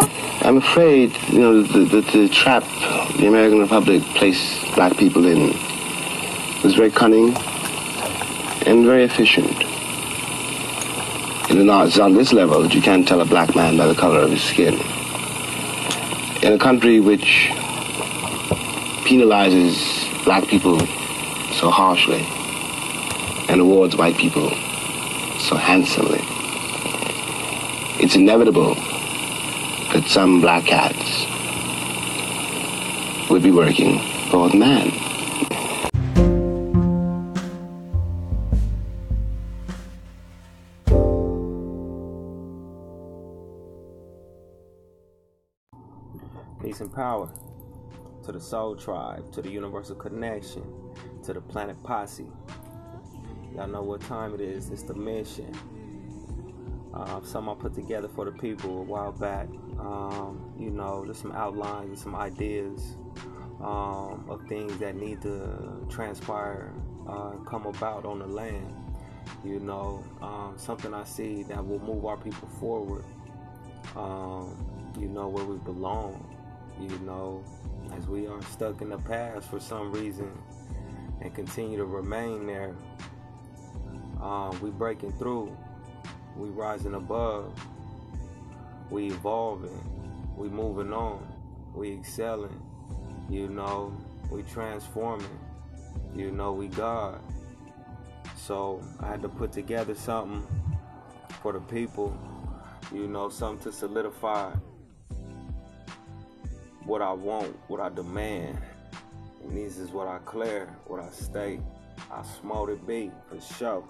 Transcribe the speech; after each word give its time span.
for? 0.00 0.46
I'm 0.46 0.56
afraid, 0.56 1.16
you 1.28 1.38
know, 1.38 1.62
the, 1.62 1.84
the, 1.84 2.00
the 2.00 2.28
trap 2.28 2.64
the 3.16 3.26
American 3.26 3.60
Republic 3.60 4.02
placed 4.14 4.74
black 4.74 4.96
people 4.96 5.26
in 5.26 5.48
was 6.62 6.74
very 6.74 6.90
cunning 6.90 7.36
and 8.66 8.84
very 8.84 9.04
efficient. 9.04 9.52
It's 11.54 11.98
on 11.98 12.14
this 12.14 12.32
level 12.32 12.62
that 12.62 12.74
you 12.74 12.80
can't 12.80 13.06
tell 13.06 13.20
a 13.20 13.24
black 13.24 13.54
man 13.54 13.76
by 13.76 13.86
the 13.86 13.94
color 13.94 14.20
of 14.20 14.30
his 14.30 14.42
skin. 14.42 14.74
In 16.42 16.52
a 16.54 16.58
country 16.58 17.00
which 17.00 17.50
penalizes 19.04 20.24
black 20.24 20.46
people 20.46 20.78
so 21.52 21.70
harshly 21.70 22.24
and 23.48 23.60
awards 23.60 23.96
white 23.96 24.16
people 24.16 24.50
so 25.38 25.56
handsomely, 25.56 26.20
it's 28.02 28.16
inevitable 28.16 28.76
that 29.92 30.08
some 30.08 30.40
black 30.40 30.64
cats 30.64 31.26
would 33.28 33.42
be 33.42 33.50
working 33.50 33.98
for 34.30 34.48
the 34.48 34.56
man. 34.56 34.90
Peace 46.62 46.80
and 46.80 46.90
power 46.94 47.30
to 48.24 48.32
the 48.32 48.40
Soul 48.40 48.74
Tribe, 48.76 49.30
to 49.32 49.42
the 49.42 49.50
Universal 49.50 49.96
Connection, 49.96 50.62
to 51.22 51.34
the 51.34 51.40
Planet 51.42 51.76
Posse. 51.82 52.26
Y'all 53.54 53.66
know 53.66 53.82
what 53.82 54.00
time 54.00 54.32
it 54.32 54.40
is. 54.40 54.70
It's 54.70 54.84
the 54.84 54.94
mission. 54.94 55.52
Uh, 56.94 57.22
some 57.22 57.48
I 57.48 57.54
put 57.54 57.74
together 57.74 58.08
for 58.08 58.24
the 58.24 58.32
people 58.32 58.80
a 58.80 58.82
while 58.82 59.12
back. 59.12 59.48
Um, 59.78 60.52
you 60.58 60.70
know, 60.70 61.04
just 61.06 61.22
some 61.22 61.32
outlines 61.32 61.88
and 61.88 61.98
some 61.98 62.14
ideas 62.14 62.96
um, 63.62 64.26
of 64.28 64.42
things 64.48 64.76
that 64.78 64.96
need 64.96 65.22
to 65.22 65.86
transpire, 65.88 66.72
uh, 67.08 67.32
come 67.46 67.66
about 67.66 68.04
on 68.04 68.18
the 68.18 68.26
land. 68.26 68.74
You 69.44 69.60
know, 69.60 70.04
um, 70.20 70.54
something 70.56 70.92
I 70.92 71.04
see 71.04 71.42
that 71.44 71.66
will 71.66 71.80
move 71.80 72.04
our 72.04 72.16
people 72.16 72.48
forward. 72.60 73.04
Um, 73.96 74.56
you 74.98 75.08
know, 75.08 75.28
where 75.28 75.44
we 75.44 75.56
belong. 75.58 76.28
You 76.80 76.98
know, 77.00 77.44
as 77.96 78.06
we 78.06 78.26
are 78.26 78.42
stuck 78.42 78.82
in 78.82 78.90
the 78.90 78.98
past 78.98 79.48
for 79.48 79.60
some 79.60 79.92
reason 79.92 80.30
and 81.20 81.34
continue 81.34 81.78
to 81.78 81.84
remain 81.84 82.46
there. 82.46 82.74
Um, 84.20 84.58
we 84.60 84.70
breaking 84.70 85.12
through 85.12 85.56
we 86.36 86.48
rising 86.48 86.94
above, 86.94 87.52
we 88.90 89.06
evolving, 89.08 89.80
we 90.36 90.48
moving 90.48 90.92
on, 90.92 91.26
we 91.74 91.92
excelling, 91.94 92.62
you 93.28 93.48
know, 93.48 93.96
we 94.30 94.42
transforming, 94.42 95.38
you 96.14 96.30
know, 96.30 96.52
we 96.52 96.68
God. 96.68 97.20
So 98.36 98.82
I 99.00 99.08
had 99.08 99.22
to 99.22 99.28
put 99.28 99.52
together 99.52 99.94
something 99.94 100.46
for 101.42 101.52
the 101.52 101.60
people, 101.60 102.16
you 102.92 103.06
know, 103.06 103.28
something 103.28 103.70
to 103.70 103.76
solidify 103.76 104.52
what 106.84 107.02
I 107.02 107.12
want, 107.12 107.56
what 107.68 107.80
I 107.80 107.88
demand. 107.88 108.58
And 109.42 109.56
this 109.56 109.78
is 109.78 109.90
what 109.90 110.08
I 110.08 110.18
clear, 110.18 110.76
what 110.86 111.00
I 111.00 111.10
state. 111.10 111.60
I 112.10 112.22
smote 112.40 112.70
it 112.70 112.86
be 112.86 113.10
for 113.28 113.40
sure. 113.40 113.84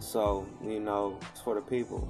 So, 0.00 0.46
you 0.64 0.80
know, 0.80 1.18
it's 1.32 1.40
for 1.40 1.54
the 1.54 1.60
people. 1.60 2.08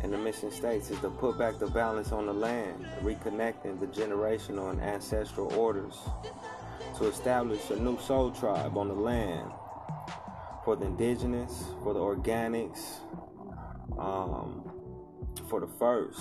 And 0.00 0.12
the 0.12 0.18
mission 0.18 0.50
states 0.50 0.90
is 0.90 0.98
to 1.00 1.10
put 1.10 1.38
back 1.38 1.58
the 1.58 1.66
balance 1.68 2.12
on 2.12 2.26
the 2.26 2.32
land, 2.32 2.84
reconnecting 3.02 3.80
the 3.80 3.86
generational 3.86 4.70
and 4.70 4.80
ancestral 4.80 5.52
orders, 5.54 5.96
to 6.98 7.06
establish 7.06 7.70
a 7.70 7.76
new 7.76 7.98
soul 8.00 8.30
tribe 8.30 8.76
on 8.76 8.88
the 8.88 8.94
land 8.94 9.50
for 10.64 10.76
the 10.76 10.86
indigenous, 10.86 11.64
for 11.82 11.94
the 11.94 12.00
organics, 12.00 13.00
um, 13.98 14.70
for 15.48 15.60
the 15.60 15.66
first, 15.78 16.20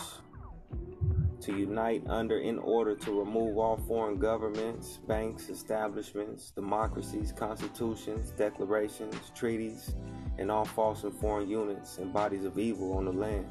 to 1.42 1.52
unite 1.58 2.04
under 2.08 2.40
in 2.40 2.58
order 2.60 2.96
to 2.96 3.20
remove 3.20 3.58
all 3.58 3.78
foreign 3.88 4.18
governments, 4.18 5.00
banks, 5.08 5.50
establishments, 5.50 6.52
democracies, 6.52 7.34
constitutions, 7.34 8.32
declarations, 8.32 9.16
treaties, 9.36 9.94
and 10.38 10.52
all 10.52 10.66
false 10.66 11.04
and 11.04 11.14
foreign 11.14 11.50
units 11.50 11.98
and 11.98 12.12
bodies 12.12 12.46
of 12.46 12.58
evil 12.58 12.94
on 12.98 13.06
the 13.06 13.12
land, 13.12 13.50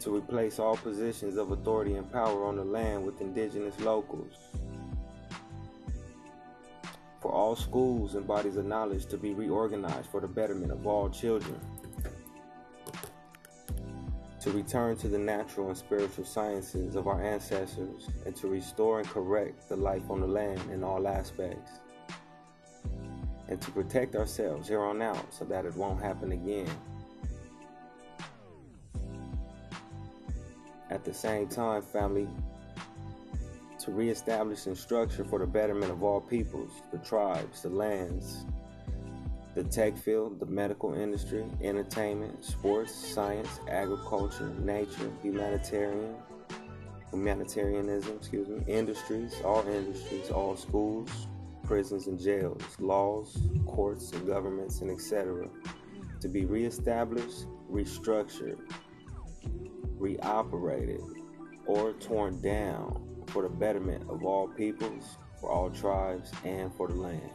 to 0.00 0.14
replace 0.14 0.58
all 0.58 0.76
positions 0.76 1.36
of 1.36 1.50
authority 1.50 1.94
and 1.94 2.10
power 2.12 2.44
on 2.44 2.56
the 2.56 2.64
land 2.64 3.04
with 3.04 3.20
indigenous 3.20 3.78
locals, 3.80 4.34
for 7.20 7.32
all 7.32 7.56
schools 7.56 8.14
and 8.14 8.26
bodies 8.26 8.56
of 8.56 8.66
knowledge 8.66 9.06
to 9.06 9.16
be 9.16 9.32
reorganized 9.32 10.08
for 10.10 10.20
the 10.20 10.28
betterment 10.28 10.72
of 10.72 10.86
all 10.86 11.08
children, 11.08 11.58
to 14.40 14.50
return 14.50 14.94
to 14.94 15.08
the 15.08 15.18
natural 15.18 15.68
and 15.68 15.76
spiritual 15.76 16.24
sciences 16.24 16.96
of 16.96 17.08
our 17.08 17.22
ancestors, 17.22 18.08
and 18.26 18.36
to 18.36 18.46
restore 18.46 19.00
and 19.00 19.08
correct 19.08 19.68
the 19.70 19.76
life 19.76 20.10
on 20.10 20.20
the 20.20 20.26
land 20.26 20.60
in 20.70 20.84
all 20.84 21.08
aspects 21.08 21.80
and 23.48 23.60
to 23.60 23.70
protect 23.70 24.16
ourselves 24.16 24.68
here 24.68 24.80
on 24.80 25.02
out 25.02 25.32
so 25.32 25.44
that 25.44 25.64
it 25.64 25.74
won't 25.76 26.02
happen 26.02 26.32
again. 26.32 26.70
At 30.90 31.04
the 31.04 31.14
same 31.14 31.48
time, 31.48 31.82
family, 31.82 32.28
to 33.80 33.90
reestablish 33.90 34.66
and 34.66 34.76
structure 34.76 35.24
for 35.24 35.38
the 35.38 35.46
betterment 35.46 35.90
of 35.90 36.02
all 36.02 36.20
peoples, 36.20 36.72
the 36.90 36.98
tribes, 36.98 37.62
the 37.62 37.68
lands, 37.68 38.46
the 39.54 39.64
tech 39.64 39.96
field, 39.96 40.40
the 40.40 40.46
medical 40.46 40.94
industry, 40.94 41.44
entertainment, 41.62 42.44
sports, 42.44 42.94
science, 42.94 43.60
agriculture, 43.68 44.50
nature, 44.60 45.10
humanitarian, 45.22 46.14
humanitarianism, 47.10 48.16
excuse 48.16 48.48
me, 48.48 48.62
industries, 48.66 49.34
all 49.44 49.66
industries, 49.68 50.30
all 50.30 50.56
schools, 50.56 51.28
prisons 51.64 52.06
and 52.06 52.18
jails, 52.18 52.62
laws, 52.78 53.36
courts 53.66 54.12
and 54.12 54.26
governments, 54.26 54.80
and 54.80 54.90
etc., 54.90 55.48
to 56.20 56.28
be 56.28 56.44
reestablished, 56.44 57.46
restructured, 57.70 58.58
reoperated, 59.98 61.00
or 61.66 61.92
torn 61.94 62.40
down 62.40 63.02
for 63.28 63.42
the 63.42 63.48
betterment 63.48 64.08
of 64.08 64.24
all 64.24 64.48
peoples, 64.48 65.18
for 65.40 65.50
all 65.50 65.70
tribes, 65.70 66.30
and 66.44 66.72
for 66.74 66.88
the 66.88 66.94
land. 66.94 67.30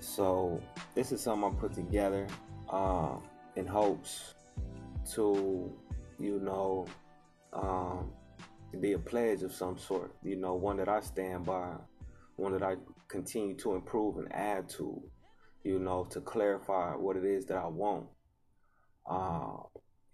So, 0.00 0.60
this 0.94 1.12
is 1.12 1.20
something 1.20 1.52
I 1.56 1.60
put 1.60 1.72
together 1.72 2.26
uh, 2.68 3.16
in 3.56 3.66
hopes 3.66 4.34
to, 5.12 5.72
you 6.18 6.40
know, 6.40 6.86
um, 7.52 8.10
be 8.78 8.92
a 8.92 8.98
pledge 8.98 9.42
of 9.42 9.52
some 9.52 9.78
sort, 9.78 10.14
you 10.22 10.36
know, 10.36 10.54
one 10.54 10.76
that 10.76 10.88
I 10.88 11.00
stand 11.00 11.44
by, 11.44 11.74
one 12.36 12.52
that 12.52 12.62
I 12.62 12.76
continue 13.08 13.56
to 13.56 13.74
improve 13.74 14.18
and 14.18 14.32
add 14.32 14.68
to, 14.70 15.02
you 15.64 15.78
know, 15.78 16.04
to 16.10 16.20
clarify 16.20 16.94
what 16.94 17.16
it 17.16 17.24
is 17.24 17.46
that 17.46 17.56
I 17.56 17.66
want. 17.66 18.06
Uh, 19.08 19.56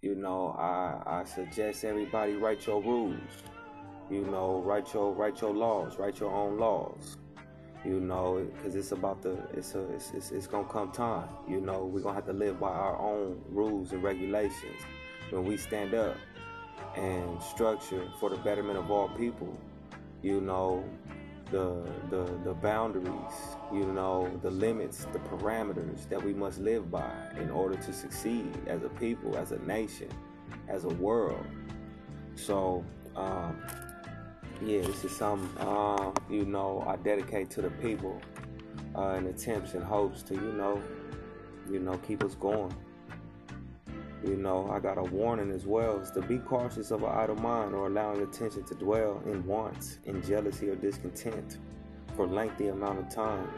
you 0.01 0.15
know, 0.15 0.55
I, 0.57 1.19
I 1.19 1.23
suggest 1.23 1.83
everybody 1.83 2.33
write 2.33 2.65
your 2.65 2.81
rules. 2.81 3.43
You 4.09 4.21
know, 4.21 4.61
write 4.63 4.93
your 4.93 5.13
write 5.13 5.41
your 5.41 5.53
laws, 5.53 5.97
write 5.97 6.19
your 6.19 6.31
own 6.31 6.57
laws. 6.57 7.17
You 7.85 7.99
know, 7.99 8.47
because 8.55 8.75
it's 8.75 8.91
about 8.91 9.21
the 9.21 9.37
it's 9.53 9.75
a 9.75 9.81
it's, 9.93 10.11
it's 10.13 10.31
it's 10.31 10.47
gonna 10.47 10.67
come 10.67 10.91
time. 10.91 11.27
You 11.47 11.61
know, 11.61 11.85
we're 11.85 12.01
gonna 12.01 12.15
have 12.15 12.25
to 12.25 12.33
live 12.33 12.59
by 12.59 12.69
our 12.69 12.97
own 12.99 13.41
rules 13.49 13.91
and 13.91 14.01
regulations 14.01 14.81
when 15.29 15.43
we 15.43 15.57
stand 15.57 15.93
up 15.93 16.15
and 16.95 17.41
structure 17.41 18.09
for 18.19 18.29
the 18.29 18.37
betterment 18.37 18.77
of 18.77 18.91
all 18.91 19.09
people. 19.09 19.57
You 20.21 20.41
know, 20.41 20.83
the 21.51 21.83
the 22.09 22.25
the 22.43 22.53
boundaries, 22.53 23.33
you 23.71 23.85
know, 23.85 24.29
the 24.41 24.51
limits, 24.51 25.05
the 25.13 25.19
parameters 25.19 26.07
that 26.09 26.23
we 26.23 26.33
must 26.33 26.59
live 26.59 26.91
by 26.91 27.11
in 27.39 27.49
order 27.49 27.75
to 27.75 27.93
succeed 27.93 28.51
as 28.67 28.83
a 28.83 28.89
people, 28.89 29.37
as 29.37 29.51
a 29.51 29.59
nation, 29.59 30.09
as 30.67 30.83
a 30.83 30.89
world. 30.89 31.45
So, 32.35 32.83
um, 33.15 33.61
yeah, 34.61 34.81
this 34.81 35.03
is 35.03 35.15
something 35.15 35.49
uh, 35.65 36.11
you 36.29 36.45
know 36.45 36.83
I 36.87 36.95
dedicate 36.97 37.49
to 37.51 37.61
the 37.61 37.71
people 37.71 38.21
uh, 38.95 39.15
in 39.17 39.27
attempts 39.27 39.73
and 39.73 39.83
hopes 39.83 40.23
to 40.23 40.33
you 40.33 40.53
know, 40.53 40.81
you 41.69 41.79
know, 41.79 41.97
keep 41.99 42.23
us 42.23 42.35
going. 42.35 42.73
You 44.27 44.35
know, 44.35 44.69
I 44.69 44.79
got 44.79 44.97
a 44.97 45.03
warning 45.03 45.51
as 45.51 45.65
well 45.65 46.01
is 46.01 46.11
to 46.11 46.21
be 46.21 46.37
cautious 46.39 46.91
of 46.91 47.01
an 47.01 47.09
idle 47.09 47.37
mind 47.37 47.73
or 47.73 47.87
allowing 47.87 48.21
attention 48.21 48.65
to 48.65 48.75
dwell 48.75 49.23
in 49.25 49.45
wants, 49.45 49.99
in 50.03 50.21
jealousy 50.21 50.67
or 50.67 50.75
discontent 50.75 51.59
for 52.13 52.27
lengthy 52.27 52.67
amount 52.67 52.99
of 52.99 53.09
times. 53.09 53.49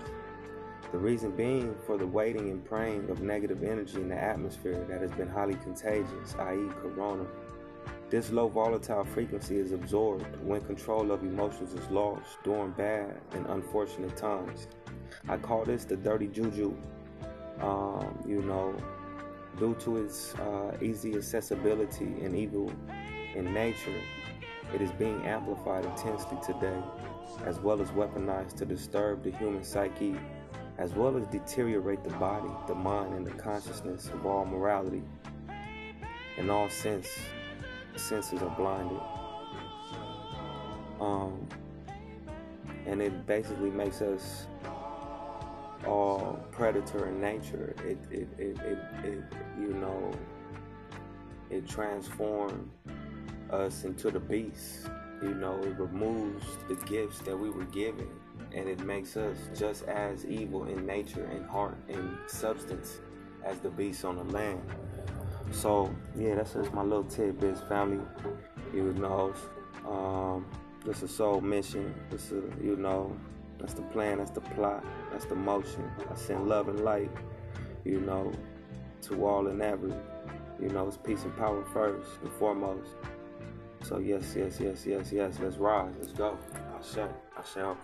The 0.91 0.99
reason 0.99 1.31
being 1.31 1.75
for 1.87 1.97
the 1.97 2.05
waiting 2.05 2.51
and 2.51 2.63
praying 2.63 3.09
of 3.09 3.23
negative 3.23 3.63
energy 3.63 3.95
in 3.95 4.09
the 4.09 4.15
atmosphere 4.15 4.85
that 4.87 5.01
has 5.01 5.11
been 5.11 5.27
highly 5.27 5.55
contagious, 5.55 6.35
i.e., 6.37 6.69
corona. 6.81 7.25
This 8.11 8.31
low 8.31 8.47
volatile 8.47 9.05
frequency 9.05 9.57
is 9.57 9.71
absorbed 9.71 10.35
when 10.43 10.61
control 10.61 11.11
of 11.11 11.23
emotions 11.23 11.73
is 11.73 11.89
lost 11.89 12.37
during 12.43 12.71
bad 12.71 13.19
and 13.31 13.47
unfortunate 13.47 14.15
times. 14.15 14.67
I 15.27 15.37
call 15.37 15.65
this 15.65 15.85
the 15.85 15.95
dirty 15.95 16.27
juju. 16.27 16.75
Um, 17.59 18.23
you 18.27 18.41
know, 18.43 18.75
due 19.57 19.75
to 19.75 19.97
its 19.97 20.35
uh, 20.35 20.77
easy 20.81 21.15
accessibility 21.15 22.05
and 22.23 22.35
evil 22.35 22.71
in 23.35 23.53
nature, 23.53 24.01
it 24.73 24.81
is 24.81 24.91
being 24.93 25.25
amplified 25.25 25.85
intensely 25.85 26.37
today, 26.45 26.79
as 27.45 27.59
well 27.59 27.81
as 27.81 27.89
weaponized 27.89 28.55
to 28.57 28.65
disturb 28.65 29.23
the 29.23 29.31
human 29.31 29.63
psyche, 29.63 30.15
as 30.77 30.93
well 30.93 31.17
as 31.17 31.25
deteriorate 31.27 32.03
the 32.03 32.13
body, 32.15 32.49
the 32.67 32.75
mind, 32.75 33.13
and 33.13 33.25
the 33.25 33.31
consciousness 33.31 34.07
of 34.09 34.25
all 34.25 34.45
morality. 34.45 35.03
In 36.37 36.49
all 36.49 36.69
sense, 36.69 37.09
senses 37.95 38.41
are 38.41 38.55
blinded. 38.55 39.01
Um, 41.01 41.47
and 42.85 43.01
it 43.01 43.25
basically 43.25 43.69
makes 43.69 44.01
us 44.01 44.47
all 45.89 46.39
predator 46.51 47.07
in 47.07 47.19
nature. 47.19 47.75
It, 47.85 47.97
it, 48.11 48.27
it, 48.37 48.57
it, 48.59 48.79
it 49.03 49.23
you 49.59 49.73
know, 49.73 50.11
it 51.49 51.67
transforms 51.67 52.69
us 53.49 53.83
into 53.83 54.11
the 54.11 54.19
beast. 54.19 54.89
You 55.21 55.33
know, 55.33 55.59
it 55.63 55.77
removes 55.77 56.45
the 56.67 56.75
gifts 56.85 57.19
that 57.19 57.37
we 57.37 57.49
were 57.49 57.65
given 57.65 58.07
and 58.53 58.67
it 58.67 58.79
makes 58.85 59.17
us 59.17 59.37
just 59.57 59.83
as 59.83 60.25
evil 60.25 60.65
in 60.65 60.85
nature 60.85 61.25
and 61.25 61.45
heart 61.45 61.77
and 61.87 62.17
substance 62.27 62.99
as 63.45 63.59
the 63.59 63.69
beast 63.69 64.05
on 64.05 64.15
the 64.15 64.23
land. 64.23 64.61
So 65.51 65.93
yeah, 66.15 66.35
that's 66.35 66.53
just 66.53 66.73
my 66.73 66.83
little 66.83 67.03
tidbits, 67.03 67.61
family. 67.61 68.03
You 68.73 68.93
know, 68.93 69.33
um, 69.87 70.45
this 70.85 71.03
is 71.03 71.11
soul 71.11 71.41
mission. 71.41 71.93
This 72.09 72.31
is 72.31 72.43
you 72.61 72.75
know, 72.75 73.15
that's 73.59 73.73
the 73.73 73.81
plan, 73.83 74.19
that's 74.19 74.31
the 74.31 74.41
plot, 74.41 74.83
that's 75.19 75.29
the 75.29 75.35
motion. 75.35 75.91
I 76.09 76.15
send 76.15 76.47
love 76.47 76.69
and 76.69 76.79
light, 76.79 77.11
you 77.83 77.99
know, 77.99 78.31
to 79.01 79.25
all 79.25 79.47
and 79.47 79.61
every. 79.61 79.93
You 80.61 80.69
know, 80.69 80.87
it's 80.87 80.95
peace 80.95 81.23
and 81.23 81.35
power 81.35 81.61
first 81.73 82.09
and 82.21 82.31
foremost. 82.39 82.91
So 83.83 83.97
yes, 83.99 84.33
yes, 84.37 84.61
yes, 84.61 84.85
yes, 84.85 85.11
yes. 85.11 85.37
Let's 85.41 85.57
rise. 85.57 85.93
Let's 85.99 86.13
go. 86.13 86.37
I 86.55 86.93
shall. 86.93 87.13
I 87.37 87.41
shall. 87.53 87.77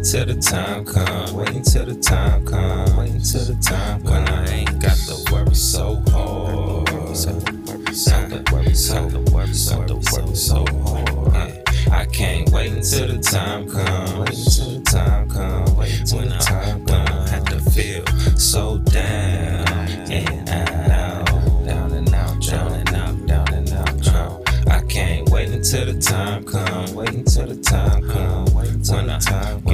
Until 0.00 0.24
the 0.24 0.34
time 0.40 0.82
come, 0.82 1.36
wait 1.36 1.50
until 1.50 1.84
the 1.84 1.94
time 1.94 2.42
come, 2.46 2.96
wait 2.96 3.10
until 3.10 3.44
the 3.44 3.54
time 3.60 4.02
when 4.02 4.26
I 4.28 4.48
ain't 4.48 4.80
got 4.80 4.96
to 4.96 5.30
worry 5.30 5.54
so 5.54 6.02
hard. 6.08 6.88
So 7.14 7.32
the 7.32 8.50
worry 8.50 8.72
so 8.72 9.10
the 9.10 10.00
so 10.34 10.64
the 10.64 10.72
hard. 10.72 11.92
I 11.92 12.06
can't 12.06 12.48
wait 12.48 12.72
until 12.72 13.08
the 13.08 13.18
time 13.18 13.68
come, 13.68 14.20
wait 14.20 14.38
until 14.38 14.78
the 14.78 14.82
time 14.90 15.28
come, 15.28 15.76
wait 15.76 16.00
until 16.00 16.20
the 16.20 16.38
time 16.38 16.86
come. 16.86 17.06
I 17.06 17.28
had 17.28 17.46
to 17.48 17.60
feel 17.70 18.06
so 18.38 18.78
down 18.78 19.68
and 20.10 20.48
out, 20.48 21.26
down 21.66 21.92
and 21.92 22.14
out, 22.14 22.48
and 22.48 22.94
out, 22.94 23.26
down 23.26 23.52
and 23.52 23.72
out. 24.08 24.50
I 24.66 24.80
can't 24.88 25.28
wait 25.28 25.50
until 25.50 25.86
the 25.86 26.00
time 26.00 26.44
come, 26.44 26.94
wait 26.94 27.10
until 27.10 27.46
the 27.46 27.56
time 27.56 28.08
come, 28.08 28.46
wait 28.54 28.68
until 28.68 29.04
the 29.04 29.18
time 29.18 29.69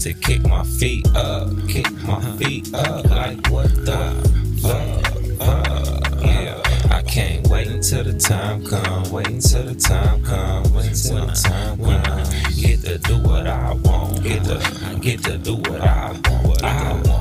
to 0.00 0.14
kick 0.14 0.46
my 0.46 0.62
feet 0.62 1.04
up, 1.16 1.48
kick 1.66 1.90
my 2.04 2.20
feet 2.36 2.72
up 2.72 3.04
like 3.06 3.48
what 3.48 3.68
the 3.84 4.14
fuck, 4.62 6.22
yeah. 6.22 6.62
I 6.90 7.02
can't 7.02 7.46
wait 7.48 7.66
until 7.66 8.04
the 8.04 8.12
time 8.12 8.64
come, 8.64 9.10
wait 9.10 9.28
until 9.28 9.64
the 9.64 9.74
time 9.74 10.22
come, 10.22 10.72
wait 10.72 10.86
until 10.86 11.26
the 11.26 11.32
time 11.32 11.78
when 11.78 11.96
I 12.06 12.22
get 12.56 12.80
to 12.82 12.98
do 12.98 13.18
what 13.18 13.48
I 13.48 13.72
want, 13.72 14.22
get 14.22 14.44
to 14.44 14.98
get 15.00 15.24
to 15.24 15.36
do 15.36 15.56
what 15.56 15.80
I 15.80 16.12
want, 16.12 16.46
what 16.46 16.62
I 16.62 16.92
want, 16.92 17.17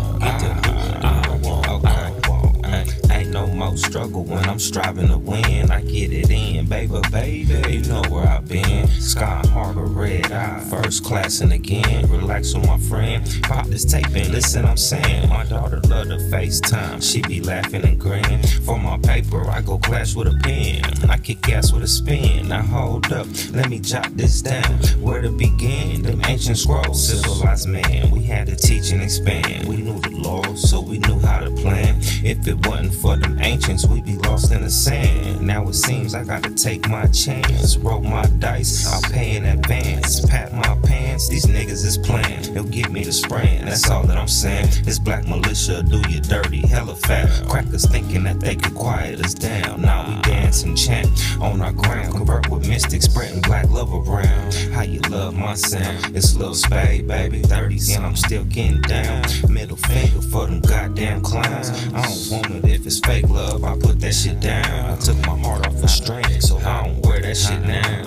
more 3.77 3.89
struggle 3.89 4.23
when 4.23 4.43
I'm 4.45 4.59
striving 4.59 5.07
to 5.07 5.17
win. 5.17 5.71
I 5.71 5.81
get 5.81 6.11
it 6.11 6.29
in, 6.29 6.65
baby, 6.67 6.99
baby. 7.11 7.73
You 7.73 7.83
know 7.83 8.01
where 8.09 8.27
I've 8.27 8.47
been. 8.47 8.87
Sky 8.87 9.41
harbor, 9.47 9.85
red 9.85 10.31
eye, 10.31 10.59
first 10.69 11.03
class 11.03 11.41
and 11.41 11.53
again. 11.53 12.09
Relax 12.09 12.53
with 12.53 12.67
my 12.67 12.77
friend. 12.77 13.23
Pop 13.43 13.67
this 13.67 13.85
tape 13.85 14.07
and 14.07 14.29
listen, 14.29 14.65
I'm 14.65 14.77
saying. 14.77 15.29
My 15.29 15.45
daughter 15.45 15.79
love 15.87 16.07
to 16.07 16.17
FaceTime. 16.17 17.01
She 17.01 17.21
be 17.21 17.41
laughing 17.41 17.83
and 17.83 17.99
grinning. 17.99 18.43
For 18.65 18.79
my 18.79 18.97
paper, 18.97 19.49
I 19.49 19.61
go 19.61 19.77
clash 19.77 20.15
with 20.15 20.27
a 20.27 20.37
pen. 20.43 21.09
I 21.09 21.17
kick 21.17 21.47
ass 21.49 21.71
with 21.71 21.83
a 21.83 21.87
spin. 21.87 22.47
Now 22.49 22.61
hold 22.61 23.11
up, 23.13 23.27
let 23.51 23.69
me 23.69 23.79
jot 23.79 24.15
this 24.15 24.41
down. 24.41 24.77
Where 25.01 25.21
to 25.21 25.29
begin? 25.29 26.01
Them 26.01 26.21
ancient 26.25 26.57
scrolls, 26.57 27.07
civilized 27.07 27.67
man. 27.67 28.11
We 28.11 28.23
had 28.23 28.47
to 28.47 28.55
teach 28.55 28.91
and 28.91 29.01
expand. 29.01 29.67
We 29.67 29.77
knew 29.77 29.99
the 29.99 30.11
laws, 30.11 30.69
so 30.69 30.81
we 30.81 30.99
knew 30.99 31.19
how 31.19 31.39
to 31.39 31.51
plan. 31.51 31.86
If 32.27 32.45
it 32.45 32.67
wasn't 32.67 32.93
for 32.93 33.15
them 33.15 33.39
ancients, 33.39 33.87
we'd 33.87 34.03
be 34.03 34.17
lost 34.17 34.51
in 34.51 34.61
the 34.61 34.69
sand. 34.69 35.39
Now 35.41 35.65
it 35.69 35.75
seems 35.75 36.13
I 36.13 36.25
gotta 36.25 36.53
take 36.53 36.89
my 36.89 37.05
chance. 37.05 37.77
Roll 37.77 38.01
my 38.01 38.25
dice, 38.39 38.85
I'll 38.85 39.01
pay 39.09 39.37
in 39.37 39.45
advance. 39.45 40.25
Pat 40.25 40.53
my 40.53 40.77
pants, 40.83 41.29
these 41.29 41.45
niggas 41.45 41.85
is 41.85 41.97
playing. 41.97 42.53
They'll 42.53 42.65
give 42.65 42.91
me 42.91 43.05
the 43.05 43.13
spraying, 43.13 43.63
that's 43.63 43.89
all 43.89 44.03
that 44.07 44.17
I'm 44.17 44.27
saying. 44.27 44.67
This 44.83 44.99
black 44.99 45.25
militia 45.25 45.83
do 45.83 46.01
you 46.09 46.19
dirty, 46.19 46.67
hella 46.67 46.95
fat. 46.95 47.29
Crackers 47.47 47.85
thinking 47.85 48.23
that 48.23 48.41
they 48.41 48.57
could 48.57 48.75
quiet 48.75 49.21
us 49.21 49.33
down. 49.33 49.81
Now 49.83 50.05
we 50.09 50.21
dance 50.23 50.63
and 50.63 50.77
chant 50.77 51.09
on 51.39 51.61
our 51.61 51.71
ground. 51.71 52.13
Convert 52.13 52.49
with 52.49 52.67
mystics, 52.67 53.05
spreading 53.05 53.39
black 53.39 53.69
love 53.69 53.93
around. 53.93 54.53
How 54.73 54.81
you 54.81 54.99
love 55.09 55.33
my 55.33 55.53
sound? 55.53 56.13
It's 56.13 56.35
Lil 56.35 56.55
Spade, 56.55 57.07
baby. 57.07 57.39
30s, 57.39 57.95
and 57.95 58.05
I'm 58.05 58.17
still 58.17 58.43
getting 58.43 58.81
down. 58.81 59.23
Middle 59.47 59.77
finger 59.77 60.21
for 60.21 60.45
them 60.45 60.59
goddamn 60.59 61.21
clowns. 61.21 61.69
I 61.93 62.01
don't 62.03 62.16
want 62.31 62.49
it 62.55 62.65
if 62.65 62.85
it's 62.85 62.99
fake 62.99 63.29
love. 63.29 63.63
I 63.63 63.77
put 63.77 63.99
that 63.99 64.13
shit 64.13 64.39
down. 64.39 64.65
I 64.65 64.95
took 64.97 65.17
my 65.25 65.37
heart 65.37 65.67
off 65.67 65.83
a 65.83 65.87
string, 65.87 66.41
so 66.41 66.57
I 66.57 66.85
don't 66.85 67.05
wear 67.05 67.21
that 67.21 67.37
shit 67.37 67.61
now. 67.61 68.03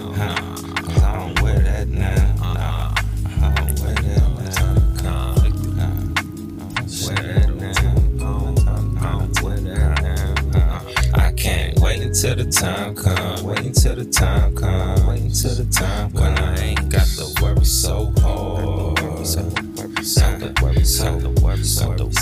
Cause 0.82 1.02
I 1.02 1.16
don't 1.18 1.40
wear 1.42 1.58
that 1.60 1.88
now. 1.88 2.34
I 2.42 3.54
don't 3.54 3.80
wear 3.80 3.94
that 3.94 4.30
now. 4.32 5.30
Don't 8.18 8.54
don't 8.54 8.80
until 12.10 12.34
the 12.34 12.50
time 12.50 12.94
come. 12.94 13.44
Wait 13.44 13.60
until 13.60 13.94
the 13.94 14.04
time 14.04 14.54
come. 14.56 15.06
Wait 15.06 15.22
until 15.22 15.54
the 15.54 15.64
time 15.70 16.10
when 16.12 16.36
I 16.38 16.58
ain't 16.58 16.88
got 16.90 17.06
to 17.06 17.42
worry 17.42 17.64
so 17.64 18.12
hard. 18.18 18.98
So 19.24 19.48
so 20.04 20.38
worry 20.60 20.84
so 20.84 21.18
the 21.20 21.30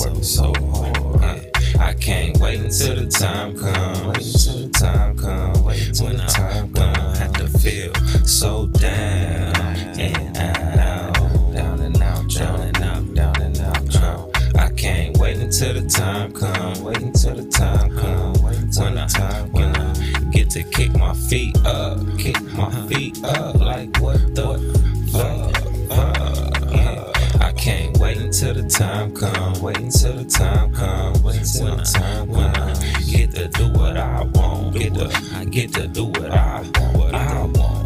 worry 0.00 0.22
so 0.22 0.52
hard. 0.54 1.47
I 1.78 1.94
can't 1.94 2.36
wait 2.38 2.60
until 2.60 2.96
the 2.96 3.06
time 3.06 3.56
come. 3.56 4.08
Wait 4.08 4.26
until 4.26 4.62
the 4.62 4.70
time 4.70 5.16
come. 5.16 5.64
Wait 5.64 5.88
until 5.88 6.08
the 6.08 6.26
time 6.26 6.72
come. 6.72 6.94
I 6.94 7.16
had 7.16 7.34
to 7.34 7.48
feel 7.58 7.94
so 8.24 8.66
down 8.66 9.56
and 9.98 10.36
out, 10.36 11.14
down 11.54 11.80
and 11.80 12.02
out, 12.02 12.28
down 12.28 12.60
and 12.60 12.76
out, 12.82 13.14
down 13.14 13.42
and 13.42 13.60
out, 13.60 13.90
down. 13.90 14.30
I 14.56 14.68
can't 14.70 15.16
wait 15.18 15.36
until 15.38 15.74
the 15.74 15.88
time 15.88 16.32
come. 16.32 16.82
Wait 16.82 17.00
until 17.00 17.36
the 17.36 17.48
time 17.48 17.96
come. 17.96 18.32
Wait 18.42 18.58
until 18.58 18.90
the 18.90 19.06
time 19.06 19.52
when 19.52 19.74
I 19.76 19.94
get 20.32 20.50
to 20.50 20.62
kick 20.64 20.92
my 20.94 21.14
feet 21.14 21.56
up, 21.64 21.98
kick 22.18 22.40
my 22.54 22.70
feet 22.88 23.22
up 23.24 23.54
like 23.56 23.96
what 24.00 24.34
the 24.34 24.47
until 28.40 28.62
the 28.62 28.68
time 28.68 29.12
come. 29.14 29.60
Wait 29.60 29.78
until 29.78 30.12
the 30.12 30.24
time 30.24 30.72
come. 30.72 31.22
Wait 31.24 31.38
until 31.38 31.76
the 31.76 31.82
time 31.82 32.28
when 32.28 32.54
I 32.54 32.72
get 33.10 33.32
to 33.32 33.48
do 33.48 33.68
what 33.72 33.96
I 33.96 34.22
want. 34.22 34.74
Get 34.74 34.94
to, 34.94 35.10
I 35.34 35.44
get 35.44 35.74
to 35.74 35.88
do 35.88 36.04
what 36.04 36.30
I 36.30 36.60
want. 36.60 36.96
What 36.96 37.14
I 37.14 37.42
want. 37.42 37.52
Get 37.52 37.54
to 37.54 37.54
do 37.54 37.54
what 37.54 37.58
I 37.58 37.58
want. 37.58 37.77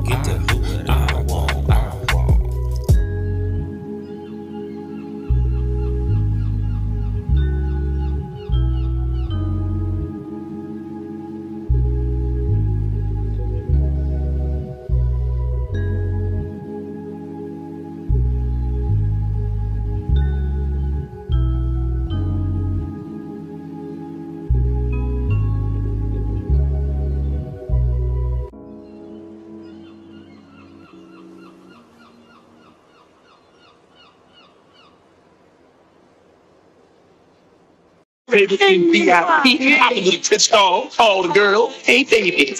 Baby 38.32 38.58
in 38.60 38.92
VIP. 38.92 40.24
Pissed 40.24 40.52
off 40.54 40.98
all 40.98 41.22
the 41.22 41.32
girls. 41.32 41.74
Hey, 41.76 42.04
baby. 42.04 42.56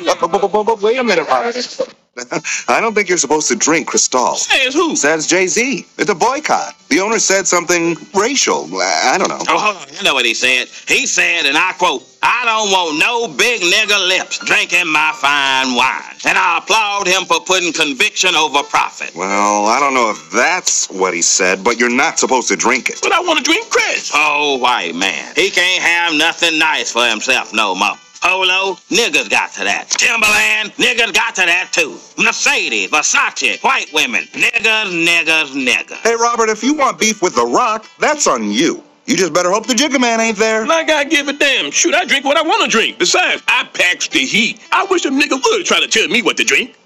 Wait 0.82 0.98
a 0.98 1.04
minute, 1.04 1.28
Robert. 1.28 1.94
I 2.69 2.81
don't 2.81 2.95
think 2.95 3.09
you're 3.09 3.16
supposed 3.16 3.49
to 3.49 3.57
drink 3.57 3.88
Cristal. 3.88 4.37
Says 4.37 4.75
who? 4.75 4.97
Says 4.97 5.26
Jay 5.26 5.47
Z. 5.47 5.87
It's 5.97 6.11
a 6.11 6.14
boycott. 6.14 6.75
The 6.90 7.00
owner 7.00 7.19
said 7.19 7.47
something 7.47 7.97
racial. 8.14 8.69
I 8.75 9.16
don't 9.19 9.28
know. 9.28 9.40
Oh, 9.49 9.59
hold 9.59 9.76
on. 9.76 9.97
You 9.97 10.02
know 10.02 10.12
what 10.12 10.26
he 10.26 10.35
said? 10.35 10.69
He 10.87 11.07
said, 11.07 11.47
and 11.47 11.57
I 11.57 11.73
quote, 11.73 12.07
I 12.23 12.45
don't 12.45 12.71
want 12.71 12.99
no 12.99 13.28
big 13.35 13.62
nigger 13.62 14.07
lips 14.09 14.38
drinking 14.45 14.92
my 14.92 15.12
fine 15.14 15.75
wine. 15.75 16.02
And 16.26 16.37
I 16.37 16.59
applaud 16.59 17.07
him 17.07 17.25
for 17.25 17.40
putting 17.40 17.73
conviction 17.73 18.35
over 18.35 18.62
profit. 18.62 19.14
Well, 19.14 19.64
I 19.66 19.81
don't 19.81 19.95
know 19.95 20.11
if 20.11 20.31
that's 20.31 20.90
what 20.90 21.14
he 21.14 21.23
said, 21.23 21.64
but 21.64 21.78
you're 21.78 21.88
not 21.88 22.19
supposed 22.19 22.49
to 22.49 22.57
drink 22.57 22.90
it. 22.90 22.99
But 23.02 23.12
I 23.12 23.21
want 23.21 23.38
to 23.38 23.45
drink 23.45 23.71
Chris. 23.71 24.12
Oh, 24.14 24.59
white 24.59 24.95
man. 24.95 25.33
He 25.35 25.50
can't 25.50 25.83
have 25.83 26.14
nothing 26.14 26.59
nice 26.59 26.92
for 26.92 27.07
himself 27.07 27.54
no 27.54 27.75
more. 27.75 27.97
Polo, 28.22 28.74
niggas 28.88 29.28
got 29.28 29.52
to 29.54 29.64
that. 29.64 29.90
Timberland, 29.90 30.72
niggas 30.74 31.12
got 31.12 31.34
to 31.34 31.42
that 31.42 31.70
too. 31.72 31.98
Mercedes, 32.22 32.88
Versace, 32.88 33.60
white 33.64 33.92
women, 33.92 34.22
niggas, 34.32 35.04
niggas, 35.04 35.50
niggas. 35.66 35.96
Hey, 36.02 36.14
Robert, 36.14 36.48
if 36.48 36.62
you 36.62 36.72
want 36.74 37.00
beef 37.00 37.20
with 37.20 37.34
The 37.34 37.44
Rock, 37.44 37.86
that's 37.98 38.28
on 38.28 38.50
you. 38.50 38.84
You 39.06 39.16
just 39.16 39.32
better 39.32 39.50
hope 39.50 39.66
the 39.66 39.74
Jigga 39.74 40.00
Man 40.00 40.20
ain't 40.20 40.38
there. 40.38 40.64
Like 40.64 40.88
I 40.88 41.02
give 41.02 41.26
a 41.26 41.32
damn. 41.32 41.72
Shoot, 41.72 41.94
I 41.94 42.04
drink 42.04 42.24
what 42.24 42.36
I 42.36 42.42
want 42.42 42.64
to 42.64 42.70
drink. 42.70 42.98
Besides, 42.98 43.42
I 43.48 43.68
packs 43.74 44.06
the 44.06 44.20
heat. 44.20 44.60
I 44.70 44.86
wish 44.88 45.04
a 45.04 45.10
nigga 45.10 45.42
would 45.42 45.66
try 45.66 45.80
to 45.80 45.88
tell 45.88 46.06
me 46.06 46.22
what 46.22 46.36
to 46.36 46.44
drink. 46.44 46.76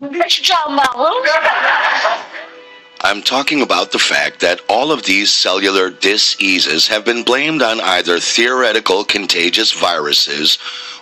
What 0.00 0.38
you 0.38 0.44
talking 0.44 0.74
about, 0.74 0.98
Luke? 0.98 1.24
I'm 3.04 3.20
talking 3.20 3.62
about 3.62 3.90
the 3.90 3.98
fact 3.98 4.38
that 4.40 4.60
all 4.68 4.92
of 4.92 5.02
these 5.02 5.32
cellular 5.32 5.90
diseases 5.90 6.86
have 6.86 7.04
been 7.04 7.24
blamed 7.24 7.60
on 7.60 7.80
either 7.80 8.20
theoretical 8.20 9.02
contagious 9.04 9.72
viruses 9.72 10.58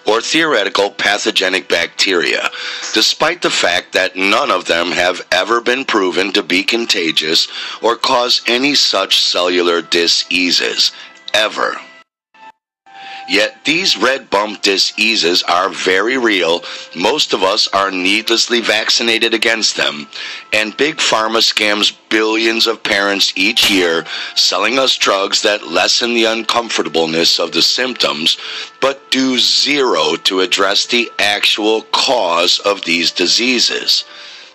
or 0.06 0.22
theoretical 0.22 0.90
pathogenic 0.90 1.68
bacteria, 1.68 2.48
despite 2.94 3.42
the 3.42 3.50
fact 3.50 3.92
that 3.92 4.16
none 4.16 4.50
of 4.50 4.64
them 4.64 4.92
have 4.92 5.20
ever 5.30 5.60
been 5.60 5.84
proven 5.84 6.32
to 6.32 6.42
be 6.42 6.62
contagious 6.62 7.48
or 7.82 7.96
cause 7.96 8.40
any 8.46 8.74
such 8.74 9.22
cellular 9.22 9.82
diseases, 9.82 10.92
ever. 11.34 11.76
Yet 13.30 13.64
these 13.64 13.96
red 13.96 14.28
bump 14.28 14.60
diseases 14.60 15.44
are 15.44 15.68
very 15.68 16.18
real. 16.18 16.64
Most 16.96 17.32
of 17.32 17.44
us 17.44 17.68
are 17.68 17.92
needlessly 17.92 18.60
vaccinated 18.60 19.34
against 19.34 19.76
them. 19.76 20.08
And 20.52 20.76
Big 20.76 20.96
Pharma 20.96 21.38
scams 21.38 21.96
billions 22.08 22.66
of 22.66 22.82
parents 22.82 23.32
each 23.36 23.70
year, 23.70 24.04
selling 24.34 24.80
us 24.80 24.96
drugs 24.96 25.42
that 25.42 25.68
lessen 25.68 26.12
the 26.12 26.24
uncomfortableness 26.24 27.38
of 27.38 27.52
the 27.52 27.62
symptoms, 27.62 28.36
but 28.80 29.12
do 29.12 29.38
zero 29.38 30.16
to 30.24 30.40
address 30.40 30.86
the 30.86 31.08
actual 31.20 31.82
cause 31.92 32.58
of 32.58 32.84
these 32.84 33.12
diseases. 33.12 34.06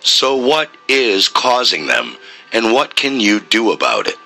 So, 0.02 0.36
what 0.36 0.68
is 0.86 1.28
causing 1.28 1.86
them, 1.86 2.18
and 2.52 2.74
what 2.74 2.94
can 2.94 3.20
you 3.20 3.40
do 3.40 3.72
about 3.72 4.06
it? 4.06 4.16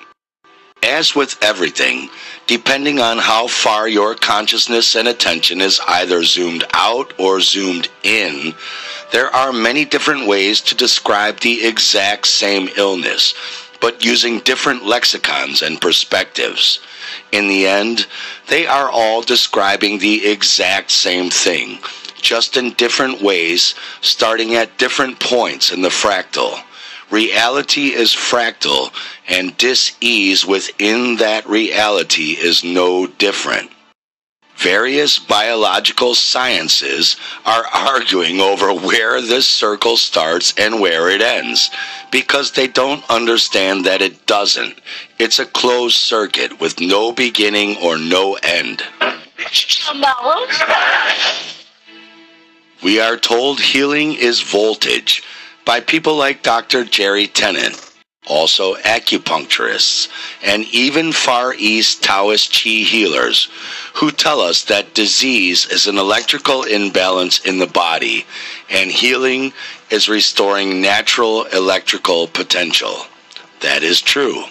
As 0.83 1.14
with 1.14 1.37
everything, 1.40 2.09
depending 2.47 2.99
on 2.99 3.18
how 3.18 3.47
far 3.47 3.88
your 3.88 4.14
consciousness 4.14 4.94
and 4.97 5.09
attention 5.09 5.61
is 5.61 5.80
either 5.87 6.25
zoomed 6.25 6.64
out 6.73 7.12
or 7.18 7.40
zoomed 7.40 7.88
in, 8.02 8.54
there 9.12 9.35
are 9.35 9.52
many 9.52 9.85
different 9.85 10.26
ways 10.26 10.61
to 10.61 10.75
describe 10.75 11.40
the 11.40 11.66
exact 11.66 12.26
same 12.26 12.68
illness, 12.76 13.35
but 13.80 14.04
using 14.04 14.38
different 14.40 14.85
lexicons 14.85 15.62
and 15.62 15.80
perspectives. 15.80 16.80
In 17.32 17.49
the 17.49 17.66
end, 17.66 18.06
they 18.49 18.66
are 18.66 18.90
all 18.90 19.23
describing 19.23 19.99
the 19.99 20.26
exact 20.26 20.90
same 20.90 21.30
thing, 21.30 21.78
just 22.20 22.56
in 22.56 22.73
different 22.75 23.20
ways, 23.20 23.75
starting 24.00 24.54
at 24.54 24.78
different 24.78 25.18
points 25.18 25.73
in 25.73 25.82
the 25.82 25.88
fractal. 25.88 26.62
Reality 27.10 27.92
is 27.92 28.14
fractal, 28.14 28.92
and 29.26 29.56
dis-ease 29.56 30.46
within 30.46 31.16
that 31.16 31.48
reality 31.48 32.36
is 32.38 32.62
no 32.62 33.06
different. 33.06 33.70
Various 34.56 35.18
biological 35.18 36.14
sciences 36.14 37.16
are 37.46 37.64
arguing 37.72 38.40
over 38.40 38.74
where 38.74 39.20
this 39.22 39.46
circle 39.46 39.96
starts 39.96 40.52
and 40.58 40.80
where 40.80 41.08
it 41.08 41.22
ends 41.22 41.70
because 42.12 42.52
they 42.52 42.66
don't 42.68 43.02
understand 43.08 43.86
that 43.86 44.02
it 44.02 44.26
doesn't. 44.26 44.78
It's 45.18 45.38
a 45.38 45.46
closed 45.46 45.96
circuit 45.96 46.60
with 46.60 46.78
no 46.78 47.10
beginning 47.10 47.78
or 47.78 47.96
no 47.96 48.34
end. 48.42 48.82
We 52.82 53.00
are 53.00 53.16
told 53.16 53.60
healing 53.60 54.12
is 54.12 54.42
voltage 54.42 55.22
by 55.64 55.80
people 55.80 56.16
like 56.16 56.42
Dr. 56.42 56.84
Jerry 56.84 57.26
Tennant, 57.26 57.78
also 58.26 58.74
acupuncturists, 58.76 60.08
and 60.42 60.64
even 60.72 61.12
Far 61.12 61.54
East 61.54 62.02
Taoist 62.02 62.52
Chi 62.52 62.84
healers, 62.84 63.48
who 63.94 64.10
tell 64.10 64.40
us 64.40 64.64
that 64.64 64.94
disease 64.94 65.66
is 65.66 65.86
an 65.86 65.98
electrical 65.98 66.64
imbalance 66.64 67.40
in 67.40 67.58
the 67.58 67.66
body, 67.66 68.26
and 68.70 68.90
healing 68.90 69.52
is 69.90 70.08
restoring 70.08 70.80
natural 70.80 71.44
electrical 71.46 72.26
potential. 72.28 73.06
That 73.60 73.82
is 73.82 74.00
true. 74.00 74.44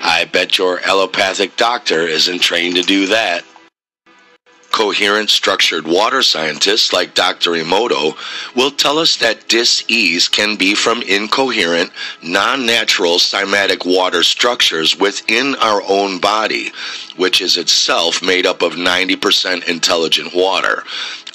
I 0.00 0.24
bet 0.26 0.58
your 0.58 0.80
allopathic 0.80 1.56
doctor 1.56 2.02
isn't 2.02 2.40
trained 2.40 2.76
to 2.76 2.82
do 2.82 3.06
that. 3.06 3.44
Coherent 4.78 5.28
structured 5.28 5.88
water 5.88 6.22
scientists 6.22 6.92
like 6.92 7.12
Dr. 7.12 7.50
Emoto 7.50 8.16
will 8.54 8.70
tell 8.70 9.00
us 9.00 9.16
that 9.16 9.48
dis-ease 9.48 10.28
can 10.28 10.54
be 10.54 10.76
from 10.76 11.02
incoherent, 11.02 11.90
non-natural 12.22 13.16
cymatic 13.16 13.84
water 13.84 14.22
structures 14.22 14.96
within 14.96 15.56
our 15.56 15.82
own 15.88 16.20
body, 16.20 16.70
which 17.16 17.40
is 17.40 17.56
itself 17.56 18.22
made 18.22 18.46
up 18.46 18.62
of 18.62 18.74
90% 18.74 19.66
intelligent 19.66 20.32
water, 20.32 20.84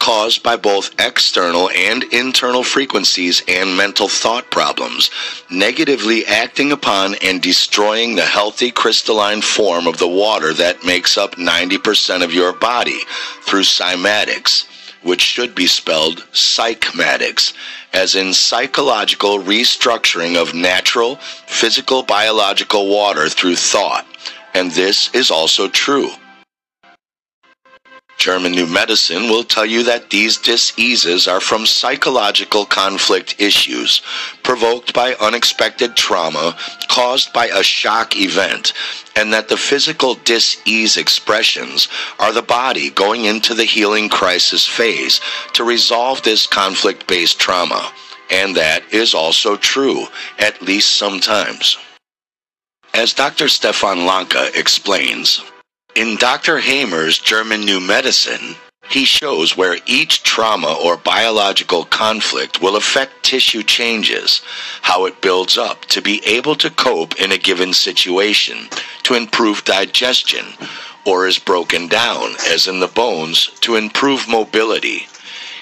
caused 0.04 0.44
by 0.44 0.58
both 0.58 0.94
external 1.00 1.70
and 1.70 2.04
internal 2.12 2.62
frequencies 2.62 3.42
and 3.48 3.78
mental 3.78 4.10
thought 4.10 4.52
problems, 4.52 5.10
negatively 5.50 6.26
acting 6.26 6.74
upon 6.74 7.16
and 7.24 7.42
destroying 7.42 8.14
the 8.14 8.26
healthy 8.26 8.70
crystalline 8.70 9.42
form 9.42 9.88
of 9.88 9.98
the 10.00 10.08
water 10.08 10.52
that 10.52 10.84
makes 10.84 11.18
up 11.18 11.36
90% 11.36 12.22
of 12.22 12.34
your 12.34 12.52
body 12.52 13.00
through 13.44 13.62
cymatics, 13.62 14.66
which 15.04 15.22
should 15.22 15.56
be 15.56 15.68
spelled 15.68 16.18
psychmatics, 16.34 17.54
as 17.94 18.14
in 18.14 18.34
psychological 18.34 19.40
restructuring 19.40 20.36
of 20.36 20.54
natural, 20.54 21.16
physical, 21.48 22.04
biological 22.04 22.90
water 22.90 23.30
through 23.30 23.56
thought. 23.56 24.06
And 24.54 24.70
this 24.72 25.10
is 25.16 25.32
also 25.32 25.70
true. 25.70 26.10
German 28.18 28.54
New 28.54 28.68
Medicine 28.68 29.24
will 29.24 29.44
tell 29.44 29.66
you 29.66 29.84
that 29.84 30.10
these 30.10 30.38
diseases 30.38 31.28
are 31.28 31.42
from 31.42 31.66
psychological 31.66 32.66
conflict 32.66 33.36
issues 33.40 34.02
provoked 34.44 34.94
by 34.94 35.16
unexpected 35.16 35.96
trauma 35.96 36.56
caused 36.88 37.34
by 37.34 37.48
a 37.48 37.64
shock 37.64 38.16
event, 38.16 38.74
and 39.16 39.34
that 39.34 39.50
the 39.50 39.58
physical 39.58 40.16
disease 40.24 40.96
expressions 40.96 41.88
are 42.20 42.32
the 42.32 42.42
body 42.42 42.90
going 42.92 43.26
into 43.26 43.54
the 43.54 43.66
healing 43.66 44.08
crisis 44.10 44.66
phase 44.66 45.20
to 45.54 45.64
resolve 45.64 46.22
this 46.24 46.48
conflict 46.48 47.08
based 47.08 47.40
trauma. 47.40 47.92
And 48.32 48.56
that 48.56 48.84
is 48.92 49.14
also 49.14 49.58
true, 49.58 50.06
at 50.40 50.62
least 50.62 50.98
sometimes. 50.98 51.78
As 52.94 53.14
Dr. 53.14 53.48
Stefan 53.50 54.06
Lanka 54.06 54.50
explains, 54.58 55.42
in 55.96 56.16
Dr. 56.18 56.60
Hamer's 56.60 57.20
German 57.20 57.62
New 57.62 57.80
Medicine, 57.80 58.56
he 58.90 59.06
shows 59.06 59.56
where 59.56 59.78
each 59.86 60.24
trauma 60.24 60.78
or 60.84 60.98
biological 60.98 61.86
conflict 61.86 62.62
will 62.62 62.76
affect 62.76 63.24
tissue 63.24 63.64
changes, 63.64 64.42
how 64.82 65.06
it 65.06 65.22
builds 65.22 65.58
up 65.58 65.86
to 65.86 66.02
be 66.02 66.22
able 66.26 66.56
to 66.56 66.70
cope 66.70 67.20
in 67.20 67.32
a 67.32 67.38
given 67.38 67.74
situation, 67.74 68.68
to 69.04 69.16
improve 69.16 69.64
digestion, 69.64 70.46
or 71.06 71.28
is 71.28 71.40
broken 71.40 71.88
down, 71.88 72.34
as 72.50 72.68
in 72.68 72.80
the 72.80 72.88
bones, 72.88 73.48
to 73.62 73.76
improve 73.76 74.28
mobility. 74.28 75.08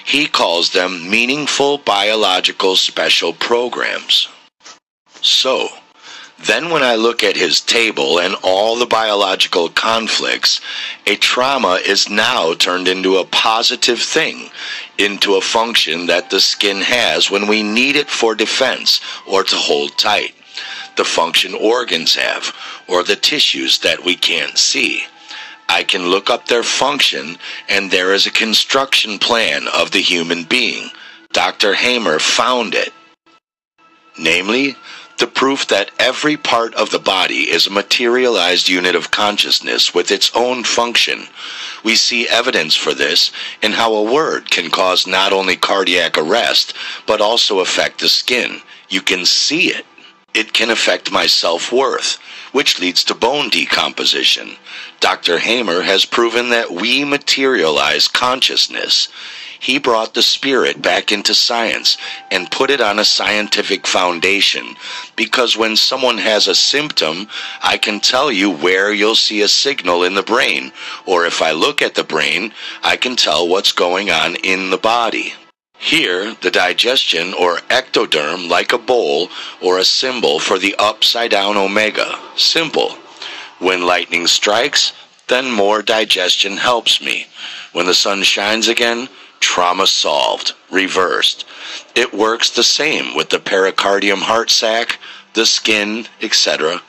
He 0.04 0.26
calls 0.26 0.72
them 0.72 1.08
meaningful 1.08 1.78
biological 1.78 2.76
special 2.76 3.32
programs. 3.32 4.28
So, 5.20 5.68
then, 6.44 6.70
when 6.70 6.82
I 6.82 6.96
look 6.96 7.22
at 7.22 7.36
his 7.36 7.60
table 7.60 8.18
and 8.18 8.34
all 8.42 8.76
the 8.76 8.86
biological 8.86 9.68
conflicts, 9.68 10.60
a 11.06 11.16
trauma 11.16 11.78
is 11.84 12.10
now 12.10 12.54
turned 12.54 12.88
into 12.88 13.18
a 13.18 13.24
positive 13.24 14.00
thing, 14.00 14.50
into 14.98 15.34
a 15.34 15.40
function 15.40 16.06
that 16.06 16.30
the 16.30 16.40
skin 16.40 16.78
has 16.78 17.30
when 17.30 17.46
we 17.46 17.62
need 17.62 17.94
it 17.94 18.08
for 18.08 18.34
defense 18.34 19.00
or 19.26 19.44
to 19.44 19.54
hold 19.54 19.96
tight, 19.96 20.34
the 20.96 21.04
function 21.04 21.54
organs 21.54 22.14
have, 22.16 22.54
or 22.88 23.04
the 23.04 23.16
tissues 23.16 23.78
that 23.78 24.04
we 24.04 24.16
can't 24.16 24.58
see. 24.58 25.04
I 25.68 25.84
can 25.84 26.08
look 26.08 26.28
up 26.28 26.46
their 26.46 26.64
function, 26.64 27.38
and 27.68 27.90
there 27.90 28.12
is 28.12 28.26
a 28.26 28.32
construction 28.32 29.18
plan 29.18 29.68
of 29.68 29.92
the 29.92 30.02
human 30.02 30.44
being. 30.44 30.90
Dr. 31.32 31.74
Hamer 31.74 32.18
found 32.18 32.74
it. 32.74 32.92
Namely, 34.18 34.76
the 35.18 35.26
proof 35.26 35.66
that 35.68 35.90
every 35.98 36.36
part 36.36 36.74
of 36.74 36.90
the 36.90 36.98
body 36.98 37.50
is 37.50 37.66
a 37.66 37.70
materialized 37.70 38.68
unit 38.68 38.94
of 38.94 39.10
consciousness 39.10 39.94
with 39.94 40.10
its 40.10 40.30
own 40.34 40.64
function. 40.64 41.26
We 41.84 41.96
see 41.96 42.28
evidence 42.28 42.74
for 42.74 42.94
this 42.94 43.30
in 43.62 43.72
how 43.72 43.94
a 43.94 44.12
word 44.12 44.50
can 44.50 44.70
cause 44.70 45.06
not 45.06 45.32
only 45.32 45.56
cardiac 45.56 46.16
arrest, 46.16 46.74
but 47.06 47.20
also 47.20 47.60
affect 47.60 48.00
the 48.00 48.08
skin. 48.08 48.62
You 48.88 49.00
can 49.00 49.24
see 49.24 49.68
it. 49.68 49.86
It 50.34 50.52
can 50.52 50.70
affect 50.70 51.12
my 51.12 51.26
self 51.26 51.70
worth, 51.72 52.18
which 52.52 52.80
leads 52.80 53.04
to 53.04 53.14
bone 53.14 53.50
decomposition. 53.50 54.56
Dr. 55.00 55.38
Hamer 55.38 55.82
has 55.82 56.04
proven 56.04 56.50
that 56.50 56.70
we 56.70 57.04
materialize 57.04 58.08
consciousness. 58.08 59.08
He 59.62 59.78
brought 59.78 60.14
the 60.14 60.24
spirit 60.24 60.82
back 60.82 61.12
into 61.12 61.34
science 61.34 61.96
and 62.32 62.50
put 62.50 62.68
it 62.68 62.80
on 62.80 62.98
a 62.98 63.04
scientific 63.04 63.86
foundation 63.86 64.74
because 65.14 65.56
when 65.56 65.76
someone 65.76 66.18
has 66.18 66.48
a 66.48 66.54
symptom, 66.56 67.28
I 67.62 67.78
can 67.78 68.00
tell 68.00 68.32
you 68.32 68.50
where 68.50 68.92
you'll 68.92 69.14
see 69.14 69.40
a 69.40 69.46
signal 69.46 70.02
in 70.02 70.16
the 70.16 70.22
brain, 70.24 70.72
or 71.06 71.26
if 71.26 71.40
I 71.40 71.52
look 71.52 71.80
at 71.80 71.94
the 71.94 72.02
brain, 72.02 72.52
I 72.82 72.96
can 72.96 73.14
tell 73.14 73.46
what's 73.46 73.70
going 73.70 74.10
on 74.10 74.34
in 74.34 74.70
the 74.70 74.78
body. 74.78 75.34
Here, 75.78 76.34
the 76.40 76.50
digestion 76.50 77.32
or 77.32 77.58
ectoderm 77.70 78.48
like 78.48 78.72
a 78.72 78.78
bowl 78.78 79.28
or 79.60 79.78
a 79.78 79.84
symbol 79.84 80.40
for 80.40 80.58
the 80.58 80.74
upside 80.76 81.30
down 81.30 81.56
omega. 81.56 82.18
Simple. 82.34 82.98
When 83.60 83.86
lightning 83.86 84.26
strikes, 84.26 84.92
then 85.28 85.52
more 85.52 85.82
digestion 85.82 86.56
helps 86.56 87.00
me. 87.00 87.28
When 87.72 87.86
the 87.86 87.94
sun 87.94 88.24
shines 88.24 88.66
again, 88.66 89.08
trauma 89.42 89.86
solved, 89.86 90.54
reversed. 90.70 91.44
It 91.94 92.14
works 92.14 92.50
the 92.50 92.62
same 92.62 93.14
with 93.14 93.28
the 93.28 93.38
pericardium 93.38 94.22
heart 94.22 94.50
sac, 94.50 94.98
the 95.34 95.44
skin, 95.44 96.06
etc. 96.22 96.80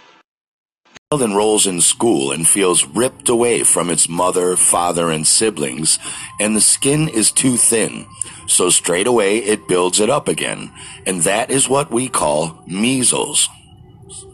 Child 1.12 1.24
enrolls 1.24 1.68
in 1.68 1.82
school 1.82 2.32
and 2.32 2.48
feels 2.48 2.86
ripped 2.86 3.28
away 3.30 3.64
from 3.64 3.90
its 3.90 4.08
mother, 4.08 4.56
father, 4.56 5.10
and 5.12 5.28
siblings, 5.28 6.00
and 6.40 6.56
the 6.56 6.62
skin 6.62 7.10
is 7.10 7.32
too 7.32 7.58
thin. 7.58 8.06
So 8.48 8.70
straight 8.70 9.08
away 9.08 9.38
it 9.38 9.68
builds 9.68 10.00
it 10.00 10.10
up 10.10 10.28
again, 10.28 10.72
and 11.06 11.22
that 11.22 11.52
is 11.52 11.70
what 11.70 11.92
we 11.92 12.08
call 12.08 12.64
measles. 12.68 13.50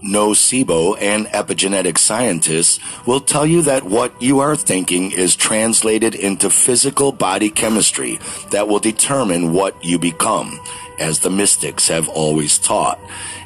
Nocebo 0.04 0.98
and 1.00 1.28
epigenetic 1.28 1.98
scientists 1.98 2.80
will 3.06 3.20
tell 3.20 3.46
you 3.46 3.62
that 3.64 3.84
what 3.84 4.20
you 4.22 4.40
are 4.40 4.56
thinking 4.56 5.12
is 5.12 5.36
translated 5.36 6.16
into 6.16 6.50
physical 6.50 7.12
body 7.12 7.50
chemistry 7.50 8.20
that 8.52 8.68
will 8.68 8.80
determine 8.80 9.54
what 9.54 9.84
you 9.84 10.00
become, 10.00 10.60
as 11.00 11.20
the 11.20 11.30
mystics 11.30 11.88
have 11.88 12.10
always 12.10 12.58
taught, 12.58 13.00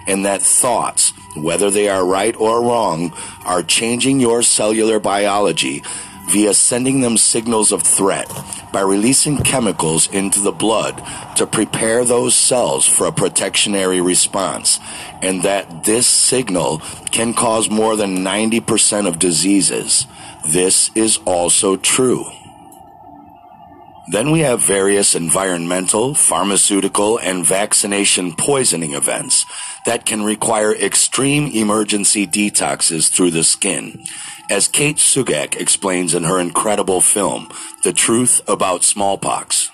and 0.07 0.25
that 0.25 0.41
thoughts, 0.41 1.11
whether 1.35 1.69
they 1.69 1.89
are 1.89 2.05
right 2.05 2.35
or 2.37 2.61
wrong, 2.61 3.11
are 3.45 3.63
changing 3.63 4.19
your 4.19 4.43
cellular 4.43 4.99
biology 4.99 5.83
via 6.29 6.53
sending 6.53 7.01
them 7.01 7.17
signals 7.17 7.71
of 7.71 7.83
threat 7.83 8.31
by 8.71 8.81
releasing 8.81 9.37
chemicals 9.37 10.07
into 10.09 10.39
the 10.39 10.51
blood 10.51 11.01
to 11.35 11.45
prepare 11.45 12.03
those 12.03 12.35
cells 12.35 12.87
for 12.87 13.05
a 13.05 13.11
protectionary 13.11 14.01
response, 14.01 14.79
and 15.21 15.43
that 15.43 15.83
this 15.83 16.07
signal 16.07 16.79
can 17.11 17.33
cause 17.33 17.69
more 17.69 17.95
than 17.95 18.17
90% 18.17 19.07
of 19.07 19.19
diseases. 19.19 20.07
This 20.47 20.89
is 20.95 21.19
also 21.25 21.77
true. 21.77 22.25
Then 24.07 24.31
we 24.31 24.41
have 24.41 24.61
various 24.61 25.15
environmental, 25.15 26.13
pharmaceutical, 26.13 27.17
and 27.19 27.45
vaccination 27.45 28.33
poisoning 28.33 28.93
events 28.93 29.45
that 29.85 30.05
can 30.05 30.23
require 30.23 30.75
extreme 30.75 31.47
emergency 31.47 32.27
detoxes 32.27 33.09
through 33.09 33.31
the 33.31 33.45
skin. 33.45 34.03
As 34.49 34.67
Kate 34.67 34.97
Sugak 34.97 35.55
explains 35.55 36.13
in 36.13 36.25
her 36.25 36.39
incredible 36.39 36.99
film, 36.99 37.49
The 37.83 37.93
Truth 37.93 38.41
About 38.47 38.83
Smallpox. 38.83 39.69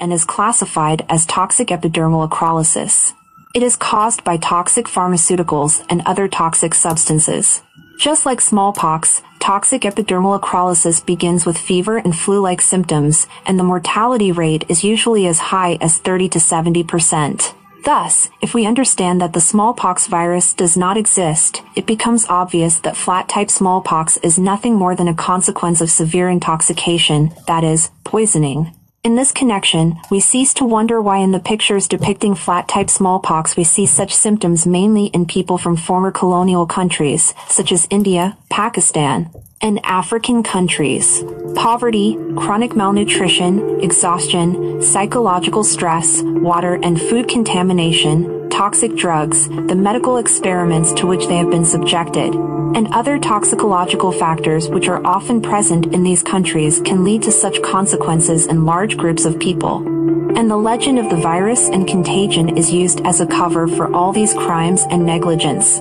and 0.00 0.12
is 0.12 0.24
classified 0.24 1.04
as 1.08 1.26
toxic 1.26 1.68
epidermal 1.68 2.28
necrolysis. 2.28 3.12
It 3.54 3.62
is 3.62 3.74
caused 3.76 4.22
by 4.22 4.36
toxic 4.36 4.86
pharmaceuticals 4.86 5.84
and 5.90 6.02
other 6.06 6.28
toxic 6.28 6.74
substances. 6.74 7.62
Just 7.98 8.24
like 8.24 8.40
smallpox, 8.40 9.22
toxic 9.40 9.82
epidermal 9.82 10.40
necrolysis 10.40 11.04
begins 11.04 11.44
with 11.44 11.58
fever 11.58 11.96
and 11.96 12.16
flu-like 12.16 12.60
symptoms, 12.60 13.26
and 13.44 13.58
the 13.58 13.64
mortality 13.64 14.30
rate 14.30 14.64
is 14.68 14.84
usually 14.84 15.26
as 15.26 15.38
high 15.38 15.76
as 15.80 15.98
30 15.98 16.28
to 16.30 16.40
70 16.40 16.84
percent. 16.84 17.54
Thus, 17.88 18.28
if 18.42 18.52
we 18.52 18.66
understand 18.66 19.18
that 19.22 19.32
the 19.32 19.40
smallpox 19.40 20.08
virus 20.08 20.52
does 20.52 20.76
not 20.76 20.98
exist, 20.98 21.62
it 21.74 21.86
becomes 21.86 22.26
obvious 22.28 22.80
that 22.80 22.98
flat-type 22.98 23.50
smallpox 23.50 24.18
is 24.18 24.38
nothing 24.38 24.74
more 24.74 24.94
than 24.94 25.08
a 25.08 25.14
consequence 25.14 25.80
of 25.80 25.90
severe 25.90 26.28
intoxication, 26.28 27.32
that 27.46 27.64
is, 27.64 27.90
poisoning. 28.04 28.74
In 29.04 29.16
this 29.16 29.32
connection, 29.32 29.96
we 30.10 30.20
cease 30.20 30.52
to 30.52 30.66
wonder 30.66 31.00
why 31.00 31.16
in 31.20 31.32
the 31.32 31.40
pictures 31.40 31.88
depicting 31.88 32.34
flat-type 32.34 32.90
smallpox 32.90 33.56
we 33.56 33.64
see 33.64 33.86
such 33.86 34.14
symptoms 34.14 34.66
mainly 34.66 35.06
in 35.06 35.24
people 35.24 35.56
from 35.56 35.74
former 35.74 36.10
colonial 36.10 36.66
countries, 36.66 37.32
such 37.48 37.72
as 37.72 37.88
India, 37.88 38.36
Pakistan, 38.50 39.30
and 39.60 39.84
African 39.84 40.42
countries. 40.42 41.22
Poverty, 41.54 42.16
chronic 42.36 42.76
malnutrition, 42.76 43.80
exhaustion, 43.80 44.82
psychological 44.82 45.64
stress, 45.64 46.22
water 46.22 46.78
and 46.82 47.00
food 47.00 47.28
contamination, 47.28 48.48
toxic 48.50 48.94
drugs, 48.96 49.48
the 49.48 49.74
medical 49.74 50.18
experiments 50.18 50.92
to 50.92 51.06
which 51.06 51.26
they 51.26 51.36
have 51.36 51.50
been 51.50 51.64
subjected, 51.64 52.34
and 52.34 52.88
other 52.88 53.18
toxicological 53.18 54.12
factors 54.12 54.68
which 54.68 54.88
are 54.88 55.04
often 55.06 55.40
present 55.40 55.86
in 55.86 56.02
these 56.02 56.22
countries 56.22 56.80
can 56.82 57.04
lead 57.04 57.22
to 57.22 57.32
such 57.32 57.62
consequences 57.62 58.46
in 58.46 58.64
large 58.64 58.96
groups 58.96 59.24
of 59.24 59.38
people. 59.38 59.86
And 60.36 60.50
the 60.50 60.56
legend 60.56 60.98
of 60.98 61.08
the 61.08 61.16
virus 61.16 61.68
and 61.68 61.88
contagion 61.88 62.56
is 62.56 62.72
used 62.72 63.00
as 63.06 63.20
a 63.20 63.26
cover 63.26 63.66
for 63.66 63.92
all 63.94 64.12
these 64.12 64.34
crimes 64.34 64.82
and 64.90 65.04
negligence. 65.04 65.80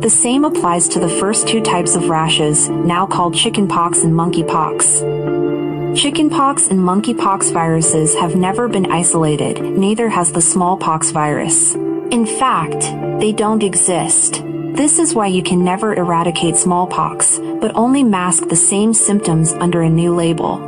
The 0.00 0.10
same 0.10 0.44
applies 0.44 0.86
to 0.88 1.00
the 1.00 1.08
first 1.08 1.48
two 1.48 1.60
types 1.60 1.96
of 1.96 2.08
rashes, 2.08 2.68
now 2.68 3.04
called 3.04 3.34
chickenpox 3.34 4.04
and 4.04 4.12
monkeypox. 4.12 5.96
Chickenpox 5.96 6.68
and 6.68 6.78
monkeypox 6.78 7.52
viruses 7.52 8.14
have 8.14 8.36
never 8.36 8.68
been 8.68 8.92
isolated, 8.92 9.60
neither 9.60 10.08
has 10.08 10.30
the 10.30 10.40
smallpox 10.40 11.10
virus. 11.10 11.74
In 11.74 12.26
fact, 12.26 12.80
they 13.18 13.32
don't 13.32 13.64
exist. 13.64 14.44
This 14.44 15.00
is 15.00 15.16
why 15.16 15.26
you 15.26 15.42
can 15.42 15.64
never 15.64 15.94
eradicate 15.94 16.56
smallpox, 16.56 17.40
but 17.60 17.74
only 17.74 18.04
mask 18.04 18.46
the 18.48 18.54
same 18.54 18.94
symptoms 18.94 19.52
under 19.54 19.82
a 19.82 19.90
new 19.90 20.14
label. 20.14 20.58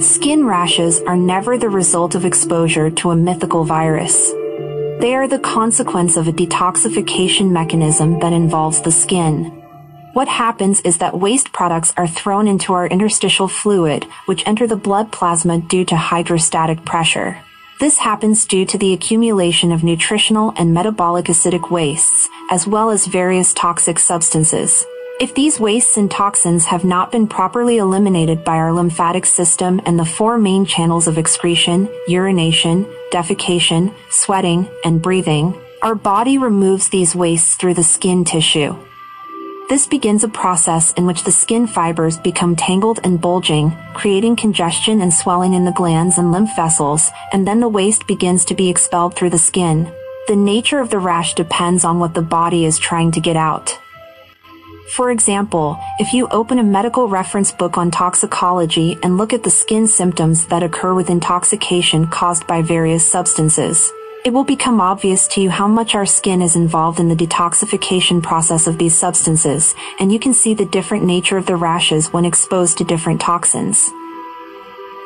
Skin 0.00 0.44
rashes 0.44 1.00
are 1.02 1.16
never 1.16 1.56
the 1.56 1.70
result 1.70 2.16
of 2.16 2.24
exposure 2.24 2.90
to 2.90 3.12
a 3.12 3.16
mythical 3.16 3.64
virus. 3.64 4.32
They 4.98 5.14
are 5.14 5.28
the 5.28 5.38
consequence 5.38 6.16
of 6.16 6.26
a 6.26 6.32
detoxification 6.32 7.50
mechanism 7.50 8.18
that 8.20 8.32
involves 8.32 8.80
the 8.80 8.90
skin. 8.90 9.44
What 10.14 10.26
happens 10.26 10.80
is 10.80 10.96
that 10.98 11.18
waste 11.18 11.52
products 11.52 11.92
are 11.98 12.08
thrown 12.08 12.48
into 12.48 12.72
our 12.72 12.86
interstitial 12.86 13.46
fluid, 13.46 14.04
which 14.24 14.42
enter 14.46 14.66
the 14.66 14.74
blood 14.74 15.12
plasma 15.12 15.58
due 15.60 15.84
to 15.84 15.96
hydrostatic 15.96 16.86
pressure. 16.86 17.36
This 17.78 17.98
happens 17.98 18.46
due 18.46 18.64
to 18.64 18.78
the 18.78 18.94
accumulation 18.94 19.70
of 19.70 19.84
nutritional 19.84 20.54
and 20.56 20.72
metabolic 20.72 21.26
acidic 21.26 21.70
wastes, 21.70 22.30
as 22.50 22.66
well 22.66 22.88
as 22.88 23.04
various 23.06 23.52
toxic 23.52 23.98
substances. 23.98 24.86
If 25.18 25.34
these 25.34 25.58
wastes 25.58 25.96
and 25.96 26.10
toxins 26.10 26.66
have 26.66 26.84
not 26.84 27.10
been 27.10 27.26
properly 27.26 27.78
eliminated 27.78 28.44
by 28.44 28.56
our 28.56 28.70
lymphatic 28.70 29.24
system 29.24 29.80
and 29.86 29.98
the 29.98 30.04
four 30.04 30.36
main 30.36 30.66
channels 30.66 31.08
of 31.08 31.16
excretion, 31.16 31.88
urination, 32.06 32.84
defecation, 33.10 33.94
sweating, 34.10 34.68
and 34.84 35.00
breathing, 35.00 35.58
our 35.80 35.94
body 35.94 36.36
removes 36.36 36.90
these 36.90 37.16
wastes 37.16 37.56
through 37.56 37.72
the 37.72 37.82
skin 37.82 38.26
tissue. 38.26 38.76
This 39.70 39.86
begins 39.86 40.22
a 40.22 40.28
process 40.28 40.92
in 40.92 41.06
which 41.06 41.24
the 41.24 41.32
skin 41.32 41.66
fibers 41.66 42.18
become 42.18 42.54
tangled 42.54 43.00
and 43.02 43.18
bulging, 43.18 43.74
creating 43.94 44.36
congestion 44.36 45.00
and 45.00 45.14
swelling 45.14 45.54
in 45.54 45.64
the 45.64 45.72
glands 45.72 46.18
and 46.18 46.30
lymph 46.30 46.54
vessels, 46.54 47.10
and 47.32 47.48
then 47.48 47.60
the 47.60 47.70
waste 47.70 48.06
begins 48.06 48.44
to 48.44 48.54
be 48.54 48.68
expelled 48.68 49.16
through 49.16 49.30
the 49.30 49.38
skin. 49.38 49.90
The 50.28 50.36
nature 50.36 50.78
of 50.78 50.90
the 50.90 50.98
rash 50.98 51.34
depends 51.34 51.86
on 51.86 52.00
what 52.00 52.12
the 52.12 52.20
body 52.20 52.66
is 52.66 52.78
trying 52.78 53.12
to 53.12 53.20
get 53.20 53.36
out. 53.36 53.78
For 54.90 55.10
example, 55.10 55.78
if 55.98 56.12
you 56.12 56.28
open 56.28 56.60
a 56.60 56.62
medical 56.62 57.08
reference 57.08 57.50
book 57.50 57.76
on 57.76 57.90
toxicology 57.90 58.96
and 59.02 59.16
look 59.16 59.32
at 59.32 59.42
the 59.42 59.50
skin 59.50 59.88
symptoms 59.88 60.46
that 60.46 60.62
occur 60.62 60.94
with 60.94 61.10
intoxication 61.10 62.06
caused 62.06 62.46
by 62.46 62.62
various 62.62 63.04
substances, 63.04 63.92
it 64.24 64.32
will 64.32 64.44
become 64.44 64.80
obvious 64.80 65.26
to 65.28 65.40
you 65.40 65.50
how 65.50 65.66
much 65.66 65.94
our 65.94 66.06
skin 66.06 66.40
is 66.40 66.56
involved 66.56 67.00
in 67.00 67.08
the 67.08 67.16
detoxification 67.16 68.22
process 68.22 68.66
of 68.66 68.78
these 68.78 68.96
substances, 68.96 69.74
and 69.98 70.12
you 70.12 70.20
can 70.20 70.32
see 70.32 70.54
the 70.54 70.66
different 70.66 71.04
nature 71.04 71.36
of 71.36 71.46
the 71.46 71.56
rashes 71.56 72.12
when 72.12 72.24
exposed 72.24 72.78
to 72.78 72.84
different 72.84 73.20
toxins. 73.20 73.90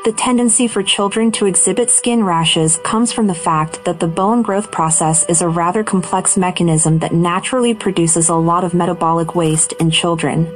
The 0.02 0.12
tendency 0.12 0.66
for 0.66 0.82
children 0.82 1.30
to 1.32 1.44
exhibit 1.44 1.90
skin 1.90 2.24
rashes 2.24 2.78
comes 2.78 3.12
from 3.12 3.26
the 3.26 3.34
fact 3.34 3.84
that 3.84 4.00
the 4.00 4.08
bone 4.08 4.40
growth 4.40 4.70
process 4.70 5.24
is 5.24 5.42
a 5.42 5.48
rather 5.48 5.84
complex 5.84 6.38
mechanism 6.38 7.00
that 7.00 7.12
naturally 7.12 7.74
produces 7.74 8.30
a 8.30 8.34
lot 8.34 8.64
of 8.64 8.72
metabolic 8.72 9.34
waste 9.34 9.74
in 9.74 9.90
children. 9.90 10.46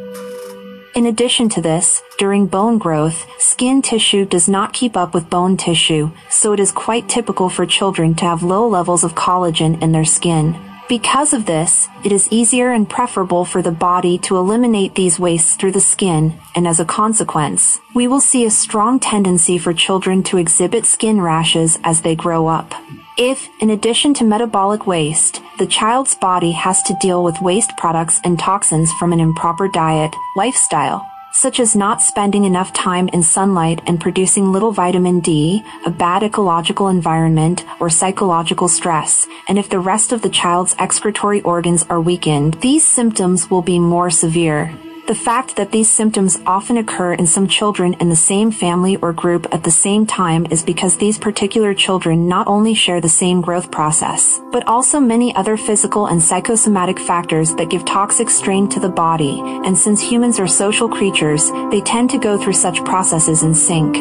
In 0.95 1.05
addition 1.05 1.51
to 1.51 1.61
this, 1.61 2.03
during 2.17 2.47
bone 2.47 2.79
growth, 2.79 3.27
skin 3.39 3.83
tissue 3.83 4.25
does 4.25 4.49
not 4.49 4.73
keep 4.73 4.97
up 4.97 5.13
with 5.13 5.29
bone 5.29 5.59
tissue, 5.59 6.11
so 6.31 6.55
it 6.55 6.61
is 6.61 6.73
quite 6.73 7.11
typical 7.11 7.51
for 7.51 7.67
children 7.67 8.15
to 8.15 8.25
have 8.25 8.43
low 8.43 8.67
levels 8.67 9.05
of 9.05 9.15
collagen 9.15 9.83
in 9.83 9.93
their 9.93 10.07
skin. 10.07 10.57
Because 10.87 11.33
of 11.33 11.47
this, 11.47 11.89
it 12.05 12.13
is 12.13 12.29
easier 12.31 12.71
and 12.71 12.89
preferable 12.89 13.47
for 13.47 13.63
the 13.63 13.73
body 13.73 14.19
to 14.19 14.37
eliminate 14.37 14.95
these 14.95 15.19
wastes 15.19 15.55
through 15.55 15.73
the 15.73 15.81
skin, 15.81 16.39
and 16.55 16.69
as 16.69 16.79
a 16.79 16.85
consequence, 16.85 17.81
we 17.95 18.07
will 18.07 18.21
see 18.21 18.45
a 18.45 18.51
strong 18.51 19.01
tendency 19.01 19.57
for 19.57 19.73
children 19.73 20.23
to 20.25 20.37
exhibit 20.37 20.85
skin 20.85 21.23
rashes 21.23 21.79
as 21.85 22.03
they 22.03 22.15
grow 22.15 22.49
up. 22.49 22.75
If, 23.17 23.49
in 23.61 23.71
addition 23.71 24.13
to 24.15 24.25
metabolic 24.25 24.87
waste, 24.87 25.41
the 25.59 25.67
child's 25.67 26.17
body 26.17 26.53
has 26.53 26.83
to 26.83 26.99
deal 27.01 27.25
with 27.25 27.41
waste 27.41 27.75
products 27.79 28.21
and 28.23 28.39
toxins 28.39 28.93
from 28.95 29.15
an 29.15 29.21
improper 29.21 29.69
diet, 29.69 30.15
lifestyle, 30.37 31.09
such 31.35 31.59
as 31.59 31.75
not 31.75 32.01
spending 32.01 32.45
enough 32.45 32.73
time 32.73 33.09
in 33.09 33.23
sunlight 33.23 33.83
and 33.87 34.01
producing 34.01 34.53
little 34.53 34.73
vitamin 34.73 35.21
D, 35.21 35.63
a 35.85 35.91
bad 35.91 36.23
ecological 36.23 36.89
environment, 36.89 37.65
or 37.81 37.91
psychological 37.91 38.69
stress, 38.69 39.27
and 39.49 39.59
if 39.59 39.69
the 39.69 39.81
rest 39.81 40.13
of 40.13 40.23
the 40.23 40.31
child's 40.31 40.77
excretory 40.79 41.43
organs 41.43 41.83
are 41.91 42.01
weakened, 42.01 42.55
these 42.63 42.87
symptoms 42.87 43.51
will 43.51 43.63
be 43.63 43.79
more 43.79 44.11
severe. 44.11 44.73
The 45.07 45.15
fact 45.15 45.57
that 45.57 45.71
these 45.71 45.91
symptoms 45.91 46.41
often 46.47 46.79
occur 46.79 47.13
in 47.13 47.27
some 47.27 47.47
children 47.47 47.93
in 48.01 48.09
the 48.09 48.17
same 48.17 48.51
family 48.51 48.97
or 48.97 49.13
group 49.13 49.47
at 49.53 49.63
the 49.63 49.71
same 49.71 50.07
time 50.07 50.47
is 50.47 50.63
because 50.63 50.97
these 50.97 51.19
particular 51.19 51.75
children 51.75 52.27
not 52.27 52.47
only 52.47 52.73
share 52.73 53.03
the 53.03 53.09
same 53.11 53.43
growth 53.43 53.71
process, 53.71 54.41
but 54.51 54.67
also 54.67 54.99
many 54.99 55.37
other 55.37 55.59
physical 55.59 56.07
and 56.07 56.23
psychosomatic 56.23 56.99
factors 56.99 57.55
that 57.57 57.69
give 57.69 57.85
toxic 57.85 58.31
strain 58.31 58.67
to 58.71 58.81
the 58.81 58.89
body, 58.89 59.43
and 59.45 59.77
since 59.77 60.01
humans 60.01 60.41
are 60.41 60.47
social 60.47 60.89
creatures, 60.89 61.51
they 61.71 61.83
tend 61.83 62.09
to 62.09 62.19
go 62.19 62.39
through 62.39 62.55
such 62.55 62.83
processes 62.87 63.43
in 63.43 63.55
sync. 63.55 63.99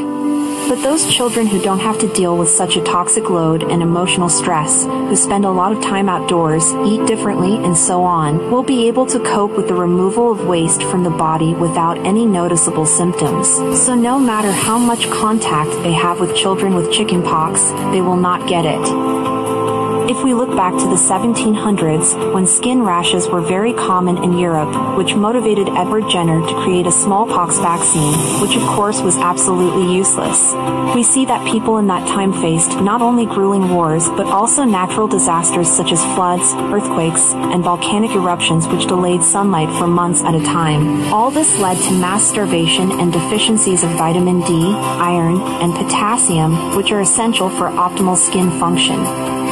But 0.69 0.81
those 0.81 1.13
children 1.13 1.45
who 1.45 1.61
don't 1.61 1.79
have 1.79 1.99
to 1.99 2.13
deal 2.13 2.37
with 2.37 2.47
such 2.47 2.77
a 2.77 2.83
toxic 2.83 3.29
load 3.29 3.63
and 3.63 3.81
emotional 3.81 4.29
stress, 4.29 4.85
who 4.85 5.15
spend 5.15 5.43
a 5.43 5.51
lot 5.51 5.73
of 5.73 5.83
time 5.83 6.07
outdoors, 6.07 6.71
eat 6.85 7.05
differently, 7.05 7.57
and 7.57 7.77
so 7.77 8.01
on, 8.01 8.49
will 8.49 8.63
be 8.63 8.87
able 8.87 9.05
to 9.07 9.19
cope 9.19 9.57
with 9.57 9.67
the 9.67 9.73
removal 9.73 10.31
of 10.31 10.47
waste 10.47 10.81
from 10.93 11.03
the 11.03 11.09
body 11.09 11.55
without 11.55 11.97
any 12.05 12.23
noticeable 12.23 12.85
symptoms. 12.85 13.47
So 13.83 13.95
no 13.95 14.19
matter 14.19 14.51
how 14.51 14.77
much 14.77 15.09
contact 15.09 15.71
they 15.81 15.91
have 15.91 16.19
with 16.19 16.35
children 16.35 16.75
with 16.75 16.91
chickenpox, 16.91 17.71
they 17.91 18.01
will 18.01 18.15
not 18.15 18.47
get 18.47 18.63
it. 18.63 19.22
If 20.05 20.21
we 20.21 20.33
look 20.33 20.53
back 20.53 20.73
to 20.73 20.85
the 20.89 20.97
1700s, 20.97 22.33
when 22.33 22.45
skin 22.45 22.83
rashes 22.83 23.29
were 23.29 23.39
very 23.39 23.71
common 23.71 24.21
in 24.21 24.37
Europe, 24.37 24.97
which 24.97 25.15
motivated 25.15 25.69
Edward 25.69 26.09
Jenner 26.09 26.45
to 26.45 26.53
create 26.61 26.85
a 26.85 26.91
smallpox 26.91 27.57
vaccine, 27.59 28.13
which 28.41 28.57
of 28.57 28.63
course 28.63 28.99
was 29.01 29.15
absolutely 29.15 29.95
useless, 29.95 30.53
we 30.93 31.03
see 31.03 31.23
that 31.25 31.49
people 31.49 31.77
in 31.77 31.87
that 31.87 32.05
time 32.05 32.33
faced 32.33 32.81
not 32.81 33.01
only 33.01 33.25
grueling 33.25 33.69
wars 33.69 34.09
but 34.09 34.27
also 34.27 34.65
natural 34.65 35.07
disasters 35.07 35.69
such 35.69 35.93
as 35.93 36.03
floods, 36.15 36.53
earthquakes, 36.53 37.31
and 37.33 37.63
volcanic 37.63 38.11
eruptions 38.11 38.67
which 38.67 38.87
delayed 38.87 39.23
sunlight 39.23 39.69
for 39.79 39.87
months 39.87 40.21
at 40.23 40.35
a 40.35 40.43
time. 40.43 41.13
All 41.13 41.31
this 41.31 41.57
led 41.59 41.77
to 41.77 41.91
mass 41.93 42.27
starvation 42.27 42.91
and 42.99 43.13
deficiencies 43.13 43.83
of 43.83 43.91
vitamin 43.91 44.41
D, 44.41 44.73
iron, 44.75 45.39
and 45.61 45.73
potassium, 45.73 46.75
which 46.75 46.91
are 46.91 46.99
essential 46.99 47.49
for 47.49 47.69
optimal 47.69 48.17
skin 48.17 48.51
function. 48.59 49.42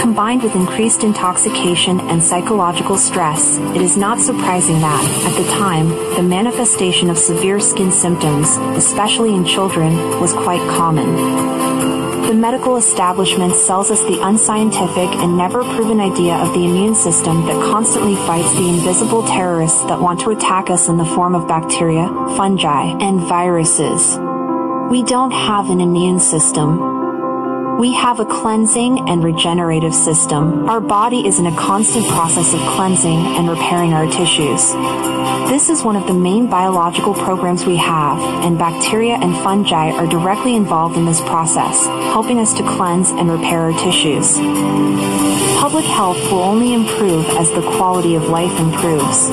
Combined 0.00 0.42
with 0.42 0.54
increased 0.54 1.04
intoxication 1.04 2.00
and 2.00 2.24
psychological 2.24 2.96
stress, 2.96 3.58
it 3.58 3.82
is 3.82 3.98
not 3.98 4.18
surprising 4.18 4.80
that, 4.80 5.04
at 5.26 5.36
the 5.36 5.50
time, 5.58 5.90
the 6.16 6.22
manifestation 6.22 7.10
of 7.10 7.18
severe 7.18 7.60
skin 7.60 7.92
symptoms, 7.92 8.56
especially 8.78 9.34
in 9.34 9.44
children, 9.44 9.94
was 10.18 10.32
quite 10.32 10.66
common. 10.70 12.26
The 12.26 12.32
medical 12.32 12.78
establishment 12.78 13.54
sells 13.54 13.90
us 13.90 14.00
the 14.04 14.26
unscientific 14.26 15.10
and 15.20 15.36
never 15.36 15.62
proven 15.64 16.00
idea 16.00 16.34
of 16.36 16.54
the 16.54 16.64
immune 16.64 16.94
system 16.94 17.44
that 17.44 17.70
constantly 17.70 18.16
fights 18.16 18.54
the 18.54 18.70
invisible 18.70 19.22
terrorists 19.26 19.82
that 19.82 20.00
want 20.00 20.20
to 20.20 20.30
attack 20.30 20.70
us 20.70 20.88
in 20.88 20.96
the 20.96 21.04
form 21.04 21.34
of 21.34 21.46
bacteria, 21.46 22.06
fungi, 22.38 22.96
and 23.04 23.20
viruses. 23.20 24.16
We 24.90 25.02
don't 25.02 25.32
have 25.32 25.68
an 25.68 25.82
immune 25.82 26.20
system. 26.20 26.99
We 27.80 27.94
have 27.94 28.20
a 28.20 28.26
cleansing 28.26 29.08
and 29.08 29.24
regenerative 29.24 29.94
system. 29.94 30.68
Our 30.68 30.80
body 30.80 31.26
is 31.26 31.38
in 31.38 31.46
a 31.46 31.56
constant 31.56 32.06
process 32.08 32.52
of 32.52 32.60
cleansing 32.60 33.16
and 33.16 33.48
repairing 33.48 33.94
our 33.94 34.04
tissues. 34.04 34.70
This 35.48 35.70
is 35.70 35.82
one 35.82 35.96
of 35.96 36.06
the 36.06 36.12
main 36.12 36.50
biological 36.50 37.14
programs 37.14 37.64
we 37.64 37.78
have, 37.78 38.18
and 38.44 38.58
bacteria 38.58 39.14
and 39.14 39.34
fungi 39.34 39.92
are 39.92 40.06
directly 40.06 40.56
involved 40.56 40.98
in 40.98 41.06
this 41.06 41.22
process, 41.22 41.86
helping 42.12 42.38
us 42.38 42.52
to 42.58 42.62
cleanse 42.62 43.12
and 43.12 43.30
repair 43.30 43.60
our 43.60 43.72
tissues. 43.72 44.36
Public 45.58 45.86
health 45.86 46.20
will 46.30 46.42
only 46.42 46.74
improve 46.74 47.24
as 47.38 47.50
the 47.52 47.62
quality 47.62 48.14
of 48.14 48.24
life 48.28 48.60
improves. 48.60 49.30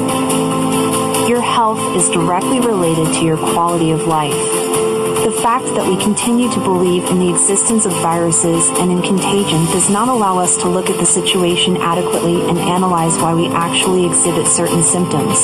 Your 1.28 1.42
health 1.42 1.98
is 1.98 2.08
directly 2.12 2.62
related 2.62 3.14
to 3.16 3.26
your 3.26 3.36
quality 3.36 3.92
of 3.92 4.08
life. 4.08 4.87
The 5.28 5.44
fact 5.44 5.66
that 5.76 5.86
we 5.86 6.02
continue 6.02 6.50
to 6.50 6.60
believe 6.62 7.04
in 7.12 7.20
the 7.20 7.30
existence 7.30 7.86
of 7.86 7.92
viruses 7.92 8.70
and 8.80 8.90
in 8.90 9.02
contagion 9.02 9.66
does 9.76 9.90
not 9.90 10.08
allow 10.08 10.40
us 10.40 10.56
to 10.64 10.70
look 10.70 10.90
at 10.90 10.98
the 11.00 11.06
situation 11.06 11.76
adequately 11.76 12.48
and 12.48 12.58
analyze 12.58 13.18
why 13.18 13.34
we 13.34 13.48
actually 13.48 14.06
exhibit 14.06 14.48
certain 14.48 14.82
symptoms. 14.82 15.38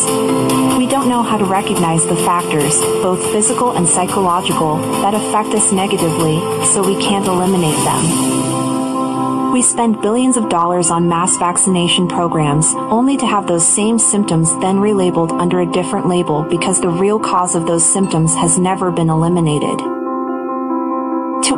We 0.77 0.87
don't 0.87 1.09
know 1.09 1.21
how 1.21 1.35
to 1.35 1.43
recognize 1.43 2.05
the 2.05 2.15
factors, 2.15 2.79
both 3.03 3.29
physical 3.33 3.75
and 3.75 3.85
psychological, 3.85 4.77
that 5.01 5.15
affect 5.15 5.49
us 5.49 5.73
negatively, 5.73 6.39
so 6.67 6.81
we 6.81 6.95
can't 7.03 7.27
eliminate 7.27 7.75
them. 7.83 8.52
We 9.53 9.61
spend 9.61 10.01
billions 10.01 10.35
of 10.35 10.49
dollars 10.49 10.89
on 10.89 11.07
mass 11.07 11.37
vaccination 11.37 12.07
programs 12.07 12.73
only 12.73 13.17
to 13.17 13.27
have 13.27 13.45
those 13.45 13.67
same 13.67 13.99
symptoms 13.99 14.49
then 14.57 14.77
relabeled 14.77 15.31
under 15.39 15.59
a 15.59 15.71
different 15.71 16.07
label 16.07 16.41
because 16.41 16.81
the 16.81 16.89
real 16.89 17.19
cause 17.19 17.53
of 17.53 17.67
those 17.67 17.85
symptoms 17.85 18.33
has 18.33 18.57
never 18.57 18.89
been 18.89 19.11
eliminated. 19.11 19.92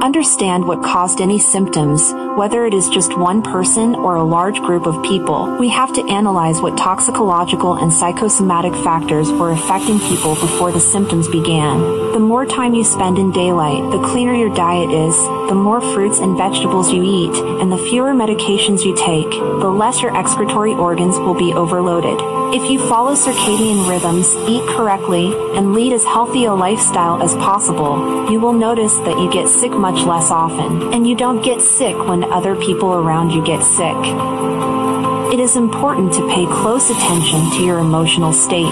Understand 0.05 0.67
what 0.67 0.83
caused 0.83 1.19
any 1.19 1.39
symptoms, 1.39 2.13
whether 2.37 2.63
it 2.63 2.75
is 2.75 2.89
just 2.89 3.17
one 3.17 3.41
person 3.41 3.95
or 3.95 4.17
a 4.17 4.23
large 4.23 4.59
group 4.59 4.85
of 4.85 5.03
people, 5.03 5.57
we 5.57 5.67
have 5.69 5.91
to 5.93 6.07
analyze 6.07 6.61
what 6.61 6.77
toxicological 6.77 7.73
and 7.73 7.91
psychosomatic 7.91 8.73
factors 8.83 9.31
were 9.31 9.49
affecting 9.49 9.97
people 9.97 10.35
before 10.35 10.71
the 10.71 10.79
symptoms 10.79 11.27
began. 11.27 11.79
The 12.13 12.19
more 12.19 12.45
time 12.45 12.75
you 12.75 12.83
spend 12.83 13.17
in 13.17 13.31
daylight, 13.31 13.81
the 13.91 14.07
cleaner 14.07 14.35
your 14.35 14.53
diet 14.53 14.91
is, 14.91 15.17
the 15.49 15.55
more 15.55 15.81
fruits 15.81 16.19
and 16.19 16.37
vegetables 16.37 16.93
you 16.93 17.01
eat, 17.01 17.35
and 17.59 17.71
the 17.71 17.83
fewer 17.89 18.13
medications 18.13 18.85
you 18.85 18.95
take, 18.95 19.31
the 19.31 19.73
less 19.75 20.03
your 20.03 20.15
excretory 20.15 20.73
organs 20.73 21.17
will 21.17 21.33
be 21.33 21.51
overloaded. 21.51 22.44
If 22.55 22.71
you 22.71 22.79
follow 22.87 23.15
circadian 23.15 23.85
rhythms, 23.89 24.33
eat 24.47 24.63
correctly, 24.77 25.25
and 25.57 25.73
lead 25.73 25.91
as 25.91 26.05
healthy 26.05 26.45
a 26.45 26.53
lifestyle 26.53 27.21
as 27.21 27.35
possible, 27.35 28.31
you 28.31 28.39
will 28.39 28.53
notice 28.53 28.95
that 28.99 29.19
you 29.19 29.29
get 29.29 29.49
sick 29.49 29.71
much 29.71 30.05
less 30.05 30.31
often, 30.31 30.93
and 30.93 31.05
you 31.05 31.17
don't 31.17 31.41
get 31.41 31.59
sick 31.59 31.97
when 32.07 32.23
other 32.23 32.55
people 32.55 32.93
around 32.93 33.31
you 33.31 33.43
get 33.43 33.61
sick. 33.61 33.97
It 35.33 35.41
is 35.41 35.57
important 35.57 36.13
to 36.13 36.25
pay 36.29 36.45
close 36.45 36.89
attention 36.89 37.41
to 37.57 37.61
your 37.61 37.79
emotional 37.79 38.31
state. 38.31 38.71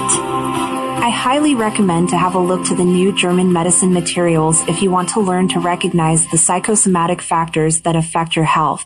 I 1.04 1.10
highly 1.10 1.54
recommend 1.54 2.08
to 2.12 2.18
have 2.18 2.36
a 2.36 2.40
look 2.40 2.66
to 2.68 2.76
the 2.76 2.86
new 2.86 3.12
German 3.12 3.52
medicine 3.52 3.92
materials 3.92 4.66
if 4.70 4.82
you 4.82 4.92
want 4.92 5.10
to 5.10 5.20
learn 5.20 5.50
to 5.50 5.60
recognize 5.60 6.26
the 6.28 6.38
psychosomatic 6.38 7.22
factors 7.22 7.82
that 7.82 7.98
affect 7.98 8.38
your 8.38 8.46
health. 8.46 8.86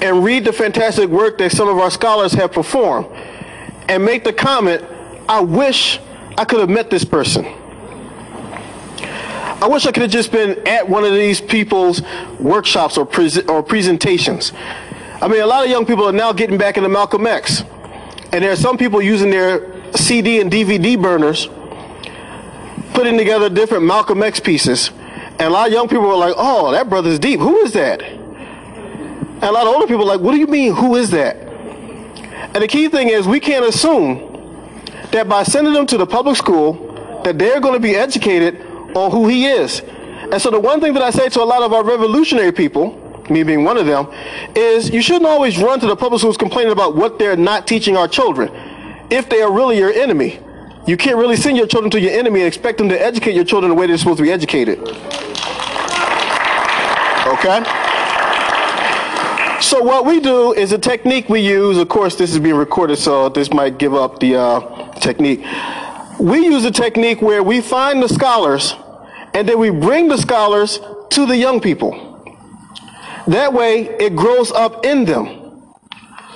And 0.00 0.24
read 0.24 0.44
the 0.44 0.52
fantastic 0.52 1.08
work 1.08 1.38
that 1.38 1.52
some 1.52 1.68
of 1.68 1.78
our 1.78 1.90
scholars 1.90 2.32
have 2.32 2.52
performed 2.52 3.06
and 3.88 4.04
make 4.04 4.24
the 4.24 4.32
comment, 4.32 4.84
I 5.28 5.40
wish 5.40 5.98
I 6.36 6.44
could 6.44 6.60
have 6.60 6.70
met 6.70 6.90
this 6.90 7.04
person. 7.04 7.46
I 9.60 9.66
wish 9.66 9.86
I 9.86 9.92
could 9.92 10.02
have 10.02 10.12
just 10.12 10.30
been 10.30 10.66
at 10.68 10.88
one 10.88 11.02
of 11.04 11.12
these 11.12 11.40
people's 11.40 12.00
workshops 12.38 12.96
or, 12.96 13.04
pre- 13.04 13.42
or 13.48 13.62
presentations. 13.62 14.52
I 15.20 15.26
mean, 15.26 15.40
a 15.40 15.46
lot 15.46 15.64
of 15.64 15.70
young 15.70 15.84
people 15.84 16.08
are 16.08 16.12
now 16.12 16.32
getting 16.32 16.58
back 16.58 16.76
into 16.76 16.88
Malcolm 16.88 17.26
X. 17.26 17.64
And 18.30 18.44
there 18.44 18.52
are 18.52 18.56
some 18.56 18.78
people 18.78 19.02
using 19.02 19.30
their 19.30 19.92
CD 19.96 20.40
and 20.40 20.50
DVD 20.52 21.00
burners, 21.00 21.48
putting 22.94 23.18
together 23.18 23.48
different 23.48 23.84
Malcolm 23.84 24.22
X 24.22 24.38
pieces. 24.38 24.90
And 25.40 25.42
a 25.42 25.50
lot 25.50 25.66
of 25.66 25.72
young 25.72 25.88
people 25.88 26.06
were 26.06 26.14
like, 26.14 26.34
oh, 26.36 26.70
that 26.70 26.88
brother's 26.88 27.18
deep. 27.18 27.40
Who 27.40 27.56
is 27.58 27.72
that? 27.72 28.02
And 29.38 29.44
a 29.44 29.52
lot 29.52 29.68
of 29.68 29.74
older 29.74 29.86
people 29.86 30.02
are 30.02 30.16
like, 30.16 30.20
what 30.20 30.32
do 30.32 30.38
you 30.38 30.48
mean, 30.48 30.74
who 30.74 30.96
is 30.96 31.10
that? 31.10 31.36
And 31.36 32.56
the 32.56 32.66
key 32.66 32.88
thing 32.88 33.08
is 33.08 33.28
we 33.28 33.38
can't 33.38 33.64
assume 33.64 34.18
that 35.12 35.28
by 35.28 35.44
sending 35.44 35.72
them 35.72 35.86
to 35.86 35.96
the 35.96 36.06
public 36.06 36.36
school 36.36 37.20
that 37.22 37.38
they're 37.38 37.60
going 37.60 37.74
to 37.74 37.80
be 37.80 37.94
educated 37.94 38.60
on 38.96 39.12
who 39.12 39.28
he 39.28 39.46
is. 39.46 39.80
And 39.80 40.42
so 40.42 40.50
the 40.50 40.58
one 40.58 40.80
thing 40.80 40.92
that 40.94 41.02
I 41.02 41.10
say 41.10 41.28
to 41.28 41.40
a 41.40 41.44
lot 41.44 41.62
of 41.62 41.72
our 41.72 41.84
revolutionary 41.84 42.50
people, 42.50 42.96
me 43.30 43.44
being 43.44 43.62
one 43.62 43.76
of 43.76 43.86
them, 43.86 44.08
is 44.56 44.90
you 44.90 45.00
shouldn't 45.00 45.26
always 45.26 45.56
run 45.56 45.78
to 45.80 45.86
the 45.86 45.94
public 45.94 46.20
schools 46.20 46.36
complaining 46.36 46.72
about 46.72 46.96
what 46.96 47.20
they're 47.20 47.36
not 47.36 47.68
teaching 47.68 47.96
our 47.96 48.08
children 48.08 48.50
if 49.08 49.28
they 49.28 49.40
are 49.40 49.52
really 49.52 49.78
your 49.78 49.92
enemy. 49.92 50.40
You 50.88 50.96
can't 50.96 51.16
really 51.16 51.36
send 51.36 51.56
your 51.56 51.68
children 51.68 51.92
to 51.92 52.00
your 52.00 52.10
enemy 52.10 52.40
and 52.40 52.48
expect 52.48 52.78
them 52.78 52.88
to 52.88 53.00
educate 53.00 53.34
your 53.34 53.44
children 53.44 53.70
the 53.70 53.76
way 53.76 53.86
they're 53.86 53.98
supposed 53.98 54.18
to 54.18 54.24
be 54.24 54.32
educated. 54.32 54.80
Okay? 57.28 57.87
So 59.68 59.82
what 59.82 60.06
we 60.06 60.18
do 60.18 60.54
is 60.54 60.72
a 60.72 60.78
technique 60.78 61.28
we 61.28 61.40
use. 61.40 61.76
Of 61.76 61.90
course, 61.90 62.16
this 62.16 62.32
is 62.32 62.38
being 62.38 62.54
recorded, 62.54 62.96
so 62.96 63.28
this 63.28 63.52
might 63.52 63.76
give 63.76 63.92
up 63.92 64.18
the 64.18 64.34
uh, 64.34 64.92
technique. 64.94 65.44
We 66.18 66.46
use 66.46 66.64
a 66.64 66.70
technique 66.70 67.20
where 67.20 67.42
we 67.42 67.60
find 67.60 68.02
the 68.02 68.08
scholars, 68.08 68.74
and 69.34 69.46
then 69.46 69.58
we 69.58 69.68
bring 69.68 70.08
the 70.08 70.16
scholars 70.16 70.80
to 71.10 71.26
the 71.26 71.36
young 71.36 71.60
people. 71.60 71.92
That 73.26 73.52
way, 73.52 73.90
it 74.00 74.16
grows 74.16 74.50
up 74.52 74.86
in 74.86 75.04
them, 75.04 75.62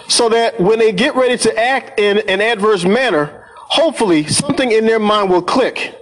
so 0.08 0.28
that 0.28 0.60
when 0.60 0.78
they 0.78 0.92
get 0.92 1.16
ready 1.16 1.38
to 1.38 1.58
act 1.58 1.98
in 1.98 2.18
an 2.28 2.42
adverse 2.42 2.84
manner, 2.84 3.46
hopefully 3.56 4.26
something 4.26 4.72
in 4.72 4.84
their 4.84 4.98
mind 4.98 5.30
will 5.30 5.40
click 5.40 5.98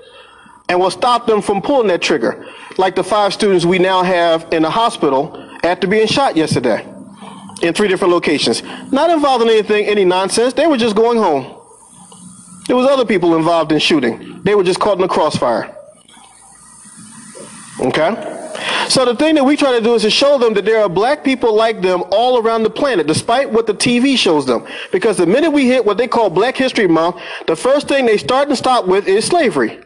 and 0.68 0.80
will 0.80 0.90
stop 0.90 1.28
them 1.28 1.42
from 1.42 1.62
pulling 1.62 1.86
that 1.86 2.02
trigger. 2.02 2.44
Like 2.76 2.96
the 2.96 3.04
five 3.04 3.32
students 3.32 3.64
we 3.64 3.78
now 3.78 4.02
have 4.02 4.48
in 4.50 4.62
the 4.62 4.70
hospital 4.70 5.48
after 5.62 5.86
being 5.86 6.08
shot 6.08 6.36
yesterday 6.36 6.89
in 7.62 7.74
three 7.74 7.88
different 7.88 8.12
locations. 8.12 8.62
Not 8.90 9.10
involved 9.10 9.42
in 9.42 9.50
anything, 9.50 9.86
any 9.86 10.04
nonsense. 10.04 10.54
They 10.54 10.66
were 10.66 10.76
just 10.76 10.96
going 10.96 11.18
home. 11.18 11.56
There 12.66 12.76
was 12.76 12.86
other 12.86 13.04
people 13.04 13.36
involved 13.36 13.72
in 13.72 13.78
shooting. 13.78 14.40
They 14.44 14.54
were 14.54 14.64
just 14.64 14.80
caught 14.80 14.94
in 14.94 15.02
the 15.02 15.08
crossfire. 15.08 15.74
Okay? 17.80 18.36
So 18.88 19.04
the 19.04 19.14
thing 19.14 19.34
that 19.36 19.44
we 19.44 19.56
try 19.56 19.72
to 19.78 19.80
do 19.80 19.94
is 19.94 20.02
to 20.02 20.10
show 20.10 20.38
them 20.38 20.54
that 20.54 20.64
there 20.64 20.82
are 20.82 20.88
black 20.88 21.24
people 21.24 21.54
like 21.54 21.80
them 21.80 22.02
all 22.10 22.38
around 22.38 22.62
the 22.62 22.70
planet, 22.70 23.06
despite 23.06 23.50
what 23.50 23.66
the 23.66 23.74
TV 23.74 24.16
shows 24.16 24.46
them. 24.46 24.66
Because 24.92 25.16
the 25.16 25.26
minute 25.26 25.50
we 25.50 25.66
hit 25.66 25.84
what 25.84 25.96
they 25.96 26.08
call 26.08 26.28
Black 26.30 26.56
History 26.56 26.86
Month, 26.86 27.16
the 27.46 27.56
first 27.56 27.88
thing 27.88 28.06
they 28.06 28.18
start 28.18 28.48
and 28.48 28.58
stop 28.58 28.86
with 28.86 29.06
is 29.06 29.24
slavery. 29.24 29.80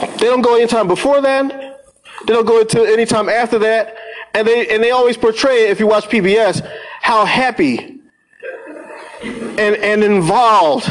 They 0.00 0.26
don't 0.26 0.42
go 0.42 0.56
any 0.56 0.66
time 0.66 0.86
before 0.86 1.20
that. 1.20 1.84
They 2.26 2.32
don't 2.32 2.46
go 2.46 2.60
into 2.60 2.82
any 2.82 3.06
time 3.06 3.28
after 3.28 3.58
that. 3.60 3.96
And 4.34 4.46
they 4.46 4.68
and 4.68 4.82
they 4.82 4.90
always 4.90 5.16
portray, 5.16 5.68
if 5.68 5.80
you 5.80 5.86
watch 5.86 6.08
PBS, 6.08 6.68
how 7.00 7.24
happy 7.24 7.98
and, 9.22 9.76
and 9.76 10.04
involved 10.04 10.88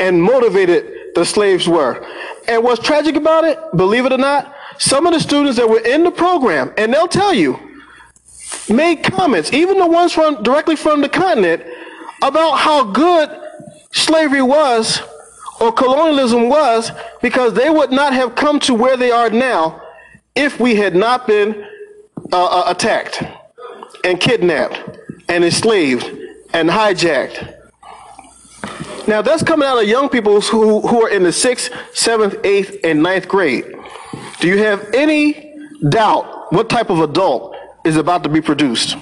and 0.00 0.22
motivated 0.22 1.14
the 1.14 1.24
slaves 1.24 1.68
were. 1.68 2.04
And 2.46 2.62
what's 2.62 2.82
tragic 2.82 3.16
about 3.16 3.44
it, 3.44 3.58
believe 3.76 4.06
it 4.06 4.12
or 4.12 4.18
not, 4.18 4.54
some 4.78 5.06
of 5.06 5.12
the 5.12 5.20
students 5.20 5.58
that 5.58 5.68
were 5.68 5.80
in 5.80 6.04
the 6.04 6.10
program, 6.10 6.72
and 6.76 6.92
they'll 6.92 7.08
tell 7.08 7.34
you, 7.34 7.58
made 8.68 9.02
comments, 9.02 9.52
even 9.52 9.78
the 9.78 9.86
ones 9.86 10.12
from 10.12 10.42
directly 10.42 10.76
from 10.76 11.00
the 11.00 11.08
continent, 11.08 11.62
about 12.22 12.56
how 12.56 12.84
good 12.84 13.28
slavery 13.92 14.42
was 14.42 15.00
or 15.60 15.72
colonialism 15.72 16.48
was 16.48 16.92
because 17.20 17.54
they 17.54 17.70
would 17.70 17.90
not 17.90 18.12
have 18.12 18.34
come 18.34 18.60
to 18.60 18.74
where 18.74 18.96
they 18.96 19.10
are 19.10 19.30
now 19.30 19.82
if 20.34 20.60
we 20.60 20.76
had 20.76 20.94
not 20.94 21.26
been 21.26 21.66
uh, 22.32 22.44
uh 22.44 22.64
attacked 22.66 23.22
and 24.04 24.20
kidnapped 24.20 24.98
and 25.28 25.44
enslaved 25.44 26.04
and 26.52 26.68
hijacked. 26.68 27.54
Now 29.06 29.22
that's 29.22 29.42
coming 29.42 29.66
out 29.66 29.82
of 29.82 29.88
young 29.88 30.08
people 30.08 30.40
who, 30.40 30.80
who 30.86 31.02
are 31.02 31.10
in 31.10 31.22
the 31.22 31.32
sixth, 31.32 31.72
seventh, 31.94 32.36
eighth, 32.44 32.76
and 32.84 33.02
ninth 33.02 33.28
grade. 33.28 33.64
Do 34.40 34.48
you 34.48 34.58
have 34.58 34.92
any 34.94 35.54
doubt 35.88 36.52
what 36.52 36.68
type 36.68 36.90
of 36.90 37.00
adult 37.00 37.56
is 37.84 37.96
about 37.96 38.22
to 38.24 38.28
be 38.28 38.40
produced? 38.40 38.96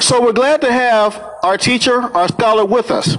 So 0.00 0.22
we're 0.22 0.32
glad 0.32 0.60
to 0.60 0.70
have 0.70 1.22
our 1.42 1.56
teacher, 1.56 2.02
our 2.16 2.28
scholar 2.28 2.64
with 2.64 2.90
us. 2.90 3.16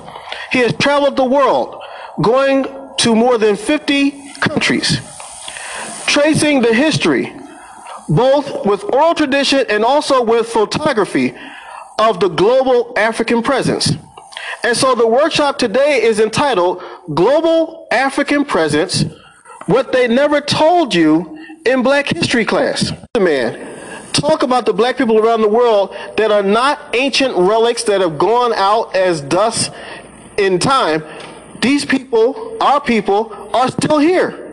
He 0.52 0.60
has 0.60 0.74
traveled 0.74 1.18
the 1.18 1.26
world, 1.26 1.82
going 2.22 2.66
to 3.00 3.16
more 3.16 3.38
than 3.38 3.56
50 3.56 4.34
countries, 4.36 5.00
tracing 6.08 6.62
the 6.62 6.74
history, 6.74 7.34
both 8.10 8.66
with 8.66 8.84
oral 8.86 9.14
tradition 9.14 9.66
and 9.70 9.84
also 9.86 10.24
with 10.24 10.48
photography 10.48 11.36
of 12.00 12.20
the 12.20 12.30
global 12.30 12.94
African 12.98 13.44
presence. 13.44 13.92
And 14.64 14.76
so 14.76 14.96
the 14.96 15.08
workshop 15.08 15.60
today 15.60 16.02
is 16.02 16.20
entitled 16.20 16.82
Global 17.14 17.88
African 17.92 18.46
Presence 18.46 19.06
what 19.66 19.92
they 19.92 20.08
never 20.08 20.40
told 20.40 20.96
you 20.96 21.38
in 21.66 21.84
black 21.84 22.08
history 22.08 22.46
class. 22.46 22.92
Man, 23.20 24.12
talk 24.14 24.44
about 24.44 24.66
the 24.66 24.74
black 24.74 24.98
people 24.98 25.20
around 25.20 25.42
the 25.42 25.50
world 25.50 25.94
that 26.16 26.32
are 26.32 26.44
not 26.44 26.96
ancient 26.96 27.36
relics 27.36 27.84
that 27.84 28.00
have 28.00 28.18
gone 28.18 28.54
out 28.54 28.96
as 28.96 29.22
dust 29.22 29.72
in 30.38 30.58
time. 30.60 31.04
These 31.62 31.86
people, 31.86 32.58
our 32.62 32.80
people, 32.80 33.50
are 33.54 33.70
still 33.70 34.00
here. 34.00 34.47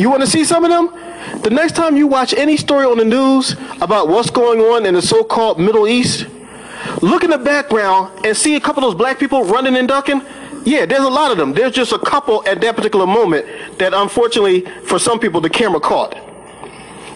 You 0.00 0.08
want 0.08 0.22
to 0.22 0.26
see 0.26 0.44
some 0.44 0.64
of 0.64 0.70
them? 0.70 1.42
The 1.42 1.50
next 1.50 1.76
time 1.76 1.96
you 1.96 2.06
watch 2.06 2.32
any 2.32 2.56
story 2.56 2.86
on 2.86 2.96
the 2.96 3.04
news 3.04 3.54
about 3.82 4.08
what's 4.08 4.30
going 4.30 4.60
on 4.60 4.86
in 4.86 4.94
the 4.94 5.02
so 5.02 5.22
called 5.22 5.60
Middle 5.60 5.86
East, 5.86 6.26
look 7.02 7.22
in 7.22 7.30
the 7.30 7.38
background 7.38 8.24
and 8.24 8.34
see 8.36 8.56
a 8.56 8.60
couple 8.60 8.82
of 8.82 8.92
those 8.92 8.98
black 8.98 9.18
people 9.18 9.44
running 9.44 9.76
and 9.76 9.86
ducking 9.86 10.22
yeah, 10.64 10.84
there's 10.84 11.04
a 11.04 11.08
lot 11.08 11.30
of 11.30 11.38
them. 11.38 11.52
There's 11.52 11.72
just 11.72 11.92
a 11.92 11.98
couple 11.98 12.46
at 12.46 12.60
that 12.60 12.76
particular 12.76 13.06
moment 13.06 13.46
that 13.78 13.94
unfortunately 13.94 14.62
for 14.84 14.98
some 14.98 15.18
people 15.18 15.40
the 15.40 15.50
camera 15.50 15.80
caught. 15.80 16.12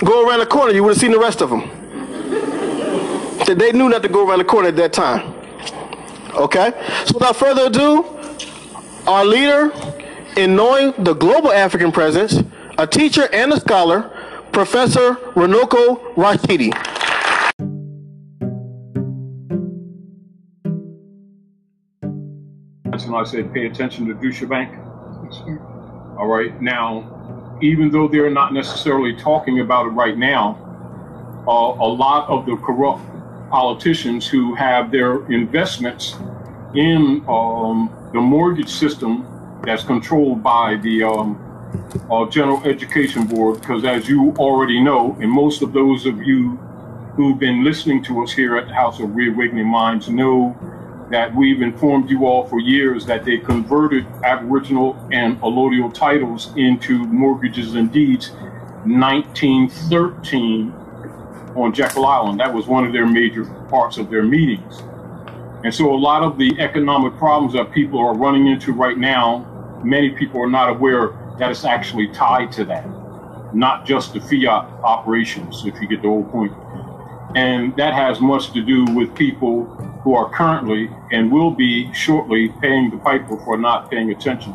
Go 0.01 0.27
around 0.27 0.41
the 0.41 0.47
corner, 0.47 0.73
you 0.73 0.83
would 0.83 0.91
have 0.91 1.01
seen 1.01 1.13
the 1.13 1.19
rest 1.19 1.41
of 1.41 1.51
them. 1.51 1.69
They 3.47 3.73
knew 3.73 3.89
not 3.89 4.03
to 4.03 4.09
go 4.09 4.27
around 4.27 4.39
the 4.39 4.45
corner 4.45 4.69
at 4.69 4.77
that 4.77 4.93
time. 4.93 5.35
Okay? 6.35 6.73
So 7.05 7.15
without 7.15 7.37
further 7.37 7.67
ado, 7.67 8.05
our 9.07 9.25
leader 9.25 9.71
in 10.37 10.57
knowing 10.57 10.95
the 10.99 11.13
global 11.13 11.53
African 11.53 11.93
presence, 11.93 12.43
a 12.79 12.87
teacher 12.87 13.29
and 13.33 13.53
a 13.53 13.61
scholar, 13.61 14.11
Professor 14.53 15.15
Runoko 15.35 16.15
Rashidi. 16.15 16.73
when 23.07 23.21
I 23.21 23.25
said 23.25 23.53
pay 23.53 23.67
attention 23.67 24.07
to 24.07 24.15
Deutsche 24.15 24.49
Bank. 24.49 24.77
All 26.19 26.27
right. 26.27 26.61
Now, 26.61 27.59
even 27.61 27.91
though 27.91 28.09
they're 28.09 28.31
not 28.31 28.53
necessarily 28.53 29.15
talking 29.15 29.61
about 29.61 29.87
it 29.87 29.91
right 29.91 30.17
now, 30.17 30.59
uh, 31.47 31.51
a 31.51 31.87
lot 31.87 32.29
of 32.29 32.47
the 32.47 32.57
corrupt 32.57 33.03
politicians 33.51 34.27
who 34.27 34.55
have 34.55 34.91
their 34.91 35.25
investments 35.31 36.17
in 36.75 37.25
um, 37.29 37.91
the 38.13 38.21
mortgage 38.21 38.71
system 38.71 39.27
that's 39.65 39.85
controlled 39.85 40.43
by 40.43 40.77
the 40.77 41.03
um, 41.03 41.44
uh, 42.11 42.27
General 42.27 42.63
Education 42.65 43.27
Board, 43.27 43.61
because 43.61 43.85
as 43.85 44.09
you 44.09 44.33
already 44.37 44.81
know, 44.81 45.17
and 45.21 45.31
most 45.31 45.63
of 45.63 45.73
those 45.73 46.07
of 46.07 46.23
you 46.23 46.59
who've 47.17 47.39
been 47.39 47.63
listening 47.65 48.03
to 48.05 48.23
us 48.23 48.33
here 48.33 48.57
at 48.57 48.67
the 48.67 48.75
House 48.75 49.01
of 49.01 49.15
Reawakening 49.15 49.67
Minds 49.67 50.09
know 50.09 50.57
that 51.11 51.35
we've 51.35 51.63
informed 51.63 52.11
you 52.11 52.27
all 52.27 52.47
for 52.47 52.59
years 52.61 53.07
that 53.07 53.25
they 53.25 53.39
converted 53.39 54.07
Aboriginal 54.25 54.97
and 55.13 55.41
allodial 55.41 55.93
titles 55.93 56.53
into 56.57 57.05
mortgages 57.07 57.75
and 57.75 57.93
deeds 57.93 58.31
1913 58.85 60.73
on 61.55 61.73
Jekyll 61.73 62.07
Island. 62.07 62.41
That 62.41 62.53
was 62.53 62.67
one 62.67 62.85
of 62.85 62.93
their 62.93 63.07
major 63.07 63.45
parts 63.69 63.97
of 63.97 64.11
their 64.11 64.25
meetings. 64.25 64.83
And 65.63 65.73
so 65.75 65.95
a 65.95 65.97
lot 65.97 66.23
of 66.23 66.37
the 66.37 66.61
economic 66.61 67.17
problems 67.17 67.55
that 67.55 67.73
people 67.73 67.99
are 67.99 68.15
running 68.15 68.49
into 68.49 68.73
right 68.73 68.99
now, 68.99 69.81
many 69.85 70.11
people 70.11 70.43
are 70.43 70.51
not 70.51 70.69
aware 70.69 71.13
that 71.39 71.51
it's 71.51 71.65
actually 71.65 72.09
tied 72.09 72.53
to 72.53 72.65
that, 72.67 72.87
not 73.55 73.85
just 73.85 74.13
the 74.13 74.21
fiat 74.21 74.65
operations, 74.83 75.65
if 75.67 75.81
you 75.81 75.89
get 75.89 76.03
the 76.03 76.09
whole 76.09 76.25
point. 76.25 76.53
And 77.37 77.77
that 77.77 77.95
has 77.95 78.21
much 78.21 78.53
to 78.53 78.63
do 78.63 78.85
with 78.95 79.15
people 79.15 79.65
who 80.05 80.15
are 80.15 80.31
currently 80.31 80.89
and 81.11 81.33
will 81.33 81.51
be 81.51 81.93
shortly 81.93 82.51
paying 82.61 82.91
the 82.91 82.99
piper 82.99 83.37
for 83.45 83.57
not 83.57 83.91
paying 83.91 84.11
attention 84.11 84.53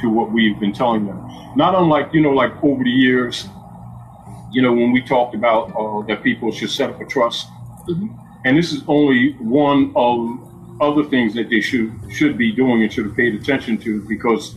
to 0.00 0.08
what 0.08 0.32
we've 0.32 0.58
been 0.58 0.72
telling 0.72 1.06
them. 1.06 1.18
Not 1.56 1.74
unlike, 1.74 2.14
you 2.14 2.20
know, 2.20 2.30
like 2.30 2.52
over 2.62 2.82
the 2.82 2.90
years, 2.90 3.48
you 4.50 4.62
know, 4.62 4.72
when 4.72 4.92
we 4.92 5.02
talked 5.02 5.34
about 5.34 5.70
uh, 5.76 6.06
that 6.06 6.22
people 6.22 6.50
should 6.52 6.70
set 6.70 6.90
up 6.90 7.00
a 7.00 7.04
trust. 7.04 7.48
Mm-hmm. 7.88 8.08
And 8.44 8.56
this 8.56 8.72
is 8.72 8.82
only 8.88 9.32
one 9.34 9.92
of 9.94 10.48
other 10.80 11.04
things 11.04 11.34
that 11.34 11.50
they 11.50 11.60
should 11.60 11.92
should 12.10 12.38
be 12.38 12.52
doing 12.52 12.82
and 12.82 12.92
should 12.92 13.06
have 13.06 13.16
paid 13.16 13.34
attention 13.34 13.78
to 13.78 14.06
because 14.08 14.54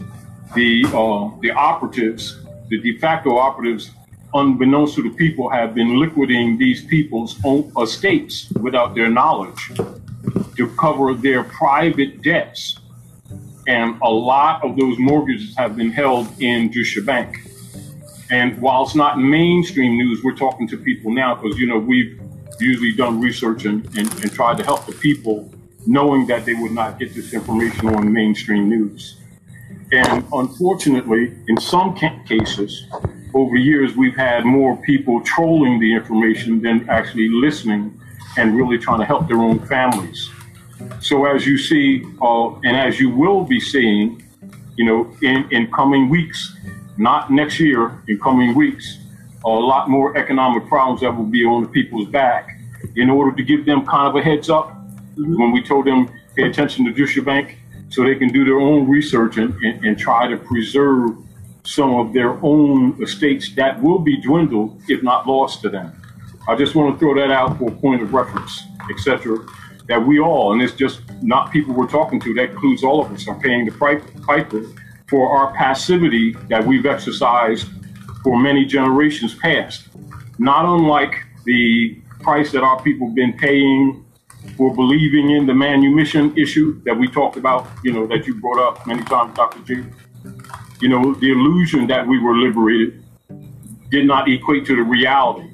the 0.54 0.86
uh, 0.88 1.30
the 1.42 1.52
operatives, 1.52 2.40
the 2.70 2.80
de 2.80 2.98
facto 2.98 3.38
operatives, 3.38 3.92
unbeknownst 4.34 4.96
to 4.96 5.04
the 5.04 5.16
people, 5.16 5.50
have 5.50 5.74
been 5.74 6.00
liquidating 6.00 6.58
these 6.58 6.84
people's 6.86 7.40
own 7.44 7.72
estates 7.82 8.52
without 8.62 8.96
their 8.96 9.10
knowledge 9.10 9.72
to 10.58 10.68
cover 10.78 11.14
their 11.14 11.44
private 11.44 12.22
debts. 12.22 12.78
And 13.68 13.98
a 14.02 14.10
lot 14.10 14.64
of 14.64 14.76
those 14.76 14.98
mortgages 14.98 15.56
have 15.58 15.76
been 15.76 15.92
held 15.92 16.28
in 16.42 16.72
Deutsche 16.72 17.06
Bank. 17.06 17.48
And 18.30 18.60
while 18.62 18.84
it's 18.84 18.96
not 18.96 19.20
mainstream 19.20 19.98
news, 19.98 20.24
we're 20.24 20.36
talking 20.36 20.68
to 20.70 20.78
people 20.78 21.12
now 21.12 21.36
because, 21.36 21.60
you 21.60 21.68
know, 21.68 21.78
we've 21.78 22.20
usually 22.60 22.94
done 22.94 23.20
research 23.20 23.66
and, 23.66 23.86
and, 23.98 24.12
and 24.22 24.32
tried 24.32 24.58
to 24.58 24.64
help 24.64 24.86
the 24.86 24.94
people 24.94 25.52
knowing 25.86 26.28
that 26.28 26.46
they 26.46 26.54
would 26.54 26.72
not 26.72 27.00
get 27.00 27.14
this 27.14 27.34
information 27.34 27.90
on 27.90 28.12
mainstream 28.12 28.70
news. 28.70 29.18
And 29.91 30.25
unfortunately, 30.32 31.34
in 31.47 31.60
some 31.60 31.97
ca- 31.97 32.23
cases, 32.25 32.86
over 33.34 33.56
years, 33.56 33.95
we've 33.95 34.15
had 34.15 34.45
more 34.45 34.77
people 34.77 35.21
trolling 35.21 35.80
the 35.80 35.93
information 35.93 36.62
than 36.62 36.89
actually 36.89 37.30
listening 37.30 37.99
and 38.38 38.56
really 38.56 38.77
trying 38.77 38.99
to 38.99 39.06
help 39.06 39.27
their 39.27 39.38
own 39.38 39.60
families. 39.67 40.30
So 40.99 41.25
as 41.25 41.45
you 41.45 41.58
see, 41.58 42.06
uh, 42.21 42.51
and 42.63 42.77
as 42.77 42.99
you 42.99 43.10
will 43.10 43.43
be 43.43 43.60
seeing, 43.60 44.23
you 44.77 44.86
know, 44.86 45.15
in, 45.21 45.47
in 45.51 45.71
coming 45.71 46.10
weeks, 46.10 46.56
not 46.97 47.32
next 47.32 47.60
year, 47.60 48.01
in 48.08 48.19
coming 48.19 48.56
weeks, 48.56 48.97
a 49.43 49.49
lot 49.49 49.89
more 49.89 50.17
economic 50.17 50.67
problems 50.67 51.01
that 51.01 51.15
will 51.15 51.25
be 51.25 51.43
on 51.43 51.63
the 51.63 51.69
people's 51.69 52.08
back 52.10 52.58
in 52.95 53.10
order 53.10 53.36
to 53.36 53.43
give 53.43 53.65
them 53.65 53.86
kind 53.86 54.08
of 54.08 54.15
a 54.15 54.21
heads 54.21 54.49
up 54.49 54.75
when 55.17 55.51
we 55.51 55.62
told 55.62 55.86
them 55.86 56.10
pay 56.36 56.43
attention 56.43 56.86
to 56.86 56.91
Deutsche 56.91 57.23
Bank 57.25 57.58
so 57.91 58.04
they 58.04 58.15
can 58.15 58.30
do 58.30 58.45
their 58.45 58.60
own 58.60 58.88
research 58.89 59.38
and, 59.38 59.54
and, 59.62 59.86
and 59.86 59.99
try 59.99 60.27
to 60.27 60.38
preserve 60.38 61.17
some 61.63 61.93
of 61.93 62.13
their 62.13 62.43
own 62.43 62.97
estates 63.04 63.54
that 63.56 63.80
will 63.82 63.99
be 63.99 64.19
dwindled 64.21 64.82
if 64.88 65.04
not 65.04 65.27
lost 65.27 65.62
to 65.62 65.69
them. 65.69 65.91
I 66.47 66.56
just 66.56 66.73
want 66.73 66.95
to 66.95 66.99
throw 66.99 67.13
that 67.15 67.32
out 67.32 67.60
for 67.60 67.69
a 67.69 67.75
point 67.75 68.01
of 68.01 68.13
reference, 68.13 68.63
etc. 68.89 69.38
That 69.88 70.06
we 70.06 70.19
all, 70.19 70.54
and 70.54 70.62
it's 70.62 70.73
just 70.73 71.01
not 71.21 71.51
people 71.51 71.73
we're 71.75 71.88
talking 71.88 72.19
to, 72.21 72.34
that 72.36 72.51
includes 72.51 72.84
all 72.84 73.06
of 73.06 73.12
us, 73.12 73.27
are 73.27 73.39
paying 73.39 73.65
the 73.65 73.71
price 73.71 74.01
piper 74.25 74.63
for 75.08 75.30
our 75.30 75.54
passivity 75.54 76.34
that 76.49 76.65
we've 76.65 76.86
exercised 76.86 77.67
for 78.23 78.39
many 78.39 78.65
generations 78.65 79.36
past. 79.36 79.89
Not 80.39 80.65
unlike 80.65 81.15
the 81.45 81.99
price 82.21 82.51
that 82.54 82.63
our 82.63 82.82
people 82.82 83.08
have 83.08 83.15
been 83.15 83.34
paying 83.34 84.06
for 84.62 84.71
believing 84.76 85.32
in 85.32 85.47
the 85.47 85.54
manumission 85.56 86.38
issue 86.38 86.80
that 86.84 86.95
we 86.95 87.08
talked 87.08 87.36
about, 87.36 87.67
you 87.84 87.91
know, 87.91 88.06
that 88.06 88.28
you 88.28 88.36
brought 88.36 88.60
up 88.60 88.86
many 88.86 89.02
times, 89.06 89.36
Dr. 89.36 89.60
G. 89.63 89.84
You 90.80 90.88
know, 90.88 91.15
the 91.15 91.32
illusion 91.32 91.88
that 91.88 92.06
we 92.08 92.19
were 92.19 92.38
liberated 92.38 93.04
did 93.89 94.06
not 94.06 94.30
equate 94.30 94.67
to 94.67 94.76
the 94.76 94.84
reality. 94.84 95.50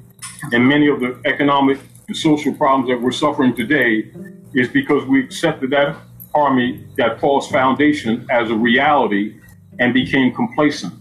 And 0.52 0.68
many 0.68 0.88
of 0.88 1.00
the 1.00 1.18
economic 1.24 1.78
and 2.06 2.14
social 2.14 2.52
problems 2.52 2.90
that 2.90 3.00
we're 3.00 3.12
suffering 3.12 3.56
today 3.56 4.12
is 4.52 4.68
because 4.68 5.06
we 5.06 5.24
accepted 5.24 5.70
that 5.70 5.96
army, 6.34 6.84
that 6.98 7.18
false 7.18 7.48
foundation 7.50 8.26
as 8.30 8.50
a 8.50 8.54
reality 8.54 9.40
and 9.78 9.94
became 9.94 10.34
complacent. 10.34 10.92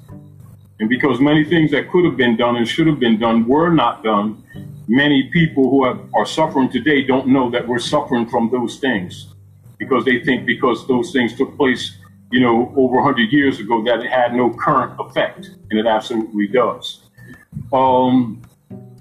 And 0.80 0.88
because 0.88 1.20
many 1.20 1.43
things 1.43 1.72
that 1.72 1.91
could 1.91 2.06
have 2.06 2.15
been 2.15 2.38
done 2.38 2.56
and 2.56 2.65
should 2.65 2.88
have 2.88 3.02
been 3.02 3.20
done 3.20 3.46
were 3.46 3.70
not 3.70 4.02
done, 4.02 4.41
many 4.88 5.30
people 5.34 5.69
who 5.69 5.84
are 5.84 6.26
suffering 6.26 6.69
today 6.69 7.04
don't 7.04 7.28
know 7.28 7.50
that 7.50 7.67
we're 7.67 7.80
suffering 7.80 8.28
from 8.28 8.50
those 8.52 8.80
things 8.80 9.34
because 9.78 10.06
they 10.06 10.23
think 10.23 10.45
because 10.45 10.88
those 10.88 11.12
things 11.12 11.36
took 11.36 11.56
place, 11.58 11.97
you 12.32 12.39
know, 12.39 12.73
over 12.76 12.95
100 12.95 13.32
years 13.32 13.60
ago 13.60 13.84
that 13.84 14.00
it 14.00 14.10
had 14.10 14.34
no 14.34 14.50
current 14.50 15.00
effect, 15.00 15.52
and 15.69 15.80
it 15.80 15.86
absolutely 15.86 16.47
does. 16.47 17.02
Um, 17.71 18.41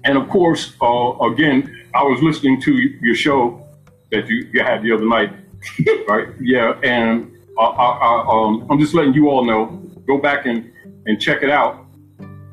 and 0.03 0.17
of 0.17 0.29
course, 0.29 0.73
uh, 0.81 1.17
again, 1.31 1.85
I 1.95 2.03
was 2.03 2.21
listening 2.21 2.61
to 2.61 2.73
your 2.73 3.15
show 3.15 3.65
that 4.11 4.27
you, 4.27 4.49
you 4.53 4.63
had 4.63 4.83
the 4.83 4.91
other 4.93 5.05
night, 5.05 5.31
right? 6.07 6.27
Yeah, 6.39 6.79
and 6.83 7.31
I, 7.59 7.63
I, 7.63 8.25
um, 8.29 8.67
I'm 8.69 8.79
just 8.79 8.93
letting 8.93 9.13
you 9.13 9.29
all 9.29 9.43
know. 9.43 9.65
Go 10.05 10.17
back 10.17 10.45
and, 10.45 10.71
and 11.05 11.19
check 11.19 11.43
it 11.43 11.49
out. 11.49 11.85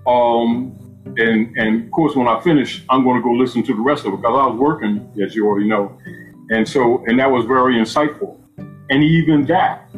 Um, 0.07 0.77
and 1.17 1.57
and 1.57 1.85
of 1.85 1.91
course, 1.91 2.17
when 2.17 2.29
I 2.29 2.41
finish, 2.41 2.85
I'm 2.89 3.05
going 3.05 3.17
to 3.17 3.23
go 3.23 3.33
listen 3.33 3.63
to 3.65 3.75
the 3.75 3.81
rest 3.81 4.05
of 4.05 4.15
it 4.15 4.17
because 4.17 4.39
I 4.39 4.47
was 4.47 4.59
working, 4.59 5.13
as 5.23 5.35
you 5.35 5.47
already 5.47 5.69
know, 5.69 5.97
and 6.51 6.69
so 6.69 7.05
and 7.07 7.19
that 7.19 7.31
was 7.31 7.45
very 7.45 7.75
insightful. 7.75 8.39
And 8.91 9.03
even 9.03 9.47
that, 9.47 9.89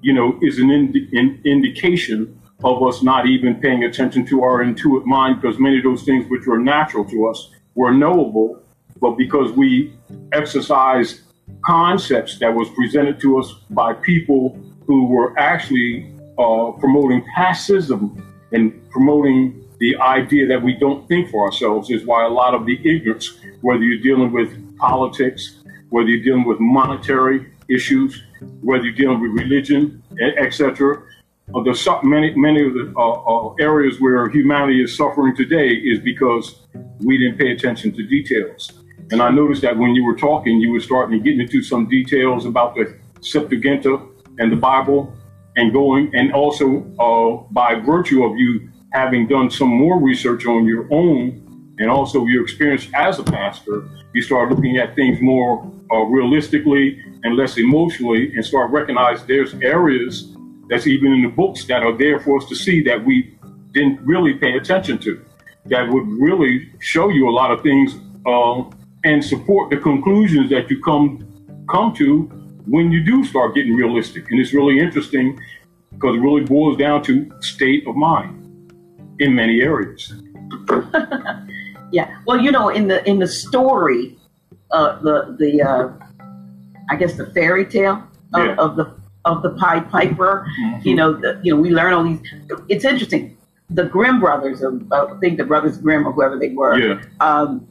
you 0.00 0.12
know, 0.12 0.38
is 0.42 0.58
an, 0.58 0.70
indi- 0.70 1.08
an 1.12 1.40
indication 1.44 2.40
of 2.64 2.82
us 2.82 3.02
not 3.02 3.26
even 3.26 3.54
paying 3.56 3.84
attention 3.84 4.26
to 4.26 4.42
our 4.42 4.62
intuitive 4.62 5.06
mind 5.06 5.40
because 5.40 5.58
many 5.58 5.78
of 5.78 5.84
those 5.84 6.02
things 6.02 6.28
which 6.28 6.46
were 6.46 6.58
natural 6.58 7.04
to 7.04 7.26
us 7.26 7.50
were 7.74 7.92
knowable, 7.92 8.60
but 9.00 9.16
because 9.16 9.52
we 9.52 9.92
exercised 10.32 11.22
concepts 11.64 12.38
that 12.38 12.52
was 12.52 12.68
presented 12.70 13.20
to 13.20 13.38
us 13.38 13.52
by 13.70 13.92
people 13.92 14.58
who 14.86 15.06
were 15.06 15.38
actually 15.38 16.12
uh, 16.38 16.72
promoting 16.78 17.24
passism 17.36 18.20
and 18.52 18.88
promoting 18.90 19.61
the 19.82 19.96
idea 19.96 20.46
that 20.46 20.62
we 20.62 20.74
don't 20.74 21.08
think 21.08 21.28
for 21.28 21.44
ourselves 21.44 21.90
is 21.90 22.06
why 22.06 22.24
a 22.24 22.28
lot 22.28 22.54
of 22.54 22.66
the 22.66 22.78
ignorance, 22.88 23.40
whether 23.62 23.82
you're 23.82 24.00
dealing 24.00 24.30
with 24.30 24.48
politics, 24.78 25.56
whether 25.88 26.08
you're 26.08 26.22
dealing 26.22 26.44
with 26.44 26.60
monetary 26.60 27.52
issues, 27.68 28.22
whether 28.60 28.84
you're 28.84 28.94
dealing 28.94 29.20
with 29.20 29.32
religion, 29.32 30.00
etc. 30.38 31.02
Uh, 31.52 31.62
there's 31.64 31.84
many 32.04 32.32
many 32.36 32.64
of 32.64 32.74
the 32.74 32.94
uh, 32.96 33.10
uh, 33.32 33.54
areas 33.58 34.00
where 34.00 34.28
humanity 34.28 34.80
is 34.84 34.96
suffering 34.96 35.34
today 35.34 35.70
is 35.70 35.98
because 35.98 36.44
we 37.00 37.18
didn't 37.18 37.38
pay 37.38 37.50
attention 37.50 37.90
to 37.96 38.06
details. 38.06 38.70
And 39.10 39.20
I 39.20 39.30
noticed 39.30 39.62
that 39.62 39.76
when 39.76 39.96
you 39.96 40.04
were 40.04 40.16
talking, 40.16 40.60
you 40.60 40.70
were 40.70 40.84
starting 40.90 41.18
to 41.18 41.22
get 41.28 41.40
into 41.40 41.60
some 41.60 41.88
details 41.88 42.46
about 42.46 42.76
the 42.76 42.84
Septuaginta 43.18 43.94
and 44.38 44.52
the 44.52 44.60
Bible, 44.72 45.12
and 45.56 45.72
going, 45.72 46.14
and 46.14 46.32
also 46.32 46.66
uh, 47.00 47.52
by 47.52 47.74
virtue 47.74 48.22
of 48.22 48.38
you 48.38 48.71
having 48.92 49.26
done 49.26 49.50
some 49.50 49.68
more 49.68 49.98
research 49.98 50.46
on 50.46 50.66
your 50.66 50.86
own 50.92 51.74
and 51.78 51.90
also 51.90 52.26
your 52.26 52.42
experience 52.42 52.86
as 52.94 53.18
a 53.18 53.24
pastor, 53.24 53.88
you 54.14 54.22
start 54.22 54.50
looking 54.50 54.76
at 54.76 54.94
things 54.94 55.20
more 55.20 55.64
uh, 55.90 55.96
realistically 56.04 57.02
and 57.24 57.36
less 57.36 57.56
emotionally 57.56 58.34
and 58.34 58.44
start 58.44 58.70
recognizing 58.70 59.26
there's 59.26 59.54
areas 59.54 60.36
that's 60.68 60.86
even 60.86 61.12
in 61.12 61.22
the 61.22 61.28
books 61.28 61.64
that 61.64 61.82
are 61.82 61.96
there 61.96 62.20
for 62.20 62.38
us 62.38 62.48
to 62.48 62.54
see 62.54 62.82
that 62.82 63.02
we 63.04 63.36
didn't 63.72 64.00
really 64.02 64.34
pay 64.34 64.56
attention 64.56 64.98
to 64.98 65.24
that 65.66 65.88
would 65.88 66.06
really 66.06 66.70
show 66.80 67.08
you 67.08 67.28
a 67.28 67.32
lot 67.32 67.50
of 67.50 67.62
things 67.62 67.96
uh, 68.26 68.62
and 69.04 69.24
support 69.24 69.70
the 69.70 69.76
conclusions 69.76 70.50
that 70.50 70.70
you 70.70 70.80
come 70.82 71.26
come 71.70 71.94
to 71.94 72.24
when 72.66 72.92
you 72.92 73.02
do 73.02 73.24
start 73.24 73.54
getting 73.54 73.74
realistic. 73.74 74.30
And 74.30 74.40
it's 74.40 74.52
really 74.52 74.78
interesting 74.78 75.40
because 75.92 76.16
it 76.16 76.20
really 76.20 76.44
boils 76.44 76.76
down 76.76 77.02
to 77.04 77.30
state 77.40 77.86
of 77.86 77.96
mind 77.96 78.41
in 79.22 79.34
many 79.34 79.62
areas. 79.62 80.12
yeah. 81.92 82.16
Well, 82.26 82.38
you 82.40 82.50
know, 82.50 82.68
in 82.68 82.88
the 82.88 83.06
in 83.08 83.18
the 83.18 83.26
story, 83.28 84.16
uh, 84.70 85.00
the 85.00 85.36
the 85.38 85.62
uh, 85.62 85.88
I 86.90 86.96
guess 86.96 87.14
the 87.14 87.26
fairy 87.26 87.64
tale 87.66 88.02
of, 88.34 88.44
Yeah. 88.44 88.54
of 88.56 88.76
the 88.76 88.94
of 89.24 89.42
the 89.42 89.50
Pied 89.50 89.88
Piper. 89.90 90.46
You 90.82 90.94
know, 90.96 91.12
the, 91.12 91.40
you 91.42 91.54
know, 91.54 91.60
we 91.60 91.70
learn 91.70 91.92
all 91.92 92.04
these. 92.04 92.20
It's 92.68 92.84
interesting. 92.84 93.36
The 93.70 93.84
Grimm 93.84 94.20
brothers, 94.20 94.62
or 94.62 94.78
uh, 94.90 95.14
I 95.14 95.18
think 95.20 95.38
the 95.38 95.44
brothers 95.44 95.78
Grimm 95.78 96.06
or 96.06 96.12
whoever 96.12 96.38
they 96.38 96.50
were, 96.50 96.78
Yeah. 96.78 97.00
um, 97.20 97.66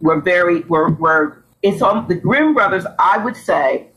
were 0.00 0.20
very 0.20 0.60
were 0.62 0.90
were. 0.90 1.44
It's 1.62 1.80
on 1.82 2.08
the 2.08 2.14
Grimm 2.16 2.54
brothers. 2.54 2.84
I 2.98 3.18
would 3.18 3.36
say 3.36 3.88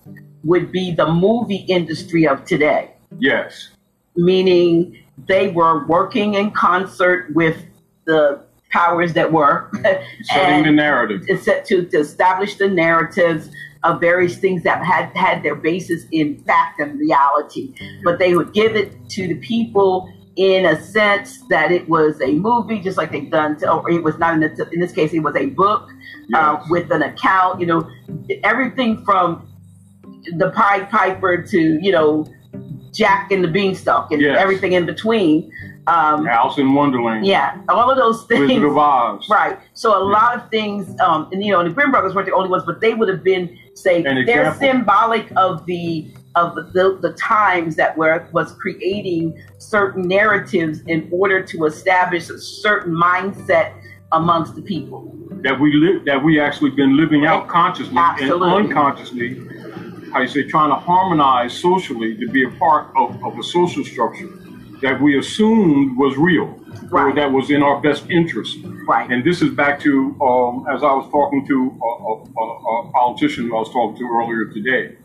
would 0.43 0.71
be 0.71 0.91
the 0.93 1.07
movie 1.11 1.65
industry 1.67 2.25
of 2.27 2.45
today 2.45 2.91
Yes. 3.19 3.69
meaning 4.15 4.95
they 5.17 5.49
were 5.49 5.85
working 5.87 6.35
in 6.35 6.51
concert 6.51 7.33
with 7.33 7.63
the 8.05 8.41
powers 8.69 9.13
that 9.13 9.31
were. 9.31 9.71
Setting 10.23 10.63
the 10.63 10.71
narrative. 10.71 11.25
To, 11.27 11.37
set- 11.37 11.65
to, 11.65 11.85
to 11.85 11.97
establish 11.99 12.55
the 12.55 12.67
narratives 12.67 13.49
of 13.83 14.01
various 14.01 14.37
things 14.37 14.63
that 14.63 14.83
had 14.83 15.15
had 15.15 15.43
their 15.43 15.55
basis 15.55 16.05
in 16.11 16.37
fact 16.43 16.79
and 16.79 16.99
reality. 16.99 17.73
But 18.03 18.19
they 18.19 18.35
would 18.35 18.53
give 18.53 18.75
it 18.75 18.91
to 19.09 19.27
the 19.27 19.35
people 19.35 20.11
in 20.35 20.65
a 20.65 20.79
sense 20.83 21.41
that 21.49 21.71
it 21.71 21.89
was 21.89 22.21
a 22.21 22.33
movie, 22.33 22.79
just 22.79 22.97
like 22.97 23.11
they've 23.11 23.29
done, 23.29 23.57
to, 23.57 23.71
or 23.71 23.89
it 23.89 24.03
was 24.03 24.17
not 24.19 24.35
in, 24.35 24.39
the, 24.41 24.69
in 24.71 24.79
this 24.79 24.91
case, 24.91 25.11
it 25.11 25.19
was 25.19 25.35
a 25.35 25.47
book 25.47 25.89
uh, 26.33 26.63
with 26.69 26.91
an 26.91 27.01
account, 27.01 27.59
you 27.59 27.65
know, 27.65 27.89
everything 28.43 29.03
from 29.03 29.47
the 30.37 30.51
Pied 30.51 30.89
Piper 30.91 31.41
to, 31.41 31.79
you 31.81 31.91
know, 31.91 32.27
Jack 32.91 33.31
and 33.31 33.43
the 33.43 33.47
Beanstalk 33.47 34.11
and 34.11 34.21
Yes. 34.21 34.37
everything 34.39 34.73
in 34.73 34.85
between. 34.85 35.51
Um, 35.87 36.27
Alice 36.27 36.57
in 36.57 36.73
Wonderland. 36.73 37.25
yeah, 37.25 37.57
all 37.69 37.89
of 37.89 37.97
those 37.97 38.23
things. 38.25 38.47
Wizard 38.49 38.63
of 38.65 38.77
Oz. 38.77 39.27
Right. 39.29 39.57
So 39.73 39.97
a 39.97 40.03
lot 40.03 40.35
of 40.35 40.49
things, 40.49 40.99
um, 40.99 41.29
and 41.31 41.41
you 41.43 41.53
know, 41.53 41.61
and 41.61 41.69
the 41.69 41.73
Grimm 41.73 41.91
brothers 41.91 42.13
weren't 42.13 42.27
the 42.27 42.33
only 42.35 42.49
ones, 42.49 42.63
but 42.65 42.81
they 42.81 42.93
would 42.93 43.07
have 43.07 43.23
been, 43.23 43.57
say, 43.73 44.01
they're 44.01 44.53
symbolic 44.55 45.31
of 45.37 45.65
the 45.65 46.07
of 46.35 46.55
the, 46.73 46.99
the 47.01 47.13
times 47.13 47.75
that 47.77 47.97
were 47.97 48.27
was 48.33 48.51
creating 48.53 49.41
certain 49.59 50.07
narratives 50.07 50.81
in 50.87 51.07
order 51.11 51.41
to 51.41 51.65
establish 51.65 52.29
a 52.29 52.37
certain 52.37 52.93
mindset 52.93 53.73
amongst 54.11 54.55
the 54.55 54.61
people. 54.61 55.13
that 55.41 55.57
we 55.59 55.73
live 55.73 56.03
that 56.05 56.21
we 56.23 56.39
actually 56.39 56.69
been 56.71 56.95
living 56.97 57.25
out 57.25 57.47
consciously 57.47 57.95
Absolutely. 57.97 58.49
and 58.49 58.67
unconsciously 58.67 59.39
how 60.11 60.21
you 60.21 60.27
say 60.27 60.43
trying 60.43 60.69
to 60.69 60.75
harmonize 60.75 61.53
socially 61.53 62.15
to 62.17 62.27
be 62.29 62.43
a 62.43 62.49
part 62.51 62.87
of, 62.95 63.23
of 63.23 63.37
a 63.37 63.43
social 63.43 63.83
structure 63.83 64.29
that 64.81 65.01
we 65.01 65.17
assumed 65.17 65.97
was 65.97 66.17
real 66.17 66.59
or 66.91 67.13
that 67.13 67.31
was 67.31 67.49
in 67.49 67.63
our 67.63 67.81
best 67.81 68.09
interest. 68.09 68.57
Right. 68.87 69.09
And 69.09 69.23
this 69.23 69.41
is 69.41 69.49
back 69.53 69.79
to 69.81 70.15
um, 70.21 70.65
as 70.69 70.83
i 70.83 70.91
was 70.93 71.09
talking 71.11 71.45
to 71.47 71.77
a, 71.81 71.85
a, 71.85 72.43
a, 72.43 72.87
a 72.87 72.91
politician 72.91 73.45
i 73.51 73.55
was 73.55 73.71
talking 73.71 73.97
to 73.97 74.05
earlier 74.05 74.45
today 74.53 74.95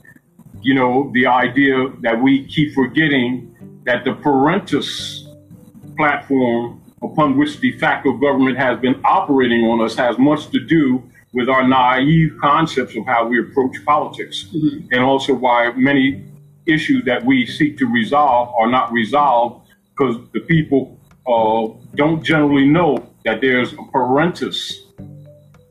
you 0.63 0.75
know 0.75 1.11
the 1.13 1.27
idea 1.27 1.89
that 2.01 2.21
we 2.23 2.47
keep 2.47 2.73
forgetting 2.75 3.83
that 3.85 4.05
the 4.05 4.11
parentis 4.11 5.27
platform 5.97 6.81
upon 7.03 7.37
which 7.37 7.61
de 7.61 7.77
facto 7.79 8.13
government 8.13 8.57
has 8.57 8.79
been 8.79 9.01
operating 9.05 9.65
on 9.65 9.85
us 9.85 9.97
has 9.97 10.17
much 10.19 10.49
to 10.51 10.61
do 10.61 11.03
with 11.33 11.49
our 11.49 11.67
naive 11.67 12.37
concepts 12.41 12.95
of 12.97 13.07
how 13.07 13.27
we 13.27 13.41
approach 13.41 13.77
politics 13.85 14.47
and 14.91 15.01
also 15.01 15.35
why 15.35 15.73
many 15.73 16.25
issues 16.67 17.05
that 17.05 17.25
we 17.25 17.47
seek 17.47 17.79
to 17.79 17.87
resolve 17.87 18.55
are 18.59 18.71
not 18.71 18.93
resolved 18.93 19.69
because 19.91 20.17
the 20.33 20.41
people 20.41 20.99
uh, 21.27 21.69
don't 21.95 22.23
generally 22.23 22.67
know 22.67 23.09
that 23.25 23.41
there's 23.41 23.73
a 23.73 23.77
parentis 23.77 24.73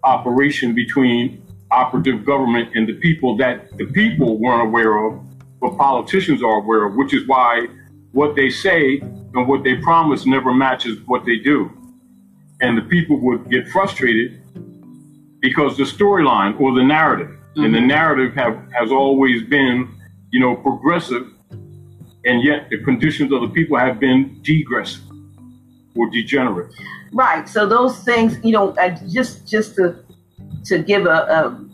operation 0.03 0.73
between 0.73 1.45
operative 1.69 2.25
government 2.25 2.69
and 2.75 2.87
the 2.87 2.93
people 2.93 3.37
that 3.37 3.75
the 3.77 3.85
people 3.85 4.37
weren't 4.37 4.67
aware 4.67 5.05
of, 5.05 5.19
but 5.59 5.77
politicians 5.77 6.43
are 6.43 6.57
aware 6.57 6.85
of, 6.85 6.95
which 6.95 7.13
is 7.13 7.27
why 7.27 7.67
what 8.11 8.35
they 8.35 8.49
say 8.49 8.99
and 8.99 9.47
what 9.47 9.63
they 9.63 9.75
promise 9.75 10.25
never 10.25 10.53
matches 10.53 10.97
what 11.05 11.25
they 11.25 11.37
do. 11.37 11.71
And 12.61 12.77
the 12.77 12.81
people 12.81 13.19
would 13.21 13.49
get 13.49 13.67
frustrated 13.69 14.40
because 15.41 15.75
the 15.77 15.83
storyline 15.83 16.59
or 16.59 16.73
the 16.73 16.83
narrative, 16.83 17.37
and 17.55 17.73
the 17.75 17.81
narrative 17.81 18.33
have, 18.35 18.57
has 18.71 18.91
always 18.91 19.43
been, 19.43 19.93
you 20.31 20.39
know, 20.39 20.55
progressive, 20.55 21.27
and 22.25 22.43
yet 22.43 22.69
the 22.69 22.77
conditions 22.83 23.33
of 23.33 23.41
the 23.41 23.49
people 23.49 23.77
have 23.77 23.99
been 23.99 24.39
degressive 24.41 25.03
or 25.95 26.09
degenerate. 26.09 26.73
Right. 27.11 27.49
So 27.49 27.67
those 27.67 27.99
things, 27.99 28.39
you 28.43 28.51
know, 28.51 28.69
uh, 28.77 28.97
just 29.09 29.47
just 29.47 29.75
to 29.75 29.95
to 30.65 30.79
give 30.79 31.05
a, 31.05 31.09
a 31.09 31.65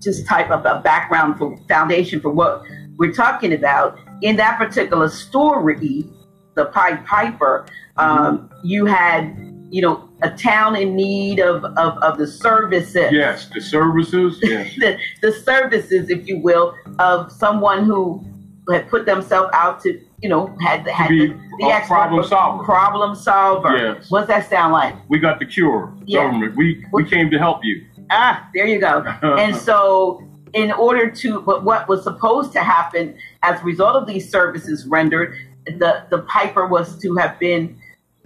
just 0.00 0.26
type 0.26 0.50
of 0.50 0.64
a 0.64 0.80
background 0.80 1.36
for 1.36 1.56
foundation 1.68 2.20
for 2.20 2.30
what 2.30 2.62
we're 2.96 3.12
talking 3.12 3.52
about 3.52 3.98
in 4.22 4.36
that 4.36 4.56
particular 4.56 5.08
story, 5.08 6.06
the 6.54 6.66
Pied 6.66 7.04
Piper. 7.04 7.66
Um, 7.98 8.50
You 8.62 8.86
had, 8.86 9.36
you 9.70 9.82
know, 9.82 10.08
a 10.22 10.30
town 10.30 10.76
in 10.76 10.94
need 10.94 11.38
of 11.40 11.64
of, 11.64 11.98
of 11.98 12.18
the 12.18 12.26
services. 12.26 13.10
Yes, 13.12 13.48
the 13.52 13.60
services. 13.60 14.38
Yes. 14.42 14.74
the, 14.76 14.98
the 15.22 15.32
services, 15.32 16.10
if 16.10 16.26
you 16.26 16.38
will, 16.38 16.74
of 16.98 17.32
someone 17.32 17.84
who 17.84 18.24
had 18.70 18.88
put 18.88 19.06
themselves 19.06 19.50
out 19.52 19.80
to, 19.82 20.00
you 20.22 20.28
know, 20.28 20.54
had 20.60 20.86
had 20.88 21.08
the, 21.10 21.28
the 21.58 21.82
problem 21.86 22.24
solver. 22.24 22.64
Problem 22.64 23.14
solver. 23.14 23.76
Yes. 23.76 24.10
What's 24.10 24.28
that 24.28 24.48
sound 24.48 24.72
like? 24.72 24.94
We 25.08 25.18
got 25.18 25.38
the 25.38 25.46
cure, 25.46 25.92
Yeah. 26.04 26.24
government. 26.24 26.56
We 26.56 26.84
we 26.92 27.04
came 27.04 27.30
to 27.30 27.38
help 27.38 27.60
you. 27.64 27.84
Ah, 28.10 28.48
there 28.54 28.66
you 28.66 28.78
go. 28.80 29.02
and 29.22 29.54
so, 29.56 30.22
in 30.52 30.70
order 30.72 31.10
to, 31.10 31.40
but 31.40 31.64
what 31.64 31.88
was 31.88 32.04
supposed 32.04 32.52
to 32.52 32.60
happen 32.60 33.16
as 33.42 33.60
a 33.60 33.64
result 33.64 33.96
of 33.96 34.06
these 34.06 34.30
services 34.30 34.86
rendered, 34.86 35.36
the 35.66 36.04
the 36.10 36.20
piper 36.22 36.66
was 36.66 36.98
to 37.02 37.16
have 37.16 37.38
been 37.40 37.76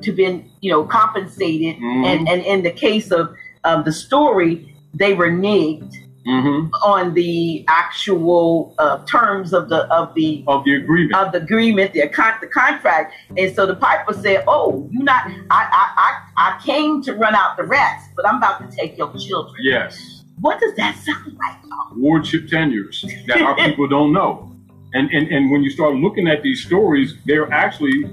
to 0.03 0.13
been 0.13 0.49
you 0.61 0.71
know 0.71 0.85
compensated, 0.85 1.77
Mhm. 1.77 2.05
and 2.07 2.29
and 2.29 2.43
in 2.43 2.63
the 2.63 2.71
case 2.71 3.11
of 3.11 3.35
um, 3.65 3.85
the 3.85 3.93
story, 3.93 4.75
they 4.95 5.15
reneged 5.15 5.95
Mm-hmm. 6.29 6.67
on 6.85 7.15
the 7.15 7.65
actual 7.67 8.75
uh, 8.79 8.99
terms 9.07 9.55
of 9.55 9.71
the 9.71 9.87
of 9.91 10.13
the 10.15 10.45
of 10.47 10.63
the 10.65 10.75
agreement 10.75 11.15
of 11.15 11.33
the 11.33 11.39
agreement, 11.39 11.95
the 11.95 12.07
con- 12.09 12.35
the 12.43 12.47
contract, 12.47 13.15
and 13.39 13.55
so 13.57 13.65
the 13.65 13.75
piper 13.75 14.13
said, 14.13 14.45
"Oh, 14.47 14.87
you 14.93 15.03
not 15.03 15.23
I 15.27 15.33
I 15.51 15.85
I, 16.07 16.11
I 16.37 16.61
came 16.63 17.01
to 17.05 17.15
run 17.15 17.35
out 17.35 17.57
the 17.57 17.65
rats, 17.65 18.05
but 18.15 18.29
I'm 18.29 18.37
about 18.37 18.61
to 18.71 18.77
take 18.77 18.99
your 18.99 19.11
children." 19.17 19.57
Yes. 19.63 20.23
What 20.43 20.61
does 20.61 20.75
that 20.77 20.95
sound 20.97 21.39
like? 21.39 21.57
Wardship 21.97 22.49
tenures 22.49 23.03
that 23.27 23.41
our 23.41 23.57
people 23.67 23.89
don't 23.89 24.13
know. 24.13 24.53
And, 24.93 25.11
and 25.13 25.27
and 25.29 25.51
when 25.51 25.63
you 25.63 25.71
start 25.71 25.95
looking 25.95 26.29
at 26.29 26.43
these 26.43 26.63
stories, 26.67 27.15
they're 27.25 27.51
actually 27.51 28.05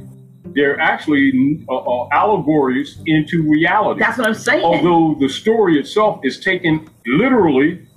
they're 0.54 0.80
actually 0.80 1.66
uh, 1.70 1.76
uh, 1.76 2.08
allegories 2.12 3.00
into 3.06 3.44
reality. 3.44 4.00
That's 4.00 4.18
what 4.18 4.28
I'm 4.28 4.34
saying. 4.34 4.64
Although 4.64 5.16
the 5.20 5.30
story 5.30 5.80
itself 5.80 6.20
is 6.24 6.40
taken 6.40 6.90
literally, 7.06 7.88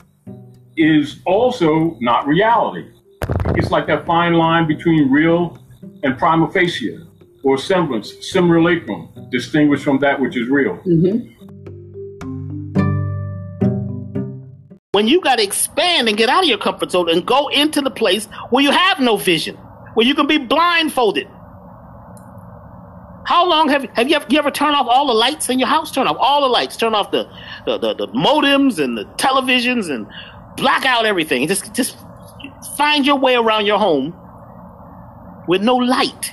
is 0.77 1.21
also 1.27 1.97
not 2.01 2.27
reality. 2.27 2.91
It's 3.57 3.71
like 3.71 3.87
that 3.87 4.07
fine 4.07 4.35
line 4.35 4.67
between 4.67 5.11
real 5.11 5.59
and 6.03 6.17
prima 6.19 6.51
facie, 6.51 6.99
or 7.45 7.59
semblance, 7.59 8.13
simulacrum, 8.33 9.09
distinguished 9.31 9.85
from 9.85 9.99
that 9.99 10.21
which 10.21 10.37
is 10.37 10.49
real. 10.49 10.77
When 14.93 15.07
you 15.07 15.21
got 15.21 15.37
to 15.37 15.43
expand 15.43 16.09
and 16.09 16.17
get 16.17 16.29
out 16.29 16.43
of 16.43 16.49
your 16.49 16.59
comfort 16.59 16.91
zone 16.91 17.09
and 17.09 17.25
go 17.25 17.49
into 17.49 17.81
the 17.81 17.91
place 17.91 18.27
where 18.51 18.63
you 18.63 18.71
have 18.71 19.01
no 19.01 19.17
vision, 19.17 19.57
where 19.95 20.07
you 20.07 20.15
can 20.15 20.27
be 20.27 20.39
blindfolded. 20.39 21.29
How 23.25 23.49
long 23.49 23.69
have 23.69 23.85
have 23.95 24.09
you 24.09 24.17
ever, 24.17 24.27
you 24.29 24.39
ever 24.39 24.51
turn 24.51 24.75
off 24.75 24.87
all 24.89 25.07
the 25.07 25.15
lights 25.15 25.49
in 25.49 25.59
your 25.59 25.69
house? 25.69 25.93
Turn 25.93 26.07
off 26.07 26.17
all 26.19 26.41
the 26.43 26.49
lights. 26.49 26.77
Turn 26.77 26.95
off 26.95 27.11
the 27.11 27.31
the, 27.67 27.79
the, 27.79 27.95
the 27.95 28.09
modems 28.09 28.83
and 28.83 28.97
the 28.97 29.05
televisions 29.17 29.91
and 29.91 30.07
black 30.57 30.85
out 30.85 31.07
everything. 31.07 31.47
Just 31.47 31.73
just 31.75 31.97
find 32.77 33.07
your 33.07 33.17
way 33.17 33.35
around 33.37 33.67
your 33.67 33.79
home 33.79 34.15
with 35.49 35.63
no 35.63 35.77
light. 35.77 36.33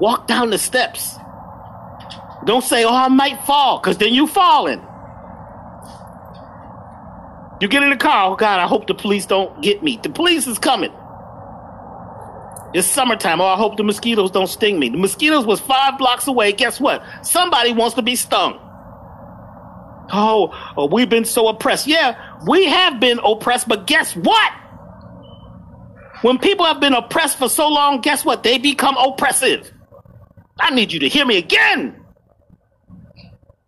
Walk 0.00 0.26
down 0.26 0.50
the 0.50 0.58
steps. 0.58 1.16
Don't 2.44 2.64
say, 2.64 2.84
"Oh, 2.84 2.94
I 2.94 3.08
might 3.08 3.40
fall," 3.44 3.78
because 3.78 3.98
then 3.98 4.12
you 4.12 4.26
falling. 4.26 4.82
You 7.60 7.68
get 7.68 7.84
in 7.84 7.90
the 7.90 7.96
car. 7.96 8.32
Oh 8.32 8.36
God, 8.36 8.58
I 8.58 8.66
hope 8.66 8.88
the 8.88 8.94
police 8.94 9.26
don't 9.26 9.62
get 9.62 9.82
me. 9.82 10.00
The 10.02 10.10
police 10.10 10.48
is 10.48 10.58
coming. 10.58 10.92
It's 12.74 12.88
summertime. 12.88 13.40
Oh, 13.40 13.46
I 13.46 13.56
hope 13.56 13.76
the 13.76 13.84
mosquitoes 13.84 14.30
don't 14.30 14.46
sting 14.46 14.78
me. 14.78 14.88
The 14.88 14.96
mosquitoes 14.96 15.44
was 15.44 15.60
five 15.60 15.98
blocks 15.98 16.26
away. 16.26 16.52
Guess 16.52 16.80
what? 16.80 17.02
Somebody 17.22 17.72
wants 17.72 17.94
to 17.96 18.02
be 18.02 18.16
stung. 18.16 18.58
Oh, 20.12 20.52
oh, 20.76 20.86
we've 20.86 21.08
been 21.08 21.24
so 21.24 21.48
oppressed. 21.48 21.86
Yeah, 21.86 22.16
we 22.46 22.66
have 22.66 23.00
been 23.00 23.18
oppressed, 23.24 23.68
but 23.68 23.86
guess 23.86 24.14
what? 24.14 24.52
When 26.22 26.38
people 26.38 26.66
have 26.66 26.80
been 26.80 26.94
oppressed 26.94 27.38
for 27.38 27.48
so 27.48 27.68
long, 27.68 28.00
guess 28.00 28.24
what? 28.24 28.42
They 28.42 28.58
become 28.58 28.96
oppressive. 28.96 29.70
I 30.60 30.70
need 30.74 30.92
you 30.92 31.00
to 31.00 31.08
hear 31.08 31.26
me 31.26 31.38
again. 31.38 31.96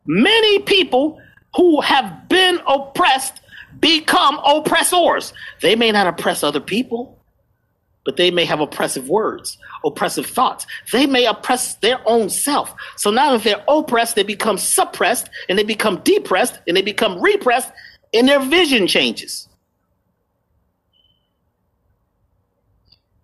Many 0.06 0.60
people 0.60 1.20
who 1.56 1.80
have 1.80 2.28
been 2.28 2.60
oppressed 2.66 3.40
become 3.80 4.38
oppressors. 4.44 5.32
They 5.62 5.76
may 5.76 5.92
not 5.92 6.06
oppress 6.06 6.42
other 6.42 6.60
people, 6.60 7.23
but 8.04 8.16
they 8.16 8.30
may 8.30 8.44
have 8.44 8.60
oppressive 8.60 9.08
words, 9.08 9.58
oppressive 9.84 10.26
thoughts. 10.26 10.66
They 10.92 11.06
may 11.06 11.26
oppress 11.26 11.76
their 11.76 12.00
own 12.06 12.30
self. 12.30 12.74
So 12.96 13.10
now 13.10 13.32
that 13.32 13.44
they're 13.44 13.64
oppressed, 13.68 14.14
they 14.16 14.22
become 14.22 14.58
suppressed 14.58 15.30
and 15.48 15.58
they 15.58 15.64
become 15.64 16.00
depressed 16.04 16.58
and 16.66 16.76
they 16.76 16.82
become 16.82 17.20
repressed 17.20 17.72
and 18.12 18.28
their 18.28 18.40
vision 18.40 18.86
changes. 18.86 19.48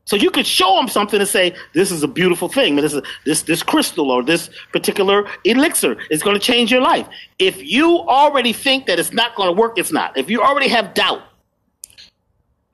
So 0.06 0.16
you 0.16 0.30
could 0.32 0.46
show 0.46 0.74
them 0.74 0.88
something 0.88 1.20
and 1.20 1.28
say, 1.28 1.54
"This 1.72 1.92
is 1.92 2.02
a 2.02 2.08
beautiful 2.08 2.48
thing. 2.48 2.74
This 2.74 2.94
is 2.94 3.02
this 3.24 3.42
this 3.42 3.62
crystal 3.62 4.10
or 4.10 4.24
this 4.24 4.50
particular 4.72 5.24
elixir 5.44 5.96
is 6.10 6.20
going 6.20 6.34
to 6.34 6.40
change 6.40 6.72
your 6.72 6.80
life." 6.80 7.06
If 7.38 7.62
you 7.62 8.00
already 8.00 8.52
think 8.52 8.86
that 8.86 8.98
it's 8.98 9.12
not 9.12 9.36
going 9.36 9.48
to 9.48 9.52
work, 9.52 9.78
it's 9.78 9.92
not. 9.92 10.18
If 10.18 10.28
you 10.28 10.42
already 10.42 10.68
have 10.68 10.94
doubt, 10.94 11.22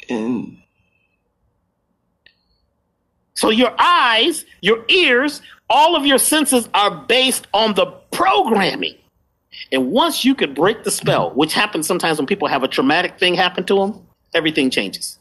And 0.08 0.62
so 3.36 3.50
your 3.50 3.74
eyes, 3.78 4.44
your 4.62 4.84
ears, 4.88 5.40
all 5.70 5.94
of 5.94 6.06
your 6.06 6.18
senses 6.18 6.68
are 6.74 6.90
based 6.90 7.46
on 7.52 7.74
the 7.74 7.86
programming. 8.10 8.94
And 9.72 9.90
once 9.90 10.24
you 10.24 10.34
could 10.34 10.54
break 10.54 10.84
the 10.84 10.90
spell, 10.90 11.30
which 11.30 11.52
happens 11.52 11.86
sometimes 11.86 12.18
when 12.18 12.26
people 12.26 12.48
have 12.48 12.62
a 12.62 12.68
traumatic 12.68 13.18
thing 13.18 13.34
happen 13.34 13.64
to 13.64 13.74
them, 13.76 14.06
everything 14.34 14.70
changes. 14.70 15.18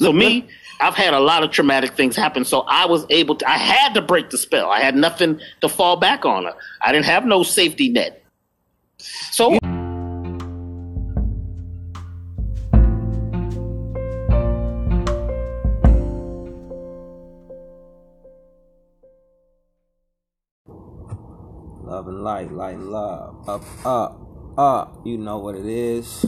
So 0.00 0.12
me, 0.12 0.48
I've 0.80 0.94
had 0.94 1.12
a 1.12 1.20
lot 1.20 1.42
of 1.42 1.50
traumatic 1.50 1.92
things 1.92 2.16
happen, 2.16 2.44
so 2.46 2.60
I 2.62 2.86
was 2.86 3.04
able 3.10 3.34
to. 3.36 3.48
I 3.48 3.58
had 3.58 3.92
to 3.94 4.00
break 4.00 4.30
the 4.30 4.38
spell. 4.38 4.70
I 4.70 4.80
had 4.80 4.96
nothing 4.96 5.38
to 5.60 5.68
fall 5.68 5.96
back 5.96 6.24
on. 6.24 6.46
I 6.80 6.92
didn't 6.92 7.04
have 7.04 7.26
no 7.26 7.42
safety 7.42 7.90
net. 7.90 8.22
So. 9.30 9.58
Light, 22.30 22.52
light 22.52 22.78
love. 22.78 23.48
Up, 23.48 23.62
up, 23.84 24.20
up. 24.56 25.00
You 25.04 25.18
know 25.18 25.38
what 25.38 25.56
it 25.56 25.66
is. 25.66 26.24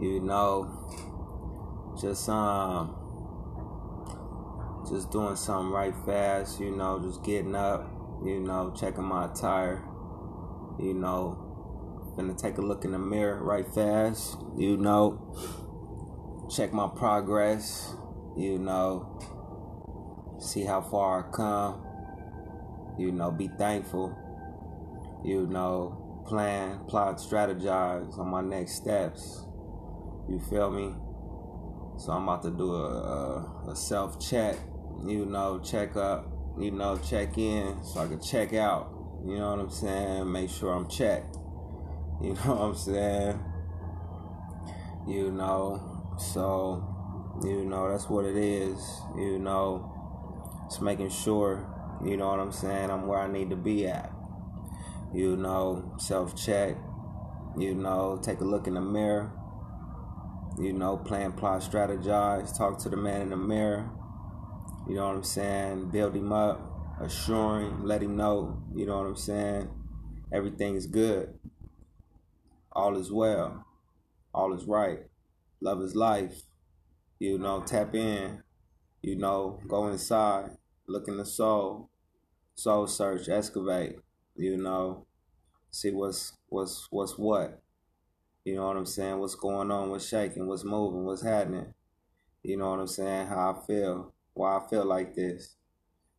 You 0.00 0.20
know. 0.20 0.76
Just 2.00 2.28
um 2.28 2.96
just 4.88 5.10
doing 5.10 5.36
something 5.36 5.70
right 5.70 5.94
fast, 6.06 6.60
you 6.60 6.70
know, 6.70 6.98
just 6.98 7.22
getting 7.22 7.54
up, 7.54 7.88
you 8.24 8.40
know, 8.40 8.72
checking 8.78 9.04
my 9.04 9.26
attire, 9.26 9.84
you 10.78 10.94
know, 10.94 12.14
gonna 12.16 12.34
take 12.34 12.58
a 12.58 12.60
look 12.60 12.84
in 12.84 12.92
the 12.92 12.98
mirror 12.98 13.42
right 13.42 13.66
fast, 13.74 14.36
you 14.56 14.76
know, 14.76 15.18
check 16.50 16.72
my 16.72 16.88
progress, 16.88 17.94
you 18.36 18.58
know, 18.58 19.18
see 20.40 20.64
how 20.64 20.80
far 20.80 21.28
I 21.28 21.36
come, 21.36 21.84
you 22.98 23.12
know, 23.12 23.30
be 23.30 23.48
thankful, 23.58 24.16
you 25.24 25.46
know, 25.46 26.24
plan, 26.26 26.80
plot, 26.86 27.18
strategize 27.18 28.18
on 28.18 28.28
my 28.28 28.40
next 28.40 28.74
steps. 28.76 29.44
You 30.28 30.38
feel 30.38 30.70
me? 30.70 30.94
So 31.98 32.12
I'm 32.12 32.22
about 32.22 32.42
to 32.44 32.50
do 32.50 32.74
a, 32.74 32.86
a, 32.86 33.70
a 33.72 33.76
self 33.76 34.18
check, 34.20 34.56
you 35.06 35.26
know, 35.26 35.58
check 35.58 35.96
up, 35.96 36.26
you 36.58 36.70
know, 36.70 36.96
check 36.98 37.36
in 37.36 37.82
so 37.84 38.00
I 38.00 38.06
can 38.06 38.20
check 38.20 38.54
out. 38.54 38.90
You 39.26 39.36
know 39.36 39.50
what 39.50 39.60
I'm 39.60 39.70
saying? 39.70 40.32
Make 40.32 40.50
sure 40.50 40.72
I'm 40.72 40.88
checked. 40.88 41.36
You 42.22 42.34
know 42.34 42.54
what 42.54 42.60
I'm 42.60 42.74
saying? 42.74 43.40
You 45.08 45.30
know, 45.30 46.14
so, 46.18 47.40
you 47.42 47.64
know, 47.64 47.90
that's 47.90 48.10
what 48.10 48.26
it 48.26 48.36
is. 48.36 48.78
You 49.16 49.38
know, 49.38 50.60
it's 50.66 50.82
making 50.82 51.08
sure, 51.08 51.66
you 52.04 52.18
know 52.18 52.28
what 52.28 52.38
I'm 52.38 52.52
saying, 52.52 52.90
I'm 52.90 53.06
where 53.06 53.20
I 53.20 53.26
need 53.26 53.48
to 53.48 53.56
be 53.56 53.86
at. 53.86 54.12
You 55.12 55.36
know, 55.36 55.94
self 55.98 56.36
check, 56.36 56.76
you 57.58 57.74
know, 57.74 58.20
take 58.22 58.40
a 58.40 58.44
look 58.44 58.66
in 58.66 58.74
the 58.74 58.80
mirror 58.80 59.32
you 60.58 60.74
know, 60.74 60.96
plan, 60.96 61.32
plot, 61.32 61.62
strategize, 61.62 62.56
talk 62.56 62.78
to 62.78 62.90
the 62.90 62.96
man 62.96 63.22
in 63.22 63.30
the 63.30 63.36
mirror. 63.36 63.88
You 64.86 64.96
know 64.96 65.06
what 65.06 65.16
I'm 65.16 65.24
saying? 65.24 65.90
Build 65.90 66.14
him 66.14 66.32
up, 66.32 66.60
assure 67.00 67.60
him, 67.60 67.86
let 67.86 68.02
him 68.02 68.16
know, 68.16 68.62
you 68.74 68.84
know 68.84 68.98
what 68.98 69.06
I'm 69.06 69.16
saying? 69.16 69.68
everything 70.32 70.76
is 70.76 70.86
good. 70.86 71.34
All 72.72 72.96
is 72.96 73.10
well. 73.10 73.64
All 74.32 74.54
is 74.54 74.64
right. 74.64 75.00
Love 75.60 75.82
is 75.82 75.96
life. 75.96 76.42
You 77.18 77.38
know, 77.38 77.62
tap 77.62 77.94
in. 77.94 78.42
You 79.02 79.16
know, 79.16 79.60
go 79.66 79.88
inside. 79.88 80.50
Look 80.86 81.08
in 81.08 81.16
the 81.16 81.24
soul. 81.24 81.90
Soul 82.54 82.86
search, 82.86 83.28
excavate. 83.28 83.98
You 84.40 84.56
know, 84.56 85.04
see 85.70 85.90
what's 85.90 86.32
what's 86.48 86.88
what's 86.88 87.18
what. 87.18 87.60
You 88.42 88.54
know 88.54 88.68
what 88.68 88.78
I'm 88.78 88.86
saying? 88.86 89.18
What's 89.18 89.34
going 89.34 89.70
on? 89.70 89.90
What's 89.90 90.08
shaking? 90.08 90.46
What's 90.46 90.64
moving? 90.64 91.04
What's 91.04 91.22
happening? 91.22 91.74
You 92.42 92.56
know 92.56 92.70
what 92.70 92.80
I'm 92.80 92.86
saying? 92.86 93.26
How 93.26 93.50
I 93.50 93.66
feel? 93.66 94.14
Why 94.32 94.56
I 94.56 94.66
feel 94.70 94.86
like 94.86 95.14
this? 95.14 95.56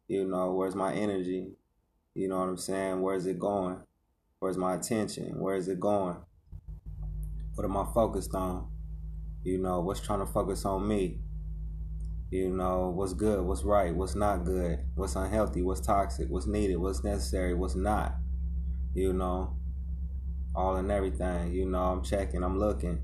You 0.07 0.27
know, 0.27 0.53
where's 0.53 0.75
my 0.75 0.93
energy? 0.93 1.53
You 2.13 2.27
know 2.27 2.37
what 2.41 2.49
I'm 2.49 2.57
saying? 2.57 3.01
Where's 3.01 3.25
it 3.25 3.39
going? 3.39 3.81
Where's 4.37 4.57
my 4.57 4.75
attention? 4.75 5.39
Where 5.39 5.55
is 5.55 5.67
it 5.67 5.79
going? 5.79 6.17
What 7.55 7.65
am 7.65 7.75
I 7.75 7.87
focused 7.91 8.35
on? 8.35 8.69
You 9.43 9.57
know, 9.57 9.79
what's 9.79 9.99
trying 9.99 10.19
to 10.19 10.27
focus 10.27 10.63
on 10.63 10.87
me? 10.87 11.21
You 12.31 12.49
know, 12.49 12.93
what's 12.95 13.13
good, 13.13 13.43
what's 13.43 13.63
right, 13.63 13.93
what's 13.93 14.15
not 14.15 14.45
good, 14.45 14.79
what's 14.95 15.17
unhealthy, 15.17 15.61
what's 15.61 15.81
toxic, 15.81 16.29
what's 16.29 16.47
needed, 16.47 16.77
what's 16.77 17.03
necessary, 17.03 17.53
what's 17.53 17.75
not. 17.75 18.15
You 18.93 19.11
know, 19.13 19.57
all 20.55 20.77
and 20.77 20.91
everything. 20.91 21.51
You 21.51 21.65
know, 21.65 21.83
I'm 21.83 22.03
checking, 22.03 22.43
I'm 22.43 22.57
looking. 22.57 23.01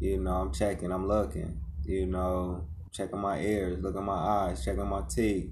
You 0.00 0.18
know, 0.18 0.36
I'm 0.36 0.52
checking, 0.52 0.92
I'm 0.92 1.06
looking. 1.06 1.60
You 1.84 2.06
know, 2.06 2.66
checking 2.90 3.20
my 3.20 3.38
ears, 3.40 3.82
looking 3.82 4.04
my 4.04 4.14
eyes, 4.14 4.64
checking 4.64 4.88
my 4.88 5.02
teeth. 5.08 5.50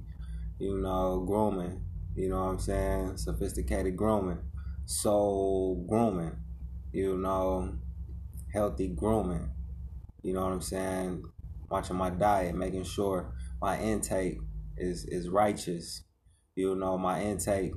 You 0.58 0.78
know, 0.78 1.24
grooming. 1.26 1.84
You 2.16 2.30
know 2.30 2.44
what 2.44 2.50
I'm 2.52 2.58
saying? 2.60 3.16
Sophisticated 3.18 3.96
grooming. 3.96 4.38
Soul 4.86 5.84
grooming. 5.88 6.36
You 6.92 7.18
know, 7.18 7.74
healthy 8.52 8.88
grooming. 8.88 9.50
You 10.22 10.34
know 10.34 10.44
what 10.44 10.52
I'm 10.52 10.62
saying? 10.62 11.24
Watching 11.72 11.96
my 11.96 12.10
diet, 12.10 12.54
making 12.54 12.84
sure 12.84 13.34
my 13.60 13.80
intake 13.80 14.38
is 14.76 15.04
is 15.06 15.28
righteous. 15.28 16.04
You 16.54 16.74
know, 16.76 16.98
my 16.98 17.22
intake, 17.22 17.72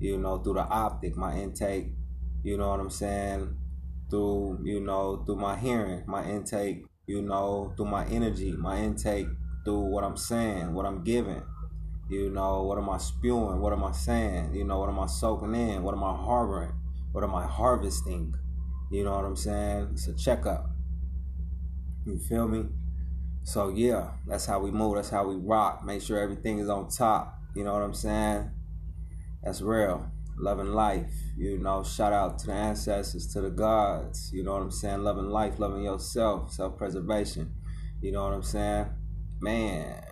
you 0.00 0.18
know, 0.18 0.38
through 0.38 0.54
the 0.54 0.66
optic, 0.66 1.16
my 1.16 1.36
intake 1.36 1.92
you 2.42 2.56
know 2.56 2.70
what 2.70 2.80
I'm 2.80 2.90
saying? 2.90 3.54
Through, 4.08 4.60
you 4.64 4.80
know, 4.80 5.22
through 5.26 5.36
my 5.36 5.56
hearing, 5.56 6.04
my 6.06 6.24
intake, 6.24 6.84
you 7.06 7.20
know, 7.20 7.74
through 7.76 7.86
my 7.86 8.06
energy, 8.06 8.52
my 8.52 8.78
intake, 8.78 9.26
through 9.64 9.80
what 9.80 10.04
I'm 10.04 10.16
saying, 10.16 10.72
what 10.72 10.86
I'm 10.86 11.04
giving. 11.04 11.42
You 12.08 12.30
know, 12.30 12.62
what 12.62 12.78
am 12.78 12.88
I 12.88 12.96
spewing? 12.96 13.60
What 13.60 13.72
am 13.72 13.84
I 13.84 13.92
saying? 13.92 14.54
You 14.54 14.64
know, 14.64 14.78
what 14.78 14.88
am 14.88 14.98
I 14.98 15.06
soaking 15.06 15.54
in? 15.54 15.82
What 15.82 15.94
am 15.94 16.02
I 16.02 16.16
harboring? 16.16 16.72
What 17.12 17.22
am 17.22 17.34
I 17.34 17.46
harvesting? 17.46 18.34
You 18.90 19.04
know 19.04 19.14
what 19.14 19.24
I'm 19.24 19.36
saying? 19.36 19.90
It's 19.92 20.08
a 20.08 20.14
checkup. 20.14 20.70
You 22.06 22.18
feel 22.18 22.48
me? 22.48 22.64
So 23.44 23.68
yeah, 23.68 24.10
that's 24.26 24.46
how 24.46 24.60
we 24.60 24.70
move. 24.70 24.96
That's 24.96 25.10
how 25.10 25.26
we 25.26 25.36
rock. 25.36 25.84
Make 25.84 26.02
sure 26.02 26.18
everything 26.18 26.58
is 26.58 26.68
on 26.68 26.88
top. 26.88 27.38
You 27.54 27.64
know 27.64 27.72
what 27.72 27.82
I'm 27.82 27.94
saying? 27.94 28.50
That's 29.42 29.60
real 29.60 30.10
loving 30.40 30.72
life. 30.72 31.12
You 31.36 31.58
know, 31.58 31.82
shout 31.84 32.12
out 32.12 32.38
to 32.40 32.46
the 32.46 32.52
ancestors, 32.52 33.32
to 33.32 33.40
the 33.40 33.50
gods. 33.50 34.30
You 34.32 34.42
know 34.42 34.52
what 34.52 34.62
I'm 34.62 34.70
saying? 34.70 35.02
Loving 35.02 35.30
life, 35.30 35.58
loving 35.58 35.82
yourself, 35.82 36.52
self 36.52 36.76
preservation. 36.76 37.52
You 38.00 38.12
know 38.12 38.24
what 38.24 38.32
I'm 38.32 38.42
saying? 38.42 38.86
Man, 39.40 40.02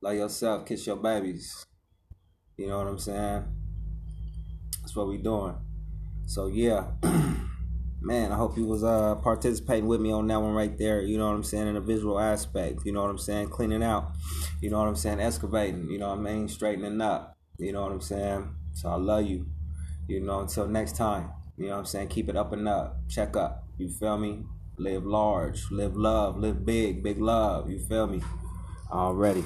love 0.00 0.14
yourself, 0.14 0.66
kiss 0.66 0.86
your 0.86 0.96
babies. 0.96 1.64
You 2.56 2.68
know 2.68 2.78
what 2.78 2.88
I'm 2.88 2.98
saying? 2.98 3.44
That's 4.80 4.94
what 4.94 5.08
we 5.08 5.18
doing. 5.18 5.56
So 6.26 6.46
yeah, 6.46 6.92
man, 8.06 8.30
I 8.30 8.36
hope 8.36 8.56
you 8.56 8.64
was 8.64 8.84
uh 8.84 9.16
participating 9.16 9.88
with 9.88 10.00
me 10.00 10.12
on 10.12 10.28
that 10.28 10.40
one 10.40 10.54
right 10.54 10.78
there. 10.78 11.02
You 11.02 11.18
know 11.18 11.26
what 11.26 11.34
I'm 11.34 11.42
saying 11.42 11.66
in 11.66 11.76
a 11.76 11.80
visual 11.80 12.20
aspect. 12.20 12.86
You 12.86 12.92
know 12.92 13.02
what 13.02 13.10
I'm 13.10 13.18
saying? 13.18 13.48
Cleaning 13.48 13.82
out. 13.82 14.12
You 14.62 14.70
know 14.70 14.78
what 14.78 14.86
I'm 14.86 14.96
saying? 14.96 15.20
Excavating. 15.20 15.90
You 15.90 15.98
know 15.98 16.10
what 16.10 16.18
I 16.18 16.22
mean? 16.22 16.48
Straightening 16.48 17.00
up. 17.00 17.36
You 17.58 17.72
know 17.72 17.82
what 17.82 17.90
I'm 17.90 18.00
saying? 18.00 18.54
So 18.74 18.90
I 18.90 18.94
love 18.94 19.26
you. 19.26 19.46
You 20.06 20.20
know, 20.20 20.40
until 20.40 20.68
next 20.68 20.96
time. 20.96 21.30
You 21.56 21.66
know 21.66 21.72
what 21.72 21.78
I'm 21.80 21.86
saying? 21.86 22.08
Keep 22.08 22.28
it 22.28 22.36
up 22.36 22.52
and 22.52 22.68
up. 22.68 22.96
Check 23.08 23.36
up. 23.36 23.64
You 23.76 23.88
feel 23.88 24.18
me? 24.18 24.44
Live 24.78 25.04
large. 25.04 25.68
Live 25.72 25.96
love. 25.96 26.38
Live 26.38 26.64
big. 26.64 27.02
Big 27.02 27.18
love. 27.18 27.68
You 27.68 27.80
feel 27.80 28.06
me? 28.06 28.22
Already. 28.92 29.44